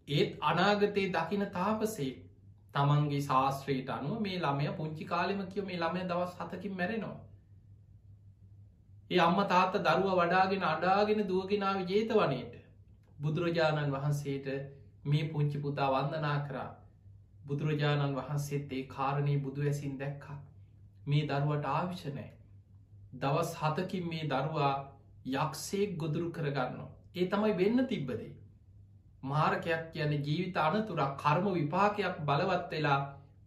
ඒත් 0.08 0.36
අනාගතයේ 0.44 1.08
දකින 1.10 1.46
තාපසේ 1.52 2.10
තමන්ගේ 2.74 3.22
ශාස්ත්‍රීට 3.22 3.90
අනුව 3.90 4.20
මේ 4.20 4.38
ළමය 4.38 4.74
පුංචි 4.74 5.04
කාලෙම 5.06 5.42
කිය 5.48 5.64
මේ 5.64 5.78
ළමය 5.78 6.04
දවස් 6.06 6.36
හතකින් 6.40 6.76
මැරෙනවා. 6.76 7.16
ඒ 9.10 9.18
අම්ම 9.18 9.38
තාත්ත 9.46 9.76
දරුව 9.80 10.08
වඩාගෙන 10.14 10.64
අඩාගෙන 10.64 11.20
දුවගෙනාව 11.24 11.82
ජේත 11.86 12.10
වනයට 12.12 12.54
බුදුරජාණන් 13.18 13.92
වහන්සේට 13.92 14.48
මේ 15.04 15.28
පුංචි 15.28 15.58
පුතා 15.58 15.90
වන්දනා 15.92 16.38
කරා. 16.46 16.70
බුදුරජාණන් 17.44 18.16
වහන්සේත් 18.16 18.72
ඒ 18.72 18.82
කාරණී 18.88 19.38
බුදු 19.40 19.60
ඇසින් 19.62 19.94
දැක්කා. 19.98 20.38
මේ 21.06 21.26
දරුවට 21.26 21.68
ආවිෂනෑ 21.68 22.30
දවස් 23.16 23.52
හතකින් 23.56 24.08
මේ 24.08 24.24
දරුවා 24.26 24.72
යක්ෂේක් 25.34 25.92
ගොදුරු 25.96 26.30
කරගන්න 26.32 26.80
ඒ 27.14 27.26
තමයි 27.28 27.52
වෙන්න 27.54 27.84
තිබ්බදේ. 27.86 28.32
මාරකයක් 29.24 29.86
කියන 29.92 30.16
ජීවිත 30.20 30.58
අනතුරක් 30.58 31.14
කර්ම 31.18 31.46
විපාකයක් 31.52 32.18
බලවත් 32.24 32.72
වෙලා 32.72 32.98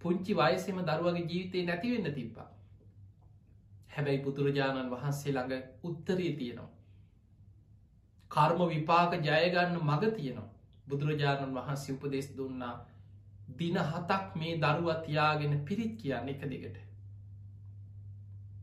පුංචි 0.01 0.33
වයසෙම 0.35 0.79
දරුවගේ 0.83 1.25
ජීවිතය 1.25 1.65
නැතිවෙන්න 1.65 2.09
තිබ්බා. 2.13 2.47
හැබැයි 3.99 4.23
බුදුරජාණන් 4.23 4.91
වහන්සේ 4.91 5.33
ළඟ 5.33 5.63
උත්තරී 5.83 6.33
තියෙනවා. 6.35 6.69
කර්ම 8.31 8.61
විපාක 8.67 9.13
ජයගන්න 9.21 9.75
මඟ 9.79 10.13
තියෙනවා. 10.13 10.49
බුදුරජාණන් 10.87 11.55
වහන්සේ 11.55 11.95
උපදෙස් 11.95 12.29
දුන්නා 12.37 12.75
දින 13.57 13.77
හතක් 13.83 14.35
මේ 14.35 14.53
දරුව 14.57 14.89
තියාගෙන 15.01 15.53
පිරිත් 15.61 15.93
කියන්න 15.97 16.29
එක 16.29 16.41
දිගට. 16.45 16.77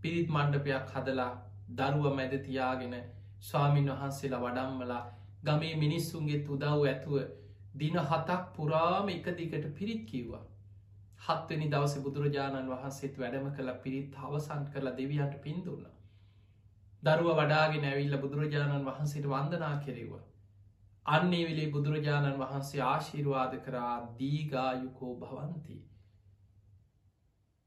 පිරිත් 0.03 0.29
මණ්ඩපයක් 0.29 0.95
හදලා 0.95 1.33
දරුව 1.71 2.15
මැද 2.15 2.35
තියාගෙන 2.41 2.95
ස්වාමීන් 3.41 3.93
වහන්සේලා 3.93 4.41
වඩම්මලා 4.41 5.03
ගමේ 5.45 5.75
මිනිස්සුන්ගේ 5.77 6.45
උදව් 6.49 6.85
ඇතුව 6.85 7.17
දින 7.75 7.97
හතක් 8.01 8.41
පුරාම 8.55 9.09
එක 9.11 9.27
දිගට 9.35 9.67
පිරිත් 9.75 10.03
කිව්වා. 10.07 10.45
හත්වනි 11.21 11.69
දවස 11.71 11.95
බුදුරජාණන් 12.03 12.69
වහන්සේත් 12.69 13.19
වැඩම 13.19 13.47
කළ 13.51 13.73
පිරිත් 13.81 14.17
අවසන් 14.21 14.65
කරලා 14.69 14.95
දෙවියන්ට 14.95 15.37
පින්දුන්න. 15.41 15.87
දරුව 17.03 17.29
වඩාගෙන 17.35 17.87
ඇවිල්ල 17.87 18.17
බුදුරජාණන් 18.19 18.87
වහන්සේට 18.87 19.29
වන්දනා 19.29 19.75
කෙරෙවා. 19.81 20.23
අන්නේ 21.07 21.43
වෙලේ 21.45 21.67
බුදුරජාණන් 21.71 22.39
වහන්සේ 22.39 22.81
ආශීර්වාද 22.83 23.59
කරා 23.61 23.97
දීගායුකෝ 24.19 25.13
භවන්ති. 25.17 25.77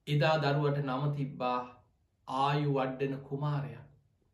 එදා 0.08 0.38
දරුවට 0.40 0.82
නම 0.84 1.06
තිබ්බා 1.14 1.60
ආයු 2.28 2.74
වඩ්ඩන 2.74 3.22
කුමාරය 3.24 3.76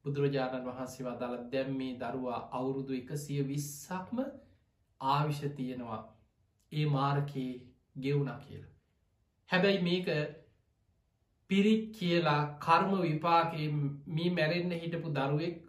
බුදුරජාණන් 0.05 0.65
වහන්සේ 0.65 1.05
වදාල 1.05 1.35
දැම් 1.49 1.71
මේ 1.75 1.93
දරුවා 1.99 2.41
අවුරුදු 2.51 2.93
එකසිය 2.93 3.41
විස්සක්ම 3.45 4.23
ආවිෂ 5.01 5.41
තියෙනවා 5.55 6.01
ඒ 6.71 6.85
මාර්කයේ 6.89 7.53
ගෙවුණ 7.99 8.33
කියලා. 8.39 8.74
හැබැයි 9.49 9.81
මේක 9.81 10.07
පිරිත් 11.49 11.83
කියලා 11.93 12.41
කර්ම 12.59 12.93
විපාගේ 13.01 13.67
මේ 14.11 14.29
මැරෙන්න්න 14.31 14.73
හිටපු 14.75 15.09
දරුවෙක් 15.11 15.59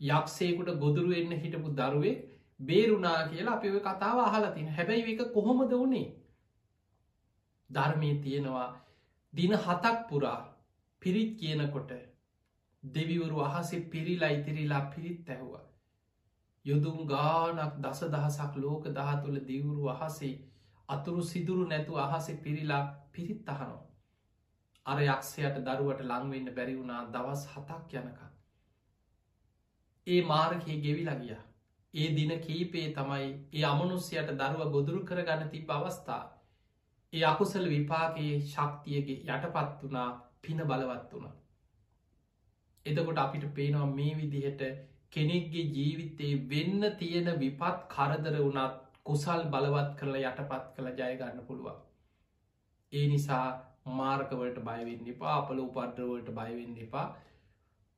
යක්සේකුට 0.00 0.72
ගොදුරුවෙන්න්න 0.76 1.38
හිටපු 1.38 1.74
දරුවෙක් 1.74 2.24
බේරුණා 2.60 3.18
කියලා 3.28 3.54
අපිව 3.54 3.78
කතාව 3.82 4.18
අහලතින් 4.20 4.68
හැබැයි 4.70 5.14
එක 5.14 5.22
කොහොමද 5.32 5.72
වුණේ 5.72 6.08
ධර්මය 7.70 8.10
තියෙනවා 8.20 8.68
දින 9.34 9.52
හතක් 9.58 9.96
පුරා 10.08 10.40
පිරිත් 11.02 11.30
කියනකොට 11.36 11.90
දෙවිවරු 12.82 13.38
අහසේ 13.40 13.80
පිරිලා 13.84 14.30
ඉතිරිලා 14.30 14.82
පිරිත් 14.86 15.28
ඇහවා. 15.28 15.64
යුදුම් 16.64 16.98
ගානක් 17.06 17.72
දස 17.78 18.00
දහසක් 18.06 18.52
ලෝක 18.56 18.84
දහ 18.88 19.10
තුළ 19.22 19.38
දිවුරු 19.40 19.84
අහසේ 19.88 20.34
අතුරු 20.88 21.22
සිදුරු 21.22 21.64
නැතු 21.66 21.98
අහස 21.98 22.26
පිරිලා 22.42 22.82
පිරිත් 23.12 23.48
අහනෝ. 23.48 23.82
අර 24.86 24.98
යක්ෂයට 25.04 25.58
දරුවට 25.64 26.02
ලංවෙන්න 26.02 26.54
බැරි 26.54 26.74
වුණා 26.76 27.02
දවස් 27.08 27.42
හතක් 27.52 28.00
යනක. 28.00 28.20
ඒ 30.06 30.20
මාරකයේ 30.24 30.80
ගෙවිලා 30.80 31.16
ගිය. 31.16 31.36
ඒ 31.94 32.08
දින 32.10 32.32
කීපේ 32.40 32.86
තමයි 32.92 33.28
ඒ 33.52 33.64
අමනුස්්‍යයට 33.64 34.30
දරුව 34.34 34.72
ගොදුරු 34.72 35.00
කරගන්න 35.04 35.50
තිබ 35.50 35.70
අවස්ථා. 35.70 36.24
ඒ 37.12 37.24
අකුසල 37.24 37.66
විපාකයේ 37.68 38.36
ශක්තියගේ 38.44 39.18
යටපත් 39.28 39.84
වනා 39.84 40.08
පින 40.42 40.62
බලවත් 40.64 41.12
වුණ. 41.12 41.36
එදකොට 42.86 43.18
අපිට 43.18 43.46
පේනවා 43.54 43.86
මේ 43.92 44.12
විදිහට 44.14 44.62
කෙනෙක්ගේ 45.12 45.66
ජීවිතේ 45.72 46.34
වෙන්න 46.48 46.90
තියෙන 46.98 47.30
විපත් 47.38 47.86
කරදර 47.88 48.36
වනත් 48.38 48.85
කුසල් 49.06 49.42
බලවත් 49.48 49.90
කරලා 49.98 50.24
යටපත් 50.24 50.66
කළ 50.74 50.90
ජයගන්න 50.98 51.40
පුළුවන්. 51.44 51.78
ඒ 52.92 53.06
නිසා 53.08 53.46
මාර්කවලට 53.92 54.58
බයවෙන්න 54.62 55.08
එපා 55.08 55.36
අපල 55.36 55.58
උපද්‍රවලට 55.60 56.30
බයවෙන්න 56.32 56.76
එපා 56.80 57.06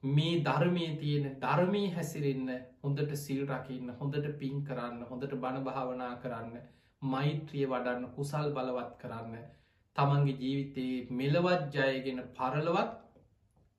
මේ 0.03 0.35
ධර්මය 0.43 0.87
තියෙන 0.97 1.29
ධර්මී 1.41 1.87
හැසිරෙන්න 1.91 2.51
හොඳට 2.83 3.15
සිල් 3.17 3.41
රකින්න 3.47 3.95
හොඳට 3.95 4.29
පින් 4.37 4.61
කරන්න 4.65 5.01
හොඳට 5.05 5.35
බණ 5.37 5.65
භාවනා 5.65 6.13
කරන්න 6.19 6.61
මෛත්‍රිය 7.03 7.67
වඩන්න 7.67 8.13
කුසල් 8.13 8.53
බලවත් 8.53 8.93
කරන්න 8.99 9.49
තමන්ගේ 9.97 10.37
ජීවිතයේ 10.37 11.07
මෙලවත් 11.13 11.75
ජයගෙන 11.77 12.23
පරලවත් 12.35 12.95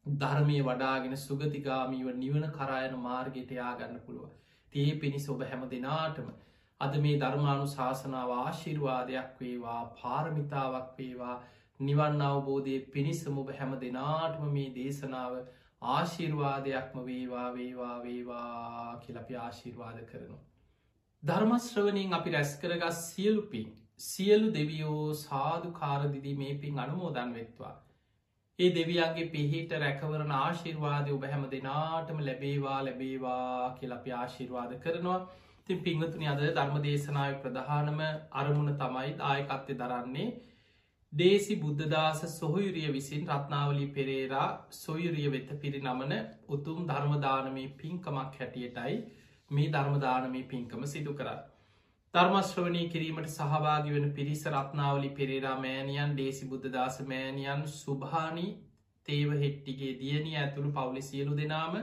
ධර්මය 0.05 0.59
වඩාගෙන 0.63 1.15
සුගතිගාමීව 1.19 2.11
නිවන 2.15 2.45
කරායන 2.51 2.99
මාර්ගයට 2.99 3.51
යාගන්න 3.53 3.97
පුළුව 4.01 4.29
තිය 4.73 4.91
පිණිස 4.97 5.29
ඔබ 5.29 5.43
හැම 5.43 5.65
දෙනාටම 5.69 6.29
අද 6.81 6.93
මේ 6.97 7.15
ධර්මානු 7.17 7.69
ශාසනාව 7.69 8.29
ආශිර්වාදයක් 8.33 9.31
වේවා 9.39 9.79
පාරමිතාවක් 9.95 10.91
වේවා 10.97 11.33
නිවන් 11.79 12.21
අවබෝධය 12.23 12.75
පිණිස්සම 12.89 13.39
ඔබ 13.39 13.49
හැම 13.53 13.73
දෙනාටම 13.81 14.45
මේ 14.51 14.69
දේශනාව 14.75 15.33
ආශිර්වාදයක්ම 15.89 17.01
වේවා 17.05 17.47
වේවා 17.53 17.97
වේවා 18.01 18.99
කියලපි 19.01 19.37
ආශිර්වාද 19.37 19.99
කරනවා. 20.05 20.39
ධර්මශ්‍රවනින් 21.23 22.13
අපි 22.13 22.31
රැස් 22.31 22.55
කරගස් 22.57 23.03
සියලු 23.07 23.43
පින් 23.47 23.67
සියලු 24.01 24.53
දෙවියෝ 24.53 25.13
සාධු 25.15 25.73
කාරදිදී 25.73 26.35
මේ 26.35 26.57
පින් 26.57 26.79
අනුමෝදන් 26.79 27.33
වෙත්වා. 27.33 27.73
ඒ 28.59 28.71
දෙවියන්ගේ 28.71 29.27
පිහිට 29.27 29.77
රැකවරන 29.77 30.33
ආශිර්වාදය 30.37 31.11
ඔබ 31.11 31.27
හැම 31.27 31.45
දෙනාටම 31.51 32.23
ලැබේවා 32.23 32.79
ලැබේවා 32.83 33.75
කියලපි 33.75 34.11
ආශිර්වාද 34.13 34.79
කරනවා. 34.79 35.21
තින් 35.69 35.79
පිංවතුනි 35.79 36.27
අද 36.27 36.39
ධර්ම 36.41 36.77
දේශනාව 36.81 37.33
ප්‍රධානම 37.41 37.99
අරමුණ 38.33 38.71
තමයි 38.75 39.09
දායකත්වය 39.17 39.73
දරන්නේ 39.75 40.29
දේසි 41.13 41.57
බුද්ධදාස 41.57 42.21
සොහයුරිය 42.31 42.87
විසින් 42.89 43.27
රත්නාවලි 43.27 43.85
පෙරේරා 43.89 44.47
සොයුරිය 44.75 45.27
වෙත 45.27 45.51
පිරිනමන 45.57 46.15
උතුම් 46.49 46.79
ධර්මදානමී 46.85 47.67
පින්කමක් 47.75 48.33
හැටියටයි 48.35 48.97
මේ 49.51 49.69
ධර්මදානමී 49.69 50.43
පින්කම 50.45 50.83
සිදු 50.85 51.13
කරා. 51.13 51.37
ධර්මශ්‍රවනී 52.13 52.89
කිරීමට 52.89 53.29
සහභාගි 53.29 53.91
වන 53.91 54.11
පිරිස 54.13 54.43
රත්නාවලි 54.47 55.09
පෙරේරා 55.11 55.55
මෑනියන් 55.59 56.17
දේසි 56.17 56.47
බුද්ධදාස 56.47 56.99
මෑනියන් 57.05 57.63
සුභානි 57.75 58.47
තේව 59.05 59.37
හෙට්ටිගේ 59.37 59.93
දියනිය 59.97 60.37
ඇතුළු 60.37 60.71
පවුලි 60.73 61.01
සියලු 61.03 61.37
දෙනාම 61.37 61.81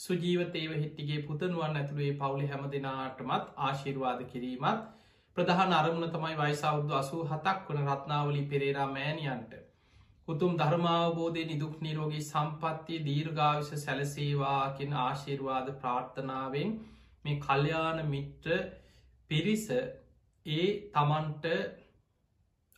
සුජීවතේව 0.00 0.70
හිට්ටිගේ 0.74 1.22
පුතනුවන් 1.24 1.74
ඇතුළේ 1.76 2.12
පවුලි 2.14 2.46
හැම 2.46 2.62
දෙනාටමත් 2.70 3.48
ආශිර්වාද 3.60 4.20
කිරීමත් 4.26 4.84
ප්‍රධාන 5.36 5.72
අරමුණ 5.72 6.10
තමයි 6.10 6.36
වයිසෞද්දු 6.36 6.94
අසූ 6.94 7.24
හතක් 7.24 7.66
වන 7.70 7.88
රත්නාවලි 7.88 8.44
පෙරේරා 8.44 8.86
මෑනියන්ට 8.88 9.52
උතුම් 10.28 10.54
ධර්මාවබෝධය 10.56 11.44
නිදුක් 11.44 11.74
නිරෝගී 11.80 12.22
සම්පත්තිය 12.22 13.00
දීර්ගාවිශ 13.00 13.72
සැලසේවාකින් 13.78 14.96
ආශිර්වාද 15.00 15.68
ප්‍රාර්ථනාවෙන් 15.76 16.72
මේ 17.24 17.36
කල්්‍යාන 17.40 18.00
මිට්‍ර 18.06 18.56
පිරිස 19.30 19.66
ඒ 19.70 20.66
තමන්ට 20.94 21.46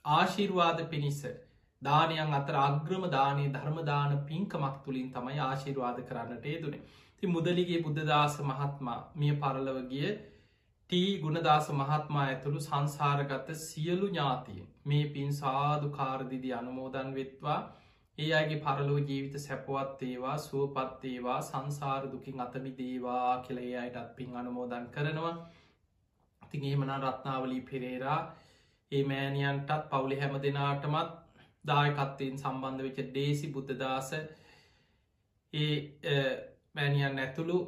ආශිර්වාද 0.04 0.84
පිණිස 0.88 1.22
දානයන් 1.82 2.34
අතර 2.34 2.58
අග්‍රම 2.58 3.06
දානය 3.10 3.46
ධර්මදාන 3.50 4.18
පින්කමක් 4.24 4.76
තුළින් 4.82 5.08
තමයි 5.12 5.38
ආශිර්වාද 5.42 6.04
කරන්නට 6.04 6.44
ඒදුනේ 6.46 6.82
ති 7.22 7.28
මුදලිගේ 7.28 7.80
බුද්ධදාස 7.80 8.36
මහත්මා 8.42 9.00
මිය 9.14 9.34
පරලවගිය 9.36 10.06
ටී 10.90 11.10
ගුණදාස 11.18 11.68
මහත්මා 11.72 12.24
ඇතුළු 12.24 12.60
සංසාරගත 12.60 13.52
සියලු 13.58 14.08
ඥාතිය 14.08 14.64
මේ 14.84 15.04
පින් 15.06 15.30
සාධු 15.32 15.90
කාරදිදි 15.90 16.50
අනුමෝදන් 16.52 17.14
වෙත්වා. 17.14 17.60
ඒ 18.18 18.32
අගේ 18.34 18.58
පරලෝ 18.58 18.98
ජීවිත 19.00 19.38
සැපවත් 19.38 20.02
ඒවා 20.02 20.36
සුවපත් 20.38 21.04
ඒවා 21.04 21.38
සංසාර 21.42 22.10
දුකින් 22.12 22.40
අතමි 22.40 22.74
දේවා 22.78 23.32
කෙළේ 23.42 23.72
අයටත් 23.78 24.12
පින් 24.16 24.36
අනුමෝදන් 24.36 24.90
කරනවා. 24.90 25.34
තින් 26.42 26.64
ඒමනා 26.64 27.00
රත්නාවලී 27.00 27.62
පෙරේරා 27.62 28.20
ඒ 28.92 29.04
මෑනියන්ටත් 29.06 29.90
පවුලි 29.90 30.20
හැම 30.20 30.38
දෙනාටමත් 30.42 31.18
දායකත්තයෙන් 31.64 32.38
සම්බන්ධ 32.38 32.82
වෙච්ච 32.82 33.04
ඩේසි 33.06 33.46
බුද්ධදාස 33.50 34.16
ඒ 35.52 35.74
මෑනියන් 36.74 37.18
ඇතුළු 37.18 37.58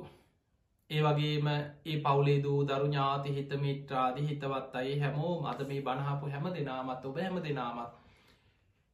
ඒ 0.91 1.03
වගේම 1.03 1.47
ඒ 1.51 1.97
පවුලේ 1.99 2.39
දූ 2.43 2.61
දරු 2.65 2.87
ඥාති 2.87 3.35
හිත 3.35 3.53
මිත්‍රාදි 3.59 4.25
හිතවත් 4.25 4.75
අයි 4.75 4.95
හැමෝ 4.99 5.35
මද 5.43 5.69
මේ 5.69 5.83
බණහපු 5.83 6.31
හැම 6.31 6.49
දෙනාමත් 6.53 7.05
ඔබ 7.05 7.19
හැම 7.19 7.39
දෙනාමත් 7.43 8.01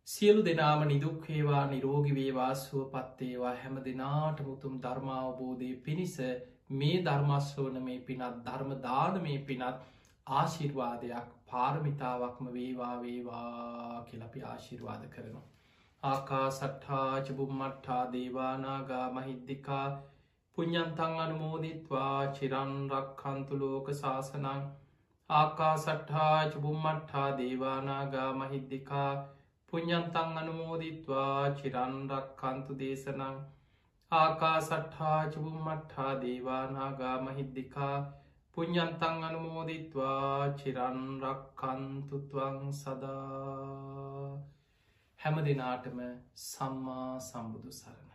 සියලු 0.09 0.45
දෙනාම 0.45 0.83
නිදුක්හේවා 0.85 1.65
නිරෝගි 1.67 2.15
වේවා 2.15 2.53
සුවපත්තේවා 2.57 3.55
හැම 3.57 3.77
දෙනාට 3.85 4.41
මුතුම් 4.43 4.81
ධර්මාවබෝධය 4.81 5.71
පිණිස 5.81 6.17
මේ 6.73 6.97
ධර්මස්වෝන 7.05 7.79
මේ 7.83 8.01
පිනත් 8.03 8.43
ධර්ම 8.45 8.75
දාන 8.81 9.23
මේ 9.23 9.39
පිනත් 9.45 9.87
ආශිර්වාදයක් 10.27 11.31
පාරමිතාවක්ම 11.47 12.53
වේවා 12.53 12.95
වේවා 13.01 14.05
කියලපි 14.05 14.43
ආශිර්වාද 14.45 15.09
කරනවා. 15.09 15.50
ආකා 16.03 16.45
සට්හා 16.51 17.17
චබුම්මට්හා 17.23 18.05
දේවානාගා 18.13 19.07
මහිද්දිකා 19.11 19.87
පුඤ්ඥන්තං 20.57 21.17
අනුමෝදිත්වා 21.19 22.21
චිරන් 22.31 22.73
රක්කන්තුලෝක 22.93 23.91
ශාසනං 23.99 24.63
ආකා 25.31 25.75
සට්හා 25.79 26.39
චබුම්මට්හා 26.47 27.27
දේවානාගා 27.37 28.31
මහිද්දිකා 28.35 29.11
පුඤ්ඥන්තං 29.73 30.41
අනුමෝදිත්වා 30.41 31.43
චිරන් 31.59 31.95
රක්කන්තු 32.11 32.79
දේශනං 32.79 33.37
ආකා 34.13 34.57
සට්හා 34.63 35.21
චබුම්මට්හා 35.29 36.15
දේවානාගා 36.23 37.17
මහිද්දිකා 37.21 37.97
පුඤ්ඥන්තං 38.57 39.23
අනුමෝදිත්වා 39.25 40.49
චිරන් 40.57 40.99
රක්කන්තුත්වං 41.23 42.59
සදා 42.75 44.20
හැම 45.21 45.39
දෙනාටම 45.45 45.99
සම්මා 46.43 47.11
සම්බුදු 47.23 47.73
සරණ 47.73 48.10